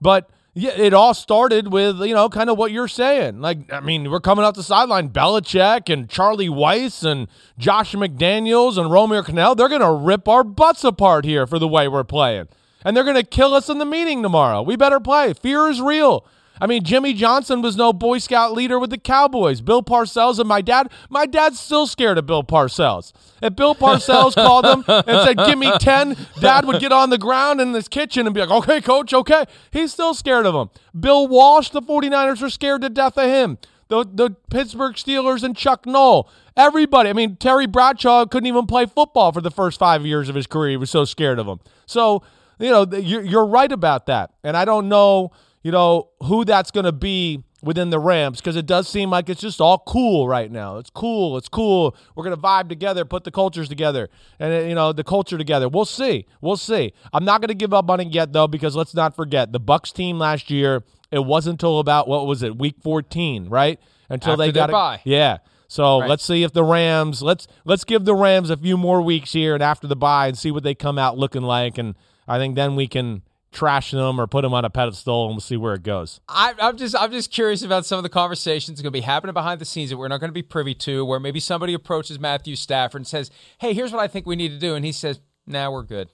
But 0.00 0.28
yeah, 0.54 0.72
it 0.76 0.92
all 0.92 1.14
started 1.14 1.72
with, 1.72 2.00
you 2.00 2.14
know, 2.14 2.28
kind 2.28 2.50
of 2.50 2.58
what 2.58 2.72
you're 2.72 2.88
saying. 2.88 3.40
Like, 3.40 3.72
I 3.72 3.80
mean, 3.80 4.10
we're 4.10 4.20
coming 4.20 4.44
out 4.44 4.54
the 4.54 4.62
sideline, 4.62 5.08
Belichick 5.08 5.90
and 5.90 6.10
Charlie 6.10 6.50
Weis 6.50 7.04
and 7.04 7.28
Josh 7.56 7.94
McDaniels 7.94 8.76
and 8.76 8.90
Romeo 8.90 9.22
Crennel. 9.22 9.56
They're 9.56 9.70
going 9.70 9.80
to 9.80 9.92
rip 9.92 10.28
our 10.28 10.44
butts 10.44 10.84
apart 10.84 11.24
here 11.24 11.46
for 11.46 11.58
the 11.58 11.68
way 11.68 11.88
we're 11.88 12.04
playing. 12.04 12.48
And 12.84 12.94
they're 12.94 13.04
going 13.04 13.16
to 13.16 13.22
kill 13.22 13.54
us 13.54 13.70
in 13.70 13.78
the 13.78 13.86
meeting 13.86 14.22
tomorrow. 14.22 14.60
We 14.60 14.76
better 14.76 15.00
play. 15.00 15.32
Fear 15.32 15.68
is 15.68 15.80
real. 15.80 16.26
I 16.60 16.66
mean, 16.66 16.84
Jimmy 16.84 17.12
Johnson 17.14 17.62
was 17.62 17.76
no 17.76 17.92
Boy 17.92 18.18
Scout 18.18 18.52
leader 18.52 18.78
with 18.78 18.90
the 18.90 18.98
Cowboys. 18.98 19.60
Bill 19.60 19.82
Parcells 19.82 20.38
and 20.38 20.48
my 20.48 20.60
dad, 20.60 20.90
my 21.10 21.26
dad's 21.26 21.58
still 21.58 21.86
scared 21.86 22.18
of 22.18 22.26
Bill 22.26 22.44
Parcells. 22.44 23.12
If 23.40 23.56
Bill 23.56 23.74
Parcells 23.74 24.34
called 24.36 24.64
him 24.64 24.84
and 24.86 25.26
said, 25.26 25.38
Give 25.46 25.58
me 25.58 25.72
10, 25.78 26.16
dad 26.40 26.64
would 26.66 26.80
get 26.80 26.92
on 26.92 27.10
the 27.10 27.18
ground 27.18 27.60
in 27.60 27.72
his 27.72 27.88
kitchen 27.88 28.26
and 28.26 28.34
be 28.34 28.40
like, 28.40 28.50
Okay, 28.50 28.80
coach, 28.80 29.12
okay. 29.12 29.44
He's 29.70 29.92
still 29.92 30.14
scared 30.14 30.46
of 30.46 30.54
him. 30.54 30.70
Bill 30.98 31.26
Walsh, 31.26 31.70
the 31.70 31.82
49ers 31.82 32.42
are 32.42 32.50
scared 32.50 32.82
to 32.82 32.88
death 32.88 33.16
of 33.18 33.28
him. 33.28 33.58
The, 33.88 34.04
the 34.04 34.30
Pittsburgh 34.50 34.94
Steelers 34.94 35.42
and 35.42 35.56
Chuck 35.56 35.84
Noll. 35.84 36.28
Everybody. 36.56 37.10
I 37.10 37.12
mean, 37.12 37.36
Terry 37.36 37.66
Bradshaw 37.66 38.24
couldn't 38.26 38.46
even 38.46 38.66
play 38.66 38.86
football 38.86 39.32
for 39.32 39.40
the 39.40 39.50
first 39.50 39.78
five 39.78 40.06
years 40.06 40.28
of 40.28 40.34
his 40.34 40.46
career. 40.46 40.70
He 40.70 40.76
was 40.76 40.90
so 40.90 41.04
scared 41.04 41.38
of 41.38 41.46
him. 41.46 41.60
So, 41.86 42.22
you 42.58 42.70
know, 42.70 42.86
you're, 42.90 43.22
you're 43.22 43.46
right 43.46 43.70
about 43.70 44.06
that. 44.06 44.30
And 44.44 44.56
I 44.56 44.64
don't 44.64 44.88
know, 44.88 45.32
you 45.62 45.70
know, 45.72 46.08
who 46.24 46.44
that's 46.44 46.70
going 46.70 46.84
to 46.84 46.92
be 46.92 47.44
within 47.62 47.90
the 47.90 47.98
Rams 47.98 48.40
because 48.40 48.56
it 48.56 48.66
does 48.66 48.88
seem 48.88 49.10
like 49.10 49.28
it's 49.28 49.40
just 49.40 49.60
all 49.60 49.78
cool 49.86 50.26
right 50.26 50.50
now. 50.50 50.78
It's 50.78 50.90
cool. 50.90 51.36
It's 51.36 51.48
cool. 51.48 51.96
We're 52.16 52.24
going 52.24 52.34
to 52.36 52.42
vibe 52.42 52.68
together, 52.68 53.04
put 53.04 53.22
the 53.24 53.30
cultures 53.30 53.68
together, 53.68 54.10
and, 54.40 54.52
uh, 54.52 54.66
you 54.68 54.74
know, 54.74 54.92
the 54.92 55.04
culture 55.04 55.38
together. 55.38 55.68
We'll 55.68 55.84
see. 55.84 56.26
We'll 56.40 56.56
see. 56.56 56.92
I'm 57.12 57.24
not 57.24 57.40
going 57.40 57.48
to 57.48 57.54
give 57.54 57.72
up 57.72 57.88
on 57.88 58.00
it 58.00 58.08
yet, 58.08 58.32
though, 58.32 58.48
because 58.48 58.74
let's 58.74 58.94
not 58.94 59.14
forget 59.14 59.52
the 59.52 59.60
Bucs 59.60 59.92
team 59.92 60.18
last 60.18 60.50
year, 60.50 60.82
it 61.12 61.24
wasn't 61.24 61.54
until 61.54 61.78
about, 61.78 62.08
what 62.08 62.26
was 62.26 62.42
it, 62.42 62.58
week 62.58 62.76
14, 62.82 63.48
right? 63.48 63.78
Until 64.10 64.32
After 64.32 64.44
they 64.44 64.52
got 64.52 64.70
bye. 64.70 65.00
Yeah. 65.04 65.38
So 65.68 66.00
Right. 66.00 66.10
let's 66.10 66.24
see 66.24 66.42
if 66.42 66.52
the 66.52 66.64
Rams 66.64 67.22
let's 67.22 67.46
let's 67.64 67.84
give 67.84 68.04
the 68.04 68.14
Rams 68.14 68.50
a 68.50 68.58
few 68.58 68.76
more 68.76 69.00
weeks 69.00 69.32
here 69.32 69.54
and 69.54 69.62
after 69.62 69.86
the 69.86 69.96
bye 69.96 70.26
and 70.26 70.36
see 70.36 70.50
what 70.50 70.64
they 70.64 70.74
come 70.74 70.98
out 70.98 71.16
looking 71.16 71.40
like, 71.40 71.78
and 71.78 71.94
I 72.28 72.36
think 72.36 72.56
then 72.56 72.76
we 72.76 72.86
can 72.88 73.22
trash 73.52 73.90
them 73.90 74.20
or 74.20 74.26
put 74.26 74.42
them 74.42 74.54
on 74.54 74.64
a 74.64 74.70
pedestal 74.70 75.26
and 75.26 75.34
we'll 75.34 75.40
see 75.40 75.56
where 75.56 75.74
it 75.74 75.82
goes. 75.82 76.20
I, 76.28 76.54
I'm 76.58 76.76
just 76.76 76.96
I'm 76.98 77.12
just 77.12 77.30
curious 77.30 77.62
about 77.62 77.86
some 77.86 77.98
of 77.98 78.02
the 78.02 78.08
conversations 78.08 78.78
that 78.78 78.82
are 78.82 78.84
going 78.84 78.92
to 78.92 78.98
be 78.98 79.02
happening 79.02 79.34
behind 79.34 79.60
the 79.60 79.64
scenes 79.64 79.90
that 79.90 79.98
we're 79.98 80.08
not 80.08 80.20
going 80.20 80.30
to 80.30 80.34
be 80.34 80.42
privy 80.42 80.74
to. 80.74 81.04
Where 81.04 81.20
maybe 81.20 81.38
somebody 81.38 81.74
approaches 81.74 82.18
Matthew 82.18 82.56
Stafford 82.56 83.00
and 83.00 83.06
says, 83.06 83.30
"Hey, 83.58 83.74
here's 83.74 83.92
what 83.92 84.00
I 84.00 84.08
think 84.08 84.26
we 84.26 84.36
need 84.36 84.48
to 84.48 84.58
do," 84.58 84.74
and 84.74 84.84
he 84.84 84.92
says, 84.92 85.20
"Nah, 85.46 85.70
we're 85.70 85.82
good. 85.82 86.08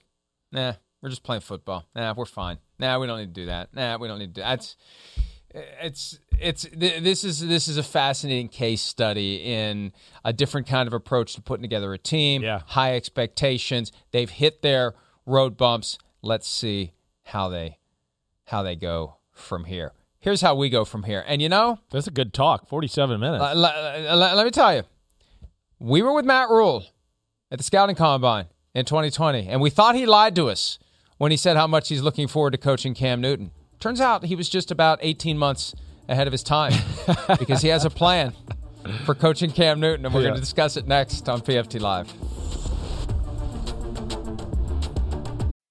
Nah, 0.51 0.73
we're 1.01 1.09
just 1.09 1.23
playing 1.23 1.41
football. 1.41 1.85
Nah, 1.95 2.13
we're 2.15 2.25
fine. 2.25 2.59
Nah, 2.77 2.99
we 2.99 3.07
don't 3.07 3.19
need 3.19 3.33
to 3.33 3.41
do 3.41 3.45
that. 3.47 3.73
Nah, 3.73 3.97
we 3.97 4.07
don't 4.07 4.19
need 4.19 4.35
to 4.35 4.41
do 4.41 4.41
that's." 4.41 4.75
It's 5.51 6.19
it's 6.39 6.63
th- 6.63 7.01
this 7.01 7.23
is 7.23 7.39
this 7.47 7.67
is 7.67 7.77
a 7.77 7.83
fascinating 7.83 8.49
case 8.49 8.81
study 8.81 9.37
in 9.37 9.93
a 10.23 10.31
different 10.31 10.67
kind 10.67 10.85
of 10.85 10.93
approach 10.93 11.33
to 11.33 11.41
putting 11.41 11.63
together 11.63 11.91
a 11.91 11.97
team. 11.97 12.43
Yeah. 12.43 12.61
High 12.67 12.95
expectations. 12.95 13.91
They've 14.11 14.29
hit 14.29 14.61
their 14.61 14.93
road 15.25 15.57
bumps. 15.57 15.97
Let's 16.21 16.47
see 16.47 16.91
how 17.29 17.49
they 17.49 17.77
how 18.45 18.63
they 18.63 18.75
go 18.75 19.17
from 19.31 19.65
here. 19.65 19.93
Here's 20.19 20.41
how 20.41 20.53
we 20.55 20.69
go 20.69 20.83
from 20.85 21.03
here. 21.03 21.23
And 21.27 21.41
you 21.41 21.47
know, 21.49 21.79
That's 21.91 22.07
a 22.07 22.11
good 22.11 22.33
talk. 22.33 22.67
47 22.67 23.19
minutes. 23.19 23.41
uh, 23.43 23.53
le- 23.53 24.15
le- 24.15 24.35
let 24.35 24.43
me 24.45 24.51
tell 24.51 24.75
you, 24.75 24.83
we 25.79 26.01
were 26.01 26.13
with 26.13 26.25
Matt 26.25 26.49
Rhule 26.49 26.85
at 27.51 27.57
the 27.57 27.63
scouting 27.63 27.95
combine 27.95 28.47
in 28.75 28.85
2020, 28.85 29.47
and 29.47 29.61
we 29.61 29.69
thought 29.69 29.95
he 29.95 30.05
lied 30.05 30.35
to 30.35 30.49
us 30.49 30.77
when 31.17 31.31
he 31.31 31.37
said 31.37 31.55
how 31.55 31.67
much 31.67 31.87
he's 31.89 32.01
looking 32.01 32.27
forward 32.27 32.51
to 32.51 32.57
coaching 32.57 32.93
Cam 32.93 33.21
Newton. 33.21 33.51
Turns 33.79 34.01
out 34.01 34.25
he 34.25 34.35
was 34.35 34.49
just 34.49 34.71
about 34.71 34.99
18 35.01 35.37
months 35.37 35.73
ahead 36.09 36.27
of 36.27 36.33
his 36.33 36.43
time 36.43 36.73
because 37.39 37.61
he 37.61 37.69
has 37.69 37.85
a 37.85 37.89
plan 37.89 38.33
for 39.05 39.15
coaching 39.15 39.51
Cam 39.51 39.79
Newton, 39.79 40.05
and 40.05 40.13
we're 40.13 40.23
going 40.23 40.33
to 40.35 40.39
discuss 40.41 40.75
it 40.75 40.85
next 40.87 41.29
on 41.29 41.39
PFT 41.41 41.79
Live. 41.79 42.11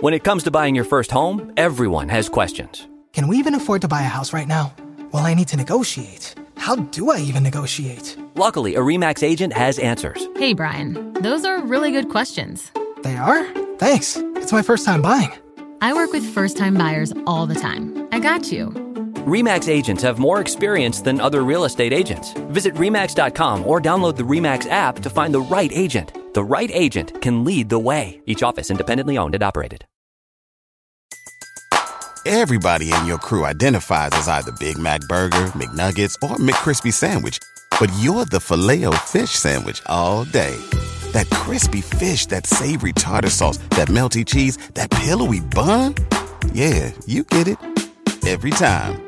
When 0.00 0.14
it 0.14 0.22
comes 0.22 0.44
to 0.44 0.52
buying 0.52 0.76
your 0.76 0.84
first 0.84 1.10
home, 1.10 1.52
everyone 1.56 2.08
has 2.08 2.28
questions. 2.28 2.86
Can 3.12 3.26
we 3.26 3.36
even 3.38 3.56
afford 3.56 3.80
to 3.82 3.88
buy 3.88 4.02
a 4.02 4.04
house 4.04 4.32
right 4.32 4.46
now? 4.46 4.72
Well, 5.10 5.26
I 5.26 5.34
need 5.34 5.48
to 5.48 5.56
negotiate. 5.56 6.36
How 6.56 6.76
do 6.76 7.10
I 7.10 7.18
even 7.18 7.42
negotiate? 7.42 8.16
Luckily, 8.36 8.76
a 8.76 8.80
REMAX 8.80 9.24
agent 9.24 9.52
has 9.54 9.76
answers. 9.80 10.24
Hey, 10.36 10.52
Brian, 10.52 11.14
those 11.14 11.44
are 11.44 11.60
really 11.60 11.90
good 11.90 12.10
questions. 12.10 12.70
They 13.02 13.16
are? 13.16 13.44
Thanks. 13.78 14.16
It's 14.36 14.52
my 14.52 14.62
first 14.62 14.86
time 14.86 15.02
buying. 15.02 15.32
I 15.80 15.92
work 15.94 16.12
with 16.12 16.24
first 16.32 16.56
time 16.56 16.74
buyers 16.74 17.12
all 17.26 17.46
the 17.46 17.56
time. 17.56 18.06
I 18.12 18.20
got 18.20 18.52
you. 18.52 18.87
REMAX 19.28 19.68
agents 19.68 20.02
have 20.02 20.18
more 20.18 20.40
experience 20.40 21.00
than 21.00 21.20
other 21.20 21.44
real 21.44 21.64
estate 21.64 21.92
agents. 21.92 22.32
Visit 22.50 22.74
REMAX.com 22.74 23.66
or 23.66 23.80
download 23.80 24.16
the 24.16 24.22
REMAX 24.22 24.68
app 24.70 25.00
to 25.00 25.10
find 25.10 25.32
the 25.32 25.40
right 25.40 25.70
agent. 25.72 26.12
The 26.34 26.44
right 26.44 26.70
agent 26.72 27.20
can 27.22 27.44
lead 27.44 27.68
the 27.68 27.78
way. 27.78 28.20
Each 28.26 28.42
office 28.42 28.70
independently 28.70 29.16
owned 29.16 29.34
and 29.34 29.44
operated. 29.44 29.86
Everybody 32.26 32.92
in 32.92 33.06
your 33.06 33.16
crew 33.16 33.46
identifies 33.46 34.10
as 34.12 34.28
either 34.28 34.52
Big 34.60 34.76
Mac 34.76 35.00
Burger, 35.08 35.46
McNuggets, 35.56 36.14
or 36.22 36.36
McCrispy 36.36 36.92
Sandwich. 36.92 37.38
But 37.80 37.90
you're 38.00 38.26
the 38.26 38.40
filet 38.40 38.84
fish 39.06 39.30
Sandwich 39.30 39.82
all 39.86 40.24
day. 40.24 40.56
That 41.12 41.30
crispy 41.30 41.80
fish, 41.80 42.26
that 42.26 42.46
savory 42.46 42.92
tartar 42.92 43.30
sauce, 43.30 43.56
that 43.70 43.88
melty 43.88 44.26
cheese, 44.26 44.58
that 44.74 44.90
pillowy 44.90 45.40
bun. 45.40 45.94
Yeah, 46.52 46.92
you 47.06 47.24
get 47.24 47.48
it 47.48 47.58
every 48.26 48.50
time. 48.50 49.07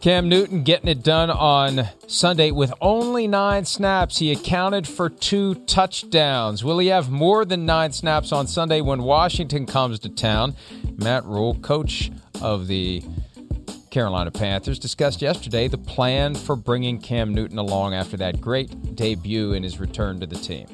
Cam 0.00 0.30
Newton 0.30 0.62
getting 0.62 0.88
it 0.88 1.02
done 1.02 1.28
on 1.28 1.86
Sunday 2.06 2.52
with 2.52 2.72
only 2.80 3.28
nine 3.28 3.66
snaps. 3.66 4.16
He 4.16 4.32
accounted 4.32 4.88
for 4.88 5.10
two 5.10 5.54
touchdowns. 5.66 6.64
Will 6.64 6.78
he 6.78 6.86
have 6.86 7.10
more 7.10 7.44
than 7.44 7.66
nine 7.66 7.92
snaps 7.92 8.32
on 8.32 8.46
Sunday 8.46 8.80
when 8.80 9.02
Washington 9.02 9.66
comes 9.66 9.98
to 9.98 10.08
town? 10.08 10.56
Matt 10.96 11.26
Rhule, 11.26 11.54
coach 11.56 12.10
of 12.40 12.66
the 12.66 13.02
Carolina 13.90 14.30
Panthers, 14.30 14.78
discussed 14.78 15.20
yesterday 15.20 15.68
the 15.68 15.76
plan 15.76 16.34
for 16.34 16.56
bringing 16.56 16.98
Cam 16.98 17.34
Newton 17.34 17.58
along 17.58 17.92
after 17.92 18.16
that 18.16 18.40
great 18.40 18.96
debut 18.96 19.52
in 19.52 19.62
his 19.62 19.78
return 19.78 20.18
to 20.20 20.26
the 20.26 20.36
team. 20.36 20.66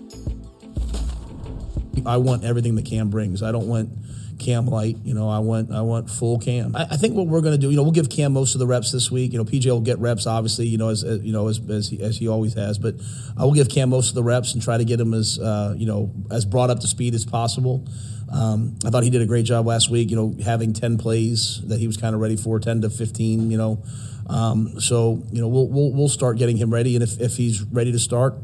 I 2.07 2.19
want 2.19 2.45
everything 2.45 2.77
that 2.77 2.85
Cam 2.85 3.11
brings. 3.11 3.43
I 3.43 3.51
don't 3.51 3.67
want 3.67 3.91
Cam 4.39 4.67
light. 4.67 4.97
You 5.03 5.15
know, 5.15 5.29
I 5.29 5.39
want 5.39 5.73
I 5.73 5.81
want 5.83 6.11
full 6.11 6.39
Cam. 6.39 6.75
I, 6.77 6.87
I 6.93 6.97
think 6.97 7.15
what 7.15 7.27
we're 7.27 7.41
going 7.41 7.55
to 7.55 7.59
do, 7.59 7.71
you 7.71 7.77
know, 7.77 7.83
we'll 7.83 7.93
give 7.93 8.11
Cam 8.11 8.33
most 8.33 8.55
of 8.55 8.59
the 8.59 8.67
reps 8.67 8.93
this 8.93 9.11
week. 9.11 9.33
You 9.33 9.39
know, 9.39 9.45
PJ 9.45 9.67
will 9.67 9.81
get 9.81 9.99
reps, 9.99 10.27
obviously. 10.27 10.67
You 10.67 10.79
know, 10.79 10.89
as, 10.89 11.03
as 11.05 11.23
you 11.23 11.33
know 11.33 11.49
as 11.49 11.61
as 11.69 11.89
he, 11.89 12.03
as 12.03 12.19
he, 12.19 12.29
always 12.29 12.55
has. 12.55 12.79
But 12.79 12.97
I 13.37 13.45
will 13.45 13.55
give 13.55 13.69
Cam 13.69 13.91
most 13.91 14.11
of 14.11 14.15
the 14.15 14.23
reps 14.23 14.55
and 14.55 14.63
try 14.63 14.77
to 14.77 14.85
get 14.85 15.01
him 15.01 15.15
as 15.15 15.39
uh, 15.39 15.75
you 15.77 15.87
know 15.87 16.13
as 16.31 16.45
brought 16.45 16.71
up 16.71 16.81
to 16.81 16.87
speed 16.87 17.15
as 17.15 17.25
possible. 17.25 17.87
Um, 18.33 18.77
I 18.85 18.91
thought 18.91 19.05
he 19.05 19.11
did 19.11 19.23
a 19.23 19.27
great 19.27 19.45
job 19.45 19.67
last 19.67 19.91
week. 19.91 20.11
You 20.11 20.17
know, 20.17 20.37
having 20.45 20.73
ten 20.73 20.99
plays 20.99 21.61
that 21.67 21.79
he 21.79 21.87
was 21.87 21.97
kind 21.97 22.15
of 22.15 22.21
ready 22.21 22.37
for, 22.37 22.59
ten 22.61 22.83
to 22.83 22.91
fifteen. 22.91 23.51
You 23.51 23.59
know, 23.59 23.83
um, 24.29 24.81
so 24.81 25.23
you 25.33 25.41
know 25.41 25.49
we'll, 25.49 25.69
we'll 25.69 25.93
we'll 25.93 26.09
start 26.09 26.37
getting 26.39 26.57
him 26.57 26.73
ready, 26.73 26.95
and 26.95 27.03
if 27.03 27.21
if 27.21 27.37
he's 27.37 27.63
ready 27.63 27.93
to 27.93 27.99
start, 27.99 28.35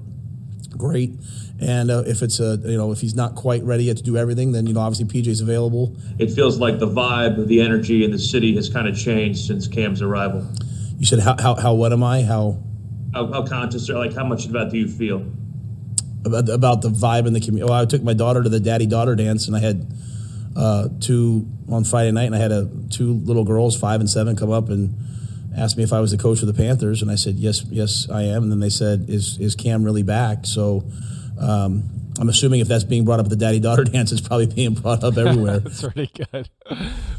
great. 0.76 1.12
And 1.62 1.90
uh, 1.90 2.02
if 2.06 2.22
it's 2.22 2.40
a 2.40 2.56
you 2.64 2.76
know 2.76 2.90
if 2.90 3.00
he's 3.00 3.14
not 3.14 3.36
quite 3.36 3.62
ready 3.62 3.84
yet 3.84 3.96
to 3.98 4.02
do 4.02 4.16
everything, 4.16 4.52
then 4.52 4.66
you 4.66 4.74
know 4.74 4.80
obviously 4.80 5.06
PJ's 5.06 5.40
available. 5.40 5.96
It 6.18 6.32
feels 6.32 6.58
like 6.58 6.78
the 6.78 6.88
vibe, 6.88 7.46
the 7.46 7.60
energy 7.60 8.04
in 8.04 8.10
the 8.10 8.18
city 8.18 8.54
has 8.56 8.68
kind 8.68 8.88
of 8.88 8.98
changed 8.98 9.46
since 9.46 9.68
Cam's 9.68 10.02
arrival. 10.02 10.46
You 10.98 11.06
said 11.06 11.20
how 11.20 11.36
how, 11.40 11.54
how 11.54 11.74
what 11.74 11.92
am 11.92 12.02
I 12.02 12.22
how 12.22 12.58
how, 13.14 13.32
how 13.32 13.46
conscious 13.46 13.88
or 13.88 13.94
like 13.94 14.14
how 14.14 14.24
much 14.24 14.46
of 14.46 14.52
that 14.52 14.70
do 14.70 14.78
you 14.78 14.88
feel 14.88 15.24
about, 16.24 16.48
about 16.48 16.82
the 16.82 16.90
vibe 16.90 17.26
in 17.26 17.32
the 17.32 17.40
community? 17.40 17.70
Well, 17.70 17.80
I 17.80 17.84
took 17.84 18.02
my 18.02 18.14
daughter 18.14 18.42
to 18.42 18.48
the 18.48 18.60
daddy 18.60 18.86
daughter 18.86 19.14
dance, 19.14 19.46
and 19.46 19.56
I 19.56 19.60
had 19.60 19.86
uh, 20.56 20.88
two 21.00 21.46
on 21.68 21.84
Friday 21.84 22.10
night, 22.10 22.24
and 22.24 22.34
I 22.34 22.38
had 22.38 22.52
a 22.52 22.68
two 22.90 23.14
little 23.14 23.44
girls, 23.44 23.78
five 23.78 24.00
and 24.00 24.10
seven, 24.10 24.36
come 24.36 24.50
up 24.50 24.68
and 24.68 24.94
asked 25.56 25.76
me 25.76 25.84
if 25.84 25.92
I 25.92 26.00
was 26.00 26.10
the 26.10 26.18
coach 26.18 26.40
of 26.40 26.48
the 26.48 26.54
Panthers, 26.54 27.02
and 27.02 27.10
I 27.10 27.14
said 27.14 27.36
yes, 27.36 27.64
yes, 27.70 28.08
I 28.10 28.22
am. 28.22 28.44
And 28.44 28.52
then 28.52 28.60
they 28.60 28.70
said, 28.70 29.06
"Is 29.08 29.38
is 29.38 29.54
Cam 29.54 29.84
really 29.84 30.02
back?" 30.02 30.46
So 30.46 30.84
um, 31.42 32.02
I'm 32.18 32.28
assuming 32.28 32.60
if 32.60 32.68
that's 32.68 32.84
being 32.84 33.04
brought 33.04 33.20
up 33.20 33.26
at 33.26 33.30
the 33.30 33.36
daddy 33.36 33.58
daughter 33.58 33.84
dance, 33.92 34.12
it's 34.12 34.20
probably 34.20 34.46
being 34.46 34.74
brought 34.74 35.02
up 35.02 35.16
everywhere. 35.16 35.58
that's 35.60 35.82
pretty 35.82 36.10
good. 36.14 36.48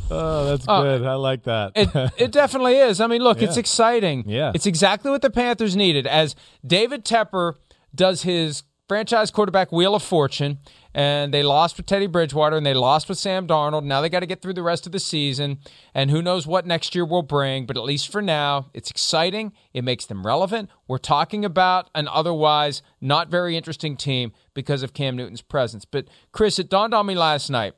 Oh, 0.10 0.46
that's 0.46 0.68
uh, 0.68 0.82
good. 0.82 1.06
I 1.06 1.16
like 1.16 1.44
that. 1.44 1.72
it, 1.76 2.14
it 2.18 2.32
definitely 2.32 2.78
is. 2.78 3.02
I 3.02 3.08
mean, 3.08 3.22
look, 3.22 3.42
yeah. 3.42 3.48
it's 3.48 3.58
exciting. 3.58 4.24
Yeah. 4.28 4.52
It's 4.54 4.66
exactly 4.66 5.12
what 5.12 5.22
the 5.22 5.30
Panthers 5.30 5.76
needed. 5.76 6.08
As 6.08 6.36
David 6.66 7.06
Tepper 7.06 7.56
does 7.94 8.24
his 8.24 8.64
franchise 8.88 9.32
quarterback 9.32 9.72
wheel 9.72 9.96
of 9.96 10.04
fortune, 10.04 10.60
and 10.94 11.34
they 11.34 11.44
lost 11.44 11.78
with 11.78 11.86
Teddy 11.86 12.08
Bridgewater 12.08 12.58
and 12.58 12.66
they 12.66 12.74
lost 12.74 13.10
with 13.10 13.18
Sam 13.18 13.48
Darnold. 13.48 13.84
Now 13.84 14.02
they 14.02 14.10
got 14.10 14.20
to 14.20 14.26
get 14.26 14.42
through 14.42 14.54
the 14.54 14.64
rest 14.64 14.86
of 14.86 14.92
the 14.92 15.00
season, 15.00 15.60
and 15.94 16.12
who 16.12 16.22
knows 16.22 16.46
what 16.46 16.66
next 16.66 16.94
year 16.94 17.06
will 17.06 17.24
bring. 17.24 17.66
But 17.66 17.78
at 17.78 17.84
least 17.84 18.12
for 18.12 18.22
now, 18.22 18.70
it's 18.74 18.92
exciting. 18.92 19.54
It 19.74 19.84
makes 19.84 20.06
them 20.06 20.26
relevant. 20.26 20.70
We're 20.88 20.98
talking 20.98 21.44
about 21.44 21.90
an 21.96 22.08
otherwise 22.08 22.82
not 23.02 23.30
very 23.30 23.58
interesting 23.58 23.98
team 23.98 24.32
because 24.54 24.84
of 24.84 24.94
Cam 24.94 25.16
Newton's 25.16 25.42
presence. 25.42 25.86
But 25.86 26.08
Chris, 26.32 26.60
it 26.60 26.70
dawned 26.70 26.94
on 26.94 27.06
me 27.06 27.16
last 27.16 27.50
night 27.50 27.74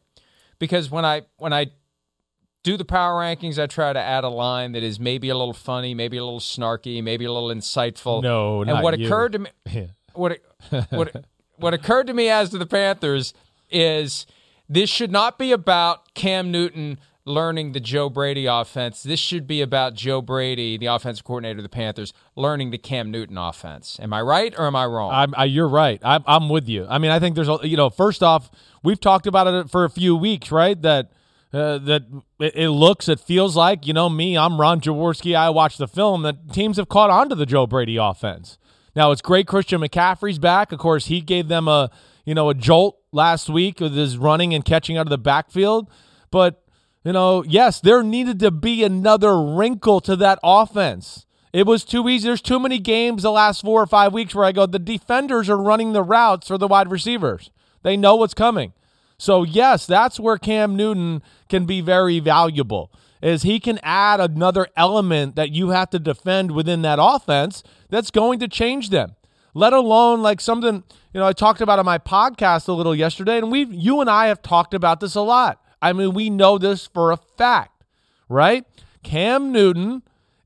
because 0.60 0.92
when 0.92 1.06
I 1.06 1.24
when 1.38 1.54
I 1.54 1.68
do 2.64 2.78
the 2.78 2.86
power 2.86 3.22
rankings, 3.22 3.60
I 3.62 3.68
try 3.68 3.94
to 3.94 4.00
add 4.00 4.24
a 4.24 4.30
line 4.30 4.72
that 4.74 4.84
is 4.84 5.00
maybe 5.00 5.30
a 5.30 5.38
little 5.38 5.54
funny, 5.54 5.94
maybe 5.94 6.18
a 6.18 6.24
little 6.24 6.40
snarky, 6.40 7.02
maybe 7.02 7.24
a 7.24 7.32
little 7.32 7.50
insightful. 7.50 8.22
No, 8.24 8.64
and 8.64 8.84
what 8.84 8.98
you. 9.00 9.06
occurred 9.06 9.34
to 9.34 9.40
me, 9.40 9.50
yeah. 9.72 9.86
what 10.14 10.40
what 10.90 11.26
what 11.58 11.74
occurred 11.74 12.08
to 12.08 12.14
me 12.14 12.30
as 12.30 12.50
to 12.50 12.58
the 12.58 12.66
Panthers 12.66 13.34
is 13.70 14.26
this 14.70 14.90
should 14.90 15.12
not 15.12 15.38
be 15.38 15.52
about 15.52 16.14
Cam 16.14 16.52
Newton 16.52 17.00
learning 17.26 17.72
the 17.72 17.80
Joe 17.80 18.10
Brady 18.10 18.46
offense. 18.46 19.02
This 19.02 19.20
should 19.20 19.48
be 19.48 19.62
about 19.62 19.96
Joe 19.96 20.22
Brady, 20.22 20.78
the 20.78 20.86
offensive 20.86 21.26
coordinator 21.26 21.58
of 21.58 21.64
the 21.64 21.70
Panthers, 21.70 22.14
learning 22.36 22.70
the 22.70 22.78
Cam 22.78 23.10
Newton 23.10 23.38
offense. 23.38 24.00
Am 24.00 24.14
I 24.14 24.22
right 24.22 24.54
or 24.58 24.68
am 24.68 24.76
I 24.76 24.86
wrong? 24.86 25.12
I'm, 25.12 25.34
I, 25.36 25.46
you're 25.46 25.68
right. 25.68 26.00
I'm, 26.04 26.24
I'm 26.28 26.50
with 26.50 26.70
you. 26.70 26.86
I 26.88 27.00
mean, 27.00 27.12
I 27.12 27.20
think 27.20 27.36
there's 27.36 27.50
a 27.50 27.60
you 27.64 27.78
know, 27.78 27.90
first 27.90 28.22
off, 28.22 28.52
we've 28.84 29.00
talked 29.00 29.26
about 29.26 29.48
it 29.48 29.70
for 29.72 29.86
a 29.86 29.90
few 29.90 30.16
weeks, 30.16 30.52
right? 30.52 30.80
That 30.80 31.12
uh, 31.52 31.78
that 31.80 32.04
it, 32.40 32.56
it, 32.56 32.70
looks, 32.70 33.08
it 33.08 33.20
feels 33.20 33.56
like, 33.56 33.88
you 33.88 33.94
know, 33.94 34.10
me, 34.10 34.38
I'm 34.38 34.60
Ron 34.60 34.82
Jaworski. 34.82 35.36
I 35.36 35.50
watch 35.50 35.78
the 35.78 35.88
film 35.88 36.22
that 36.24 36.52
teams 36.52 36.76
have 36.78 36.90
caught 36.90 37.10
on 37.10 37.30
to 37.30 37.36
the 37.36 37.46
Joe 37.46 37.66
Brady 37.66 37.98
offense. 37.98 38.58
Now 38.96 39.12
it's 39.12 39.22
great 39.22 39.48
Christian 39.48 39.82
McCaffrey's 39.82 40.40
back. 40.40 40.72
Of 40.72 40.80
course, 40.80 41.08
he 41.08 41.22
gave 41.22 41.48
them 41.48 41.68
a 41.68 41.92
you 42.26 42.34
know 42.34 42.50
a 42.50 42.54
jolt 42.54 42.98
last 43.12 43.50
week 43.50 43.80
with 43.80 43.96
his 43.96 44.18
running 44.18 44.54
and 44.54 44.64
catching 44.64 44.98
out 44.98 45.06
of 45.06 45.10
the 45.10 45.18
backfield. 45.18 45.90
But 46.32 46.64
you 47.04 47.12
know, 47.12 47.44
yes, 47.44 47.80
there 47.80 48.02
needed 48.02 48.40
to 48.40 48.52
be 48.52 48.84
another 48.84 49.40
wrinkle 49.40 50.00
to 50.02 50.16
that 50.18 50.40
offense. 50.44 51.26
It 51.54 51.66
was 51.66 51.86
too 51.86 52.10
easy. 52.10 52.28
There's 52.28 52.42
too 52.42 52.60
many 52.60 52.80
games 52.80 53.24
the 53.24 53.32
last 53.32 53.62
four 53.62 53.82
or 53.82 53.88
five 53.88 54.12
weeks 54.12 54.36
where 54.36 54.44
I 54.44 54.52
go, 54.52 54.66
the 54.66 54.80
defenders 54.80 55.50
are 55.50 55.58
running 55.58 55.94
the 55.94 56.04
routes 56.04 56.48
for 56.48 56.58
the 56.58 56.68
wide 56.68 56.92
receivers. 56.92 57.50
They 57.82 57.96
know 57.96 58.16
what's 58.16 58.34
coming. 58.34 58.74
So 59.18 59.44
yes, 59.44 59.86
that's 59.86 60.20
where 60.20 60.38
Cam 60.38 60.76
Newton 60.76 61.22
can 61.48 61.66
be 61.66 61.80
very 61.80 62.20
valuable 62.20 62.92
is 63.26 63.42
he 63.42 63.60
can 63.60 63.80
add 63.82 64.20
another 64.20 64.68
element 64.78 65.36
that 65.36 65.50
you 65.50 65.70
have 65.70 65.90
to 65.90 65.98
defend 65.98 66.52
within 66.52 66.84
that 66.84 67.00
offense 67.02 67.64
that's 67.90 68.12
going 68.12 68.38
to 68.38 68.48
change 68.48 68.92
them. 68.92 69.16
Let 69.56 69.74
alone 69.74 70.22
like 70.22 70.40
something, 70.40 70.84
you 71.12 71.20
know, 71.20 71.26
I 71.26 71.34
talked 71.34 71.60
about 71.60 71.80
on 71.80 71.86
my 71.86 71.98
podcast 71.98 72.68
a 72.68 72.72
little 72.74 72.94
yesterday, 72.94 73.40
and 73.40 73.52
we've 73.52 73.74
you 73.74 74.00
and 74.00 74.12
I 74.12 74.28
have 74.28 74.44
talked 74.44 74.76
about 74.76 75.00
this 75.00 75.16
a 75.16 75.22
lot. 75.22 75.60
I 75.82 75.92
mean, 75.92 76.14
we 76.14 76.30
know 76.30 76.60
this 76.60 76.86
for 76.86 77.12
a 77.12 77.18
fact, 77.18 77.84
right? 78.30 78.64
Cam 79.02 79.52
Newton 79.52 80.04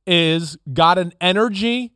is 0.07 0.57
got 0.71 0.97
an 0.97 1.11
energy 1.19 1.91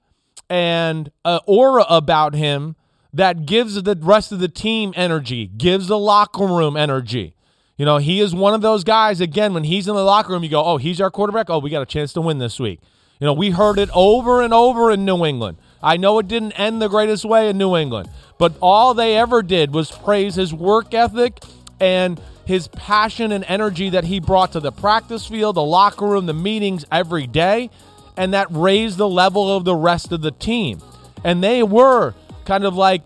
and 0.49 1.11
an 1.23 1.39
aura 1.47 1.85
about 1.87 2.35
him 2.35 2.75
that 3.13 3.45
gives 3.45 3.81
the 3.81 3.97
rest 4.01 4.33
of 4.33 4.39
the 4.39 4.49
team 4.49 4.91
energy, 4.97 5.47
gives 5.47 5.87
the 5.87 5.97
locker 5.97 6.45
room 6.45 6.75
energy. 6.75 7.32
You 7.77 7.85
know, 7.85 7.97
he 7.97 8.19
is 8.19 8.35
one 8.35 8.53
of 8.53 8.61
those 8.61 8.83
guys, 8.83 9.19
again, 9.19 9.53
when 9.53 9.63
he's 9.63 9.87
in 9.87 9.95
the 9.95 10.03
locker 10.03 10.31
room, 10.31 10.43
you 10.43 10.49
go, 10.49 10.63
oh, 10.63 10.77
he's 10.77 11.01
our 11.01 11.09
quarterback. 11.09 11.49
Oh, 11.49 11.57
we 11.57 11.71
got 11.71 11.81
a 11.81 11.87
chance 11.87 12.13
to 12.13 12.21
win 12.21 12.37
this 12.37 12.59
week. 12.59 12.79
You 13.19 13.25
know, 13.25 13.33
we 13.33 13.49
heard 13.49 13.79
it 13.79 13.89
over 13.93 14.41
and 14.41 14.53
over 14.53 14.91
in 14.91 15.05
New 15.05 15.25
England. 15.25 15.57
I 15.81 15.97
know 15.97 16.19
it 16.19 16.27
didn't 16.27 16.51
end 16.53 16.81
the 16.81 16.87
greatest 16.87 17.25
way 17.25 17.49
in 17.49 17.57
New 17.57 17.75
England, 17.75 18.09
but 18.37 18.55
all 18.61 18.93
they 18.93 19.17
ever 19.17 19.41
did 19.41 19.73
was 19.73 19.91
praise 19.91 20.35
his 20.35 20.53
work 20.53 20.93
ethic 20.93 21.39
and 21.79 22.21
his 22.45 22.67
passion 22.67 23.31
and 23.31 23.43
energy 23.47 23.89
that 23.89 24.03
he 24.03 24.19
brought 24.19 24.51
to 24.51 24.59
the 24.59 24.71
practice 24.71 25.25
field, 25.25 25.55
the 25.55 25.63
locker 25.63 26.05
room, 26.05 26.25
the 26.25 26.33
meetings 26.33 26.85
every 26.91 27.25
day, 27.25 27.69
and 28.17 28.33
that 28.33 28.47
raised 28.51 28.97
the 28.97 29.09
level 29.09 29.55
of 29.55 29.65
the 29.65 29.75
rest 29.75 30.11
of 30.11 30.21
the 30.21 30.31
team. 30.31 30.79
And 31.23 31.43
they 31.43 31.63
were 31.63 32.13
kind 32.45 32.65
of 32.65 32.75
like, 32.75 33.01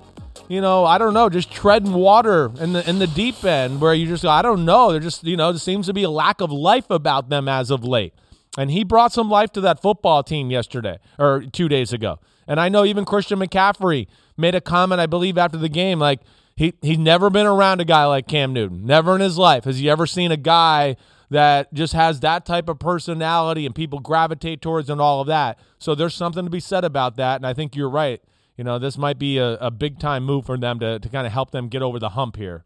you 0.48 0.62
know, 0.62 0.86
I 0.86 0.98
don't 0.98 1.14
know, 1.14 1.30
just 1.30 1.52
treading 1.52 1.94
water 1.94 2.52
in 2.60 2.74
the 2.74 2.88
in 2.90 3.00
the 3.00 3.08
deep 3.08 3.44
end 3.44 3.82
where 3.82 3.94
you 3.94 4.08
just 4.08 4.26
I 4.26 4.42
don't 4.42 4.66
know, 4.66 4.92
there 4.92 5.02
just, 5.02 5.24
you 5.24 5.38
know, 5.38 5.52
there 5.52 5.60
seems 5.60 5.88
to 5.88 5.94
be 5.94 6.04
a 6.04 6.10
lack 6.10 6.42
of 6.42 6.52
life 6.52 6.90
about 6.90 7.30
them 7.30 7.48
as 7.48 7.70
of 7.72 7.84
late. 7.84 8.14
And 8.58 8.72
he 8.72 8.84
brought 8.84 9.14
some 9.14 9.30
life 9.30 9.52
to 9.54 9.62
that 9.62 9.82
football 9.82 10.24
team 10.24 10.50
yesterday 10.50 10.98
or 11.20 11.42
2 11.42 11.68
days 11.68 11.94
ago. 11.94 12.20
And 12.48 12.60
I 12.60 12.70
know 12.70 12.86
even 12.86 13.06
Christian 13.06 13.40
McCaffrey 13.40 14.08
made 14.36 14.56
a 14.56 14.62
comment 14.62 15.02
I 15.02 15.06
believe 15.06 15.38
after 15.38 15.58
the 15.58 15.70
game 15.70 16.00
like 16.00 16.22
he 16.56 16.74
he's 16.82 16.98
never 16.98 17.30
been 17.30 17.46
around 17.46 17.82
a 17.82 17.86
guy 17.86 18.06
like 18.06 18.28
Cam 18.28 18.54
Newton. 18.54 18.86
Never 18.86 19.16
in 19.16 19.22
his 19.22 19.38
life 19.38 19.66
has 19.66 19.80
he 19.80 19.90
ever 19.90 20.08
seen 20.08 20.32
a 20.32 20.38
guy 20.38 20.96
that 21.30 21.74
just 21.74 21.94
has 21.94 22.22
that 22.22 22.46
type 22.46 22.70
of 22.70 22.80
personality 22.80 23.66
and 23.66 23.76
people 23.76 24.00
gravitate 24.00 24.62
towards 24.62 24.90
and 24.90 25.02
all 25.02 25.22
of 25.22 25.28
that. 25.28 25.60
So 25.78 25.94
there's 25.94 26.16
something 26.16 26.46
to 26.46 26.50
be 26.50 26.60
said 26.60 26.86
about 26.86 27.18
that. 27.18 27.36
And 27.36 27.46
I 27.46 27.54
think 27.54 27.76
you're 27.76 27.90
right. 27.90 28.22
You 28.58 28.64
know, 28.64 28.80
this 28.80 28.98
might 28.98 29.20
be 29.20 29.38
a, 29.38 29.54
a 29.58 29.72
big 29.72 30.00
time 30.00 30.24
move 30.24 30.46
for 30.46 30.58
them 30.58 30.80
to, 30.80 31.00
to 31.00 31.10
kind 31.10 31.28
of 31.28 31.34
help 31.34 31.52
them 31.52 31.68
get 31.70 31.82
over 31.82 32.00
the 32.00 32.10
hump 32.10 32.36
here. 32.36 32.66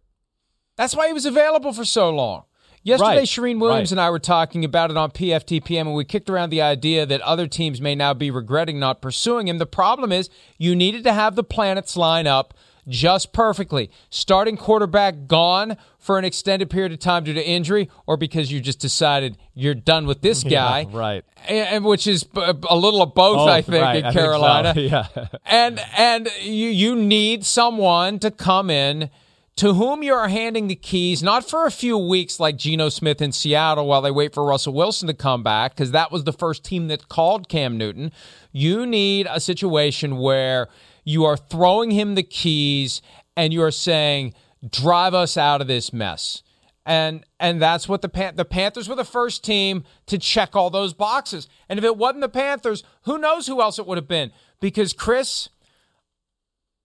That's 0.78 0.96
why 0.96 1.08
he 1.08 1.14
was 1.14 1.26
available 1.26 1.74
for 1.74 1.86
so 1.86 2.10
long. 2.10 2.44
Yesterday, 2.84 3.18
Right. 3.18 3.28
Charean 3.28 3.60
Williams 3.60 3.92
Right. 3.92 3.92
and 3.92 4.02
I 4.02 4.10
were 4.10 4.18
talking 4.18 4.66
about 4.66 4.90
it 4.90 4.98
on 4.98 5.12
PFTPM, 5.12 5.82
and 5.82 5.94
we 5.94 6.04
kicked 6.04 6.30
around 6.30 6.50
the 6.50 6.62
idea 6.64 7.06
that 7.06 7.22
other 7.22 7.46
teams 7.46 7.80
may 7.80 7.94
now 7.94 8.14
be 8.16 8.32
regretting 8.32 8.80
not 8.80 9.02
pursuing 9.02 9.48
him. 9.48 9.60
The 9.60 9.68
problem 9.68 10.12
is 10.12 10.30
you 10.58 10.76
needed 10.76 11.04
to 11.04 11.14
have 11.14 11.36
the 11.36 11.44
planets 11.44 11.96
line 11.96 12.26
up 12.26 12.56
just 12.92 13.34
perfectly. 13.34 13.90
Starting 14.10 14.58
quarterback 14.58 15.28
gone 15.28 15.78
for 15.98 16.18
an 16.20 16.26
extended 16.26 16.70
period 16.70 16.92
of 16.92 17.00
time 17.00 17.24
due 17.24 17.34
to 17.34 17.44
injury, 17.48 17.90
or 18.08 18.18
because 18.18 18.52
you 18.52 18.60
just 18.60 18.80
decided 18.80 19.38
you're 19.54 19.74
done 19.76 20.06
with 20.06 20.22
this 20.22 20.44
guy, 20.58 20.82
Yeah, 20.92 20.98
right. 20.98 21.26
and, 21.48 21.68
and 21.68 21.86
which 21.86 22.06
is 22.06 22.26
a 22.36 22.76
little 22.76 23.02
of 23.02 23.14
both, 23.16 23.40
oh, 23.40 23.48
I 23.48 23.62
think, 23.62 23.84
right. 23.84 23.98
in 23.98 24.06
I 24.06 24.12
think 24.12 24.14
so. 24.14 24.20
Carolina. 24.20 24.74
Yeah. 24.78 25.08
and 25.46 25.80
and 25.98 26.30
you 26.42 26.68
you 26.70 26.96
need 26.96 27.46
someone 27.46 28.20
to 28.20 28.32
come 28.32 28.70
in 28.70 29.10
to 29.58 29.74
whom 29.74 30.02
you 30.02 30.14
are 30.14 30.28
handing 30.30 30.68
the 30.70 30.76
keys 30.76 31.22
not 31.22 31.48
for 31.48 31.66
a 31.68 31.72
few 31.72 31.98
weeks 31.98 32.40
like 32.40 32.56
Geno 32.56 32.90
Smith 32.90 33.22
in 33.22 33.32
Seattle 33.32 33.86
while 33.86 34.02
they 34.02 34.10
wait 34.10 34.34
for 34.34 34.44
Russell 34.46 34.74
Wilson 34.74 35.08
to 35.08 35.14
come 35.14 35.44
back 35.44 35.76
because 35.76 35.92
that 35.92 36.12
was 36.12 36.24
the 36.24 36.34
first 36.34 36.64
team 36.64 36.88
that 36.88 37.10
called 37.10 37.48
Cam 37.50 37.78
Newton. 37.78 38.12
You 38.54 38.86
need 38.88 39.28
a 39.30 39.40
situation 39.40 40.18
where 40.18 40.68
you 41.04 41.26
are 41.26 41.38
throwing 41.38 41.92
him 41.92 42.16
the 42.16 42.24
keys 42.24 43.02
and 43.36 43.52
you 43.54 43.62
are 43.64 43.72
saying 43.72 44.34
drive 44.70 45.14
us 45.14 45.38
out 45.38 45.62
of 45.62 45.68
this 45.68 45.92
mess. 45.92 46.44
And 46.86 47.24
and 47.40 47.62
that's 47.62 47.88
what 47.88 48.02
the 48.02 48.10
Pan- 48.10 48.36
the 48.36 48.46
Panthers 48.46 48.90
were 48.90 48.96
the 48.96 49.04
first 49.06 49.44
team 49.44 49.84
to 50.08 50.18
check 50.18 50.56
all 50.56 50.70
those 50.72 50.94
boxes. 50.94 51.48
And 51.70 51.78
if 51.78 51.86
it 51.86 51.96
wasn't 51.96 52.22
the 52.22 52.30
Panthers, 52.30 52.84
who 53.04 53.18
knows 53.20 53.46
who 53.48 53.62
else 53.62 53.78
it 53.78 53.86
would 53.86 53.98
have 54.00 54.08
been? 54.08 54.32
Because 54.60 54.92
Chris, 54.92 55.50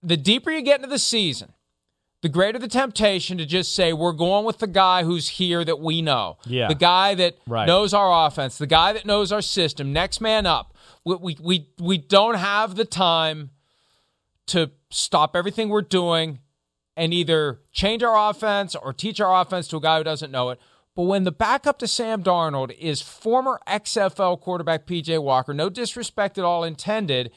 the 0.03 0.17
deeper 0.17 0.51
you 0.51 0.61
get 0.61 0.77
into 0.79 0.87
the 0.89 0.99
season, 0.99 1.53
the 2.21 2.29
greater 2.29 2.59
the 2.59 2.67
temptation 2.67 3.37
to 3.39 3.45
just 3.45 3.73
say 3.75 3.91
we're 3.93 4.11
going 4.11 4.45
with 4.45 4.59
the 4.59 4.67
guy 4.67 5.03
who's 5.03 5.27
here 5.29 5.63
that 5.65 5.79
we 5.79 6.01
know. 6.01 6.37
Yeah. 6.45 6.67
The 6.67 6.75
guy 6.75 7.15
that 7.15 7.37
Right. 7.47 7.65
knows 7.67 7.93
our 7.93 8.27
offense, 8.27 8.57
the 8.57 8.67
guy 8.67 8.93
that 8.93 9.05
knows 9.05 9.31
our 9.31 9.41
system, 9.41 9.93
next 9.93 10.21
man 10.21 10.45
up. 10.45 10.75
We 11.05 11.15
we 11.15 11.37
we, 11.41 11.67
we 11.79 11.97
don't 11.97 12.35
have 12.35 12.75
the 12.75 12.85
time 12.85 13.49
to 14.47 14.71
stop 14.89 15.35
everything 15.35 15.69
we're 15.69 15.81
doing 15.81 16.39
and 16.95 17.13
either 17.13 17.59
change 17.71 18.01
our 18.03 18.29
offense 18.29 18.75
or 18.75 18.91
teach 18.91 19.21
our 19.21 19.41
offense 19.41 19.67
to 19.67 19.77
a 19.77 19.81
guy 19.81 19.99
who 19.99 20.03
doesn't 20.03 20.31
know 20.31 20.49
it. 20.49 20.59
But 20.95 21.03
when 21.03 21.25
the 21.25 21.31
backup 21.31 21.77
to 21.79 21.87
Sam 21.87 22.23
Darnold 22.23 22.75
is 22.79 23.03
former 23.03 23.61
XFL 23.67 24.41
quarterback 24.41 24.87
PJ 24.87 25.21
Walker, 25.21 25.53
no 25.53 25.69
disrespect 25.69 26.39
at 26.39 26.43
all 26.43 26.63
intended, 26.63 27.31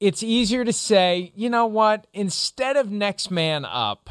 it's 0.00 0.24
easier 0.24 0.64
to 0.64 0.72
say, 0.72 1.32
you 1.36 1.48
know 1.48 1.66
what, 1.66 2.08
instead 2.12 2.76
of 2.76 2.90
next 2.90 3.30
man 3.30 3.64
up, 3.64 4.10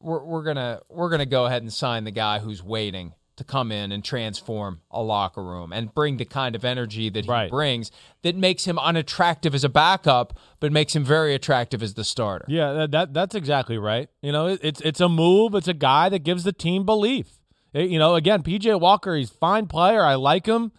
we're, 0.00 0.22
we're 0.22 0.42
gonna 0.42 0.80
we're 0.88 1.08
gonna 1.08 1.24
go 1.24 1.46
ahead 1.46 1.62
and 1.62 1.72
sign 1.72 2.04
the 2.04 2.10
guy 2.10 2.40
who's 2.40 2.62
waiting 2.62 3.14
to 3.42 3.48
come 3.52 3.72
in 3.72 3.92
and 3.92 4.04
transform 4.04 4.80
a 4.90 5.02
locker 5.02 5.42
room 5.42 5.72
and 5.72 5.94
bring 5.94 6.16
the 6.16 6.24
kind 6.24 6.54
of 6.54 6.64
energy 6.64 7.08
that 7.10 7.24
he 7.46 7.50
brings 7.50 7.90
that 8.22 8.36
makes 8.36 8.64
him 8.64 8.78
unattractive 8.78 9.54
as 9.54 9.64
a 9.64 9.68
backup, 9.68 10.38
but 10.60 10.72
makes 10.72 10.94
him 10.94 11.04
very 11.04 11.34
attractive 11.34 11.82
as 11.82 11.94
the 11.94 12.04
starter. 12.04 12.44
Yeah, 12.48 12.72
that, 12.72 12.90
that 12.92 13.14
that's 13.14 13.34
exactly 13.34 13.78
right. 13.78 14.08
You 14.22 14.32
know, 14.32 14.46
it, 14.48 14.60
it's 14.62 14.80
it's 14.82 15.00
a 15.00 15.08
move. 15.08 15.54
It's 15.54 15.68
a 15.68 15.74
guy 15.74 16.08
that 16.08 16.20
gives 16.20 16.44
the 16.44 16.52
team 16.52 16.84
belief. 16.86 17.26
It- 17.72 17.90
you 17.90 17.98
know, 17.98 18.14
again, 18.14 18.42
PJ 18.42 18.78
Walker, 18.80 19.16
he's 19.16 19.30
a 19.30 19.34
fine 19.34 19.66
player. 19.66 20.02
I 20.02 20.14
like 20.14 20.46
him. 20.46 20.72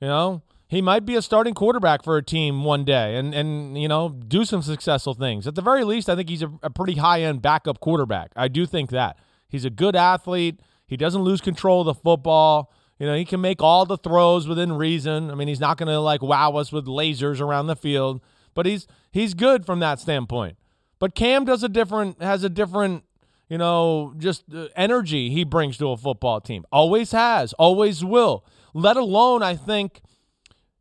You 0.00 0.08
know, 0.08 0.42
he 0.68 0.82
might 0.82 1.06
be 1.06 1.14
a 1.16 1.22
starting 1.22 1.54
quarterback 1.54 2.02
for 2.04 2.16
a 2.16 2.22
team 2.22 2.64
one 2.64 2.84
day, 2.84 3.16
and 3.16 3.34
and 3.34 3.80
you 3.80 3.88
know, 3.88 4.08
do 4.08 4.44
some 4.44 4.60
successful 4.62 5.14
things. 5.14 5.46
At 5.46 5.54
the 5.54 5.62
very 5.62 5.84
least, 5.84 6.08
I 6.08 6.16
think 6.16 6.28
he's 6.28 6.42
a, 6.42 6.50
a 6.62 6.70
pretty 6.70 6.94
high 6.94 7.22
end 7.22 7.42
backup 7.42 7.80
quarterback. 7.80 8.30
I 8.36 8.48
do 8.48 8.66
think 8.66 8.90
that 8.90 9.16
he's 9.48 9.64
a 9.64 9.70
good 9.70 9.96
athlete. 9.96 10.60
He 10.86 10.96
doesn't 10.96 11.22
lose 11.22 11.40
control 11.40 11.80
of 11.80 11.86
the 11.86 11.94
football. 11.94 12.72
You 12.98 13.06
know, 13.06 13.16
he 13.16 13.24
can 13.24 13.40
make 13.40 13.62
all 13.62 13.86
the 13.86 13.96
throws 13.96 14.46
within 14.46 14.72
reason. 14.72 15.30
I 15.30 15.34
mean, 15.34 15.48
he's 15.48 15.60
not 15.60 15.78
going 15.78 15.88
to 15.88 16.00
like 16.00 16.22
wow 16.22 16.52
us 16.52 16.72
with 16.72 16.86
lasers 16.86 17.40
around 17.40 17.66
the 17.66 17.76
field, 17.76 18.20
but 18.54 18.66
he's 18.66 18.86
he's 19.10 19.34
good 19.34 19.66
from 19.66 19.80
that 19.80 19.98
standpoint. 19.98 20.56
But 20.98 21.14
Cam 21.14 21.44
does 21.44 21.62
a 21.62 21.68
different 21.68 22.22
has 22.22 22.44
a 22.44 22.48
different, 22.48 23.04
you 23.48 23.58
know, 23.58 24.14
just 24.16 24.44
uh, 24.54 24.68
energy 24.76 25.30
he 25.30 25.44
brings 25.44 25.76
to 25.78 25.90
a 25.90 25.96
football 25.96 26.40
team. 26.40 26.64
Always 26.70 27.12
has, 27.12 27.52
always 27.54 28.04
will. 28.04 28.44
Let 28.72 28.96
alone 28.96 29.42
I 29.42 29.56
think, 29.56 30.00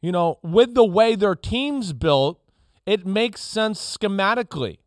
you 0.02 0.12
know, 0.12 0.40
with 0.44 0.76
the 0.76 0.86
way 0.86 1.16
their 1.16 1.36
team's 1.36 1.94
built, 1.94 2.40
it 2.86 3.06
makes 3.06 3.42
sense 3.42 3.98
schematically. 3.98 4.78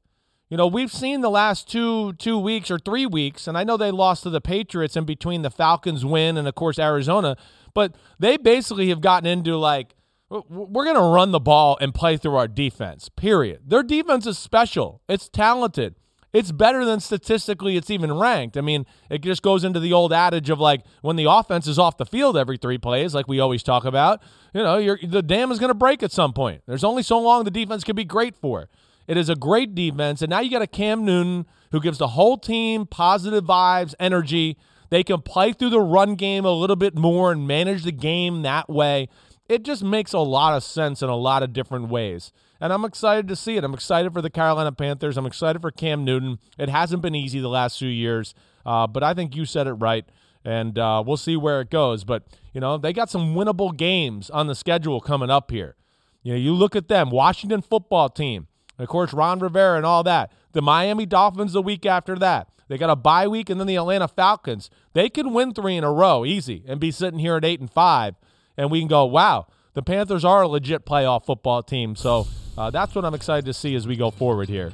You 0.49 0.57
know, 0.57 0.68
we've 0.68 0.92
seen 0.92 1.22
the 1.22 1.30
last 1.30 1.68
two 1.68 2.12
two 2.14 2.38
weeks 2.38 2.70
or 2.70 2.78
three 2.78 3.07
weeks, 3.07 3.49
and 3.49 3.59
I 3.59 3.64
know 3.64 3.76
they 3.76 3.90
lost 3.90 4.22
to 4.22 4.30
the 4.30 4.40
Patriots 4.40 4.97
in 4.97 5.05
between 5.05 5.42
the 5.42 5.51
Falcons 5.51 6.05
win 6.05 6.36
and 6.36 6.47
of 6.47 6.55
course 6.55 6.78
Arizona, 6.78 7.36
but 7.74 7.97
they 8.18 8.36
basically 8.36 8.88
have 8.90 9.01
gotten 9.01 9.26
into 9.26 9.57
like 9.57 9.97
we're 10.28 10.84
going 10.84 10.97
to 10.97 11.03
run 11.03 11.30
the 11.30 11.40
ball 11.40 11.78
and 11.80 11.94
play 11.94 12.16
through 12.16 12.34
our 12.34 12.49
defense. 12.49 13.09
Period. 13.09 13.61
Their 13.66 13.84
defense 13.84 14.26
is 14.26 14.38
special. 14.38 15.01
It's 15.09 15.28
talented. 15.28 15.94
It's 16.32 16.53
better 16.53 16.84
than 16.84 17.01
statistically 17.01 17.76
it's 17.76 17.90
even 17.90 18.12
ranked. 18.12 18.57
I 18.57 18.61
mean, 18.61 18.86
it 19.09 19.22
just 19.22 19.40
goes 19.40 19.64
into 19.64 19.80
the 19.80 19.92
old 19.92 20.12
adage 20.12 20.51
of 20.51 20.61
like 20.61 20.82
when 21.01 21.16
the 21.16 21.30
offense 21.30 21.66
is 21.66 21.78
off 21.78 21.97
the 21.97 22.05
field 22.05 22.36
every 22.36 22.57
three 22.57 22.76
plays, 22.76 23.14
like 23.14 23.26
we 23.26 23.40
always 23.40 23.62
talk 23.62 23.84
about. 23.84 24.20
You 24.53 24.62
know, 24.62 24.97
the 25.03 25.22
dam 25.22 25.51
is 25.51 25.59
going 25.59 25.70
to 25.70 25.74
break 25.74 26.03
at 26.03 26.12
some 26.12 26.32
point. 26.32 26.62
There's 26.66 26.84
only 26.84 27.03
so 27.03 27.18
long 27.18 27.44
the 27.44 27.51
defense 27.51 27.84
can 27.84 27.97
be 27.97 28.05
great 28.05 28.36
for. 28.36 28.68
It 29.07 29.17
is 29.17 29.29
a 29.29 29.37
great 29.37 29.75
defense, 29.75 30.23
and 30.23 30.31
now 30.31 30.41
you 30.41 30.51
got 30.51 30.63
a 30.63 30.67
Cam 30.67 31.05
Newton 31.05 31.47
who 31.73 31.81
gives 31.81 31.99
the 31.99 32.09
whole 32.09 32.37
team 32.37 32.87
positive 32.87 33.45
vibes, 33.45 33.95
energy. 34.01 34.57
They 34.91 35.03
can 35.03 35.23
play 35.23 35.53
through 35.53 35.71
the 35.71 35.81
run 35.81 36.15
game 36.15 36.45
a 36.45 36.53
little 36.53 36.77
bit 36.77 36.97
more 36.97 37.33
and 37.33 37.47
manage 37.47 37.85
the 37.85 37.93
game 37.93 38.43
that 38.43 38.69
way. 38.69 39.09
It 39.49 39.63
just 39.63 39.83
makes 39.83 40.13
a 40.13 40.19
lot 40.19 40.57
of 40.57 40.65
sense 40.65 41.03
in 41.03 41.09
a 41.09 41.17
lot 41.17 41.43
of 41.43 41.53
different 41.53 41.89
ways. 41.89 42.33
And 42.61 42.73
I'm 42.73 42.85
excited 42.85 43.29
to 43.29 43.37
see 43.37 43.57
it. 43.57 43.65
I'm 43.65 43.75
excited 43.75 44.13
for 44.13 44.23
the 44.23 44.31
Carolina 44.31 44.73
Panthers. 44.73 45.17
I'm 45.17 45.27
excited 45.27 45.61
for 45.61 45.71
Cam 45.71 46.05
Newton. 46.05 46.39
It 46.59 46.69
hasn't 46.69 47.03
been 47.03 47.15
easy 47.15 47.39
the 47.39 47.49
last 47.49 47.79
few 47.79 47.89
years, 47.89 48.35
uh, 48.65 48.87
but 48.87 49.03
I 49.03 49.15
think 49.15 49.37
you 49.37 49.45
said 49.45 49.67
it 49.67 49.75
right. 49.75 50.05
And 50.45 50.79
uh, 50.79 51.03
we'll 51.07 51.17
see 51.17 51.37
where 51.37 51.61
it 51.61 51.71
goes. 51.71 52.05
But, 52.05 52.23
you 52.53 52.61
know, 52.61 52.79
they 52.79 52.93
got 52.93 53.11
some 53.11 53.35
winnable 53.35 53.77
games 53.77 54.31
on 54.31 54.47
the 54.47 54.55
schedule 54.55 55.01
coming 55.01 55.31
up 55.31 55.51
here. 55.51 55.77
You 56.23 56.33
know, 56.33 56.39
you 56.39 56.55
look 56.55 56.75
at 56.75 56.89
them, 56.89 57.11
Washington 57.11 57.63
football 57.63 58.09
team, 58.09 58.47
of 58.79 58.89
course, 58.89 59.12
Ron 59.12 59.39
Rivera 59.39 59.77
and 59.77 59.87
all 59.87 60.03
that. 60.05 60.33
The 60.53 60.62
Miami 60.62 61.07
Dolphins 61.07 61.53
the 61.53 61.62
week 61.62 61.87
after 61.87 62.16
that. 62.16 62.49
They 62.68 62.79
got 62.79 62.91
a 62.91 62.97
bye 62.97 63.29
week, 63.29 63.49
and 63.49 63.61
then 63.61 63.66
the 63.66 63.77
Atlanta 63.77 64.09
Falcons. 64.09 64.70
They 64.93 65.09
can 65.09 65.33
win 65.33 65.55
three 65.55 65.77
in 65.77 65.85
a 65.85 65.93
row 65.93 66.24
easy 66.24 66.64
and 66.66 66.81
be 66.81 66.91
sitting 66.91 67.20
here 67.20 67.37
at 67.37 67.45
eight 67.45 67.61
and 67.61 67.70
five, 67.70 68.16
and 68.57 68.70
we 68.70 68.81
can 68.81 68.89
go, 68.89 69.05
wow, 69.05 69.47
the 69.74 69.83
Panthers 69.83 70.24
are 70.24 70.43
a 70.43 70.49
legit 70.49 70.85
playoff 70.85 71.27
football 71.27 71.62
team. 71.62 71.95
So 71.95 72.27
uh, 72.59 72.70
that's 72.70 72.95
what 72.95 73.05
I'm 73.05 73.14
excited 73.14 73.45
to 73.45 73.53
see 73.53 73.74
as 73.74 73.87
we 73.87 73.97
go 73.97 74.11
forward 74.11 74.49
here. 74.49 74.72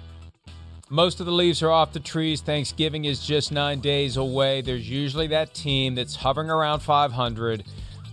Most 0.88 1.20
of 1.20 1.26
the 1.26 1.32
leaves 1.32 1.62
are 1.62 1.70
off 1.70 1.92
the 1.92 2.00
trees. 2.00 2.40
Thanksgiving 2.42 3.06
is 3.06 3.24
just 3.24 3.50
nine 3.50 3.80
days 3.80 4.16
away. 4.16 4.60
There's 4.60 4.88
usually 4.88 5.26
that 5.28 5.54
team 5.54 5.94
that's 5.94 6.16
hovering 6.16 6.50
around 6.50 6.80
500. 6.80 7.64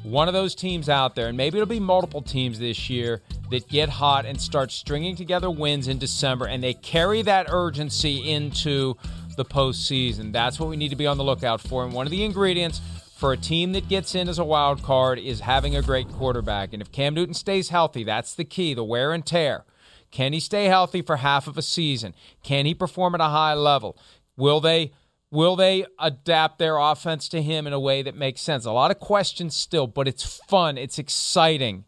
One 0.03 0.27
of 0.27 0.33
those 0.33 0.55
teams 0.55 0.87
out 0.89 1.15
there, 1.15 1.27
and 1.27 1.37
maybe 1.37 1.57
it'll 1.57 1.67
be 1.67 1.79
multiple 1.79 2.21
teams 2.21 2.57
this 2.57 2.89
year, 2.89 3.21
that 3.51 3.67
get 3.67 3.89
hot 3.89 4.25
and 4.25 4.39
start 4.39 4.71
stringing 4.71 5.15
together 5.15 5.51
wins 5.51 5.87
in 5.87 5.97
December, 5.97 6.45
and 6.45 6.63
they 6.63 6.73
carry 6.73 7.21
that 7.23 7.47
urgency 7.49 8.31
into 8.31 8.95
the 9.35 9.45
postseason. 9.45 10.31
That's 10.31 10.59
what 10.59 10.69
we 10.69 10.77
need 10.77 10.89
to 10.89 10.95
be 10.95 11.07
on 11.07 11.17
the 11.17 11.23
lookout 11.23 11.61
for. 11.61 11.83
And 11.83 11.93
one 11.93 12.07
of 12.07 12.11
the 12.11 12.23
ingredients 12.23 12.81
for 13.17 13.33
a 13.33 13.37
team 13.37 13.73
that 13.73 13.89
gets 13.89 14.15
in 14.15 14.29
as 14.29 14.39
a 14.39 14.45
wild 14.45 14.81
card 14.83 15.19
is 15.19 15.41
having 15.41 15.75
a 15.75 15.81
great 15.81 16.07
quarterback. 16.09 16.71
And 16.71 16.81
if 16.81 16.91
Cam 16.91 17.13
Newton 17.13 17.33
stays 17.33 17.69
healthy, 17.69 18.03
that's 18.05 18.33
the 18.33 18.45
key 18.45 18.73
the 18.73 18.83
wear 18.83 19.11
and 19.11 19.25
tear. 19.25 19.65
Can 20.11 20.31
he 20.33 20.39
stay 20.39 20.65
healthy 20.65 21.01
for 21.01 21.17
half 21.17 21.45
of 21.45 21.57
a 21.57 21.61
season? 21.61 22.15
Can 22.41 22.65
he 22.65 22.73
perform 22.73 23.15
at 23.15 23.21
a 23.21 23.25
high 23.25 23.53
level? 23.53 23.97
Will 24.37 24.61
they 24.61 24.93
Will 25.31 25.55
they 25.55 25.85
adapt 25.99 26.57
their 26.57 26.77
offense 26.77 27.29
to 27.29 27.41
him 27.41 27.67
in 27.67 27.73
a 27.73 27.79
way 27.79 28.01
that 28.01 28.15
makes 28.15 28.41
sense? 28.41 28.65
A 28.65 28.71
lot 28.71 28.89
of 28.89 28.99
questions 28.99 29.55
still, 29.55 29.85
but 29.85 30.07
it's 30.07 30.23
fun. 30.47 30.77
It's 30.77 30.97
exciting. 30.97 31.85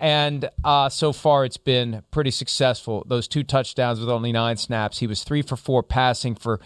And 0.00 0.50
uh, 0.64 0.88
so 0.88 1.12
far, 1.12 1.44
it's 1.44 1.56
been 1.56 2.02
pretty 2.10 2.32
successful. 2.32 3.04
Those 3.06 3.28
two 3.28 3.44
touchdowns 3.44 4.00
with 4.00 4.08
only 4.08 4.32
nine 4.32 4.56
snaps. 4.56 4.98
He 4.98 5.06
was 5.06 5.22
three 5.22 5.42
for 5.42 5.56
four 5.56 5.82
passing 5.84 6.34
for 6.34 6.60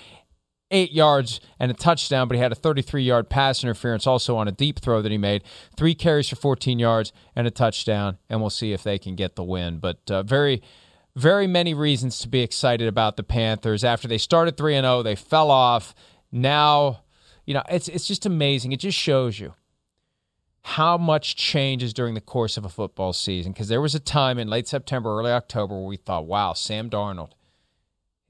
eight 0.70 0.92
yards 0.92 1.40
and 1.58 1.70
a 1.70 1.74
touchdown, 1.74 2.28
but 2.28 2.36
he 2.36 2.42
had 2.42 2.52
a 2.52 2.56
33 2.56 3.02
yard 3.02 3.28
pass 3.28 3.62
interference 3.62 4.06
also 4.06 4.36
on 4.36 4.48
a 4.48 4.52
deep 4.52 4.80
throw 4.80 5.02
that 5.02 5.12
he 5.12 5.18
made. 5.18 5.42
Three 5.76 5.94
carries 5.94 6.28
for 6.28 6.36
14 6.36 6.78
yards 6.78 7.12
and 7.36 7.46
a 7.46 7.50
touchdown, 7.50 8.18
and 8.28 8.40
we'll 8.40 8.50
see 8.50 8.72
if 8.72 8.82
they 8.82 8.98
can 8.98 9.14
get 9.14 9.36
the 9.36 9.44
win. 9.44 9.78
But 9.78 9.98
uh, 10.10 10.22
very 10.22 10.62
very 11.16 11.46
many 11.46 11.74
reasons 11.74 12.20
to 12.20 12.28
be 12.28 12.40
excited 12.40 12.88
about 12.88 13.16
the 13.16 13.22
Panthers. 13.22 13.84
After 13.84 14.08
they 14.08 14.18
started 14.18 14.56
3 14.56 14.76
and 14.76 14.84
0, 14.84 15.02
they 15.02 15.16
fell 15.16 15.50
off. 15.50 15.94
Now, 16.30 17.02
you 17.44 17.54
know, 17.54 17.62
it's 17.70 17.88
it's 17.88 18.06
just 18.06 18.26
amazing. 18.26 18.72
It 18.72 18.80
just 18.80 18.98
shows 18.98 19.38
you 19.40 19.54
how 20.62 20.98
much 20.98 21.34
changes 21.34 21.94
during 21.94 22.14
the 22.14 22.20
course 22.20 22.56
of 22.56 22.64
a 22.64 22.68
football 22.68 23.12
season 23.12 23.52
because 23.52 23.68
there 23.68 23.80
was 23.80 23.94
a 23.94 24.00
time 24.00 24.38
in 24.38 24.48
late 24.48 24.68
September, 24.68 25.18
early 25.18 25.32
October 25.32 25.74
where 25.74 25.88
we 25.88 25.96
thought, 25.96 26.26
"Wow, 26.26 26.52
Sam 26.52 26.90
Darnold 26.90 27.32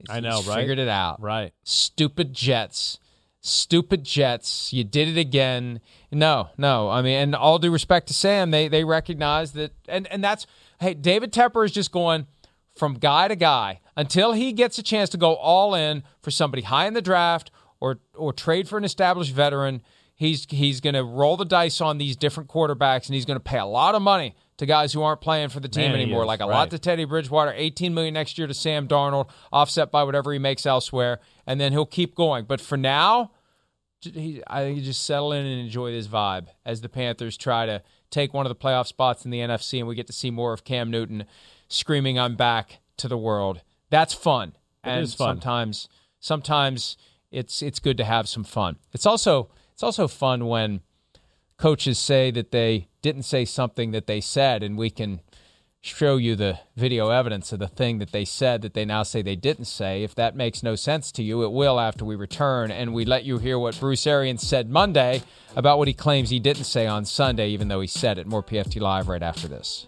I 0.07 0.19
know, 0.19 0.37
he's 0.37 0.47
right? 0.47 0.59
Figured 0.59 0.79
it 0.79 0.87
out. 0.87 1.21
Right. 1.21 1.51
Stupid 1.63 2.33
Jets. 2.33 2.99
Stupid 3.41 4.03
Jets. 4.03 4.71
You 4.71 4.83
did 4.83 5.07
it 5.07 5.17
again. 5.17 5.81
No, 6.11 6.49
no. 6.57 6.89
I 6.89 7.01
mean, 7.01 7.17
and 7.17 7.35
all 7.35 7.59
due 7.59 7.71
respect 7.71 8.07
to 8.07 8.13
Sam, 8.13 8.51
they 8.51 8.67
they 8.67 8.83
recognize 8.83 9.53
that 9.53 9.73
and 9.87 10.07
and 10.07 10.23
that's 10.23 10.45
hey, 10.79 10.93
David 10.93 11.33
Tepper 11.33 11.65
is 11.65 11.71
just 11.71 11.91
going 11.91 12.27
from 12.79 12.93
guy 12.95 13.27
to 13.27 13.35
guy 13.35 13.81
until 13.95 14.31
he 14.31 14.53
gets 14.53 14.79
a 14.79 14.83
chance 14.83 15.09
to 15.09 15.17
go 15.17 15.35
all 15.35 15.75
in 15.75 16.01
for 16.21 16.31
somebody 16.31 16.63
high 16.63 16.87
in 16.87 16.93
the 16.93 17.01
draft 17.01 17.51
or 17.79 17.99
or 18.15 18.33
trade 18.33 18.67
for 18.67 18.77
an 18.77 18.83
established 18.85 19.33
veteran. 19.33 19.81
He's 20.15 20.45
he's 20.49 20.81
going 20.81 20.95
to 20.95 21.03
roll 21.03 21.37
the 21.37 21.45
dice 21.45 21.79
on 21.81 21.97
these 21.97 22.15
different 22.15 22.49
quarterbacks 22.49 23.05
and 23.05 23.15
he's 23.15 23.25
going 23.25 23.37
to 23.37 23.43
pay 23.43 23.57
a 23.59 23.65
lot 23.65 23.95
of 23.95 24.01
money 24.01 24.35
to 24.57 24.65
guys 24.65 24.91
who 24.91 25.01
aren't 25.01 25.21
playing 25.21 25.49
for 25.49 25.59
the 25.61 25.69
team 25.69 25.91
Man, 25.91 26.01
anymore. 26.01 26.23
is, 26.23 26.27
Like 26.27 26.39
a 26.41 26.43
right. 26.43 26.55
lot 26.55 26.69
to 26.71 26.79
Teddy 26.79 27.05
Bridgewater, 27.05 27.53
18 27.55 27.93
million 27.93 28.13
next 28.13 28.37
year 28.37 28.47
to 28.47 28.53
Sam 28.53 28.87
Darnold, 28.87 29.29
offset 29.53 29.91
by 29.91 30.03
whatever 30.03 30.33
he 30.33 30.39
makes 30.39 30.65
elsewhere, 30.65 31.19
and 31.47 31.59
then 31.61 31.71
he'll 31.71 31.85
keep 31.85 32.15
going. 32.15 32.43
But 32.45 32.59
for 32.59 32.77
now, 32.77 33.31
he, 34.01 34.41
I 34.47 34.63
think 34.63 34.77
you 34.79 34.83
just 34.83 35.05
settle 35.05 35.31
in 35.31 35.45
and 35.45 35.61
enjoy 35.61 35.91
this 35.91 36.07
vibe 36.07 36.47
as 36.65 36.81
the 36.81 36.89
Panthers 36.89 37.37
try 37.37 37.65
to 37.65 37.81
take 38.09 38.33
one 38.33 38.45
of 38.45 38.49
the 38.49 38.55
playoff 38.55 38.87
spots 38.87 39.23
in 39.23 39.31
the 39.31 39.39
NFC, 39.39 39.79
and 39.79 39.87
we 39.87 39.95
get 39.95 40.07
to 40.07 40.13
see 40.13 40.31
more 40.31 40.51
of 40.51 40.63
Cam 40.65 40.91
Newton 40.91 41.25
screaming, 41.69 42.19
"I'm 42.19 42.35
back" 42.35 42.79
to 42.97 43.07
the 43.07 43.17
world. 43.17 43.61
That's 43.89 44.13
fun, 44.13 44.49
It 44.83 44.89
and 44.89 45.09
fun. 45.09 45.37
sometimes, 45.37 45.87
sometimes 46.19 46.97
it's 47.31 47.61
it's 47.61 47.79
good 47.79 47.97
to 47.97 48.03
have 48.03 48.27
some 48.27 48.43
fun. 48.43 48.75
It's 48.91 49.05
also 49.05 49.49
it's 49.73 49.83
also 49.83 50.07
fun 50.07 50.47
when 50.47 50.81
coaches 51.57 51.97
say 51.97 52.31
that 52.31 52.51
they 52.51 52.87
didn't 53.01 53.23
say 53.23 53.45
something 53.45 53.91
that 53.91 54.07
they 54.07 54.19
said, 54.21 54.63
and 54.63 54.77
we 54.77 54.89
can 54.89 55.21
show 55.81 56.17
you 56.17 56.35
the 56.35 56.59
video 56.75 57.09
evidence 57.09 57.53
of 57.53 57.59
the 57.59 57.67
thing 57.67 57.99
that 57.99 58.11
they 58.11 58.25
said 58.25 58.61
that 58.61 58.73
they 58.73 58.83
now 58.83 59.01
say 59.01 59.21
they 59.21 59.35
didn't 59.37 59.63
say. 59.63 60.03
If 60.03 60.13
that 60.15 60.35
makes 60.35 60.61
no 60.61 60.75
sense 60.75 61.09
to 61.13 61.23
you, 61.23 61.41
it 61.43 61.53
will 61.53 61.79
after 61.79 62.03
we 62.03 62.15
return, 62.17 62.69
and 62.69 62.93
we 62.93 63.05
let 63.05 63.23
you 63.23 63.37
hear 63.37 63.57
what 63.57 63.79
Bruce 63.79 64.05
Arians 64.05 64.45
said 64.45 64.69
Monday 64.69 65.23
about 65.55 65.77
what 65.77 65.87
he 65.87 65.93
claims 65.93 66.29
he 66.31 66.39
didn't 66.39 66.65
say 66.65 66.85
on 66.85 67.05
Sunday, 67.05 67.47
even 67.49 67.69
though 67.69 67.79
he 67.79 67.87
said 67.87 68.17
it. 68.17 68.27
More 68.27 68.43
PFT 68.43 68.81
Live 68.81 69.07
right 69.07 69.23
after 69.23 69.47
this. 69.47 69.87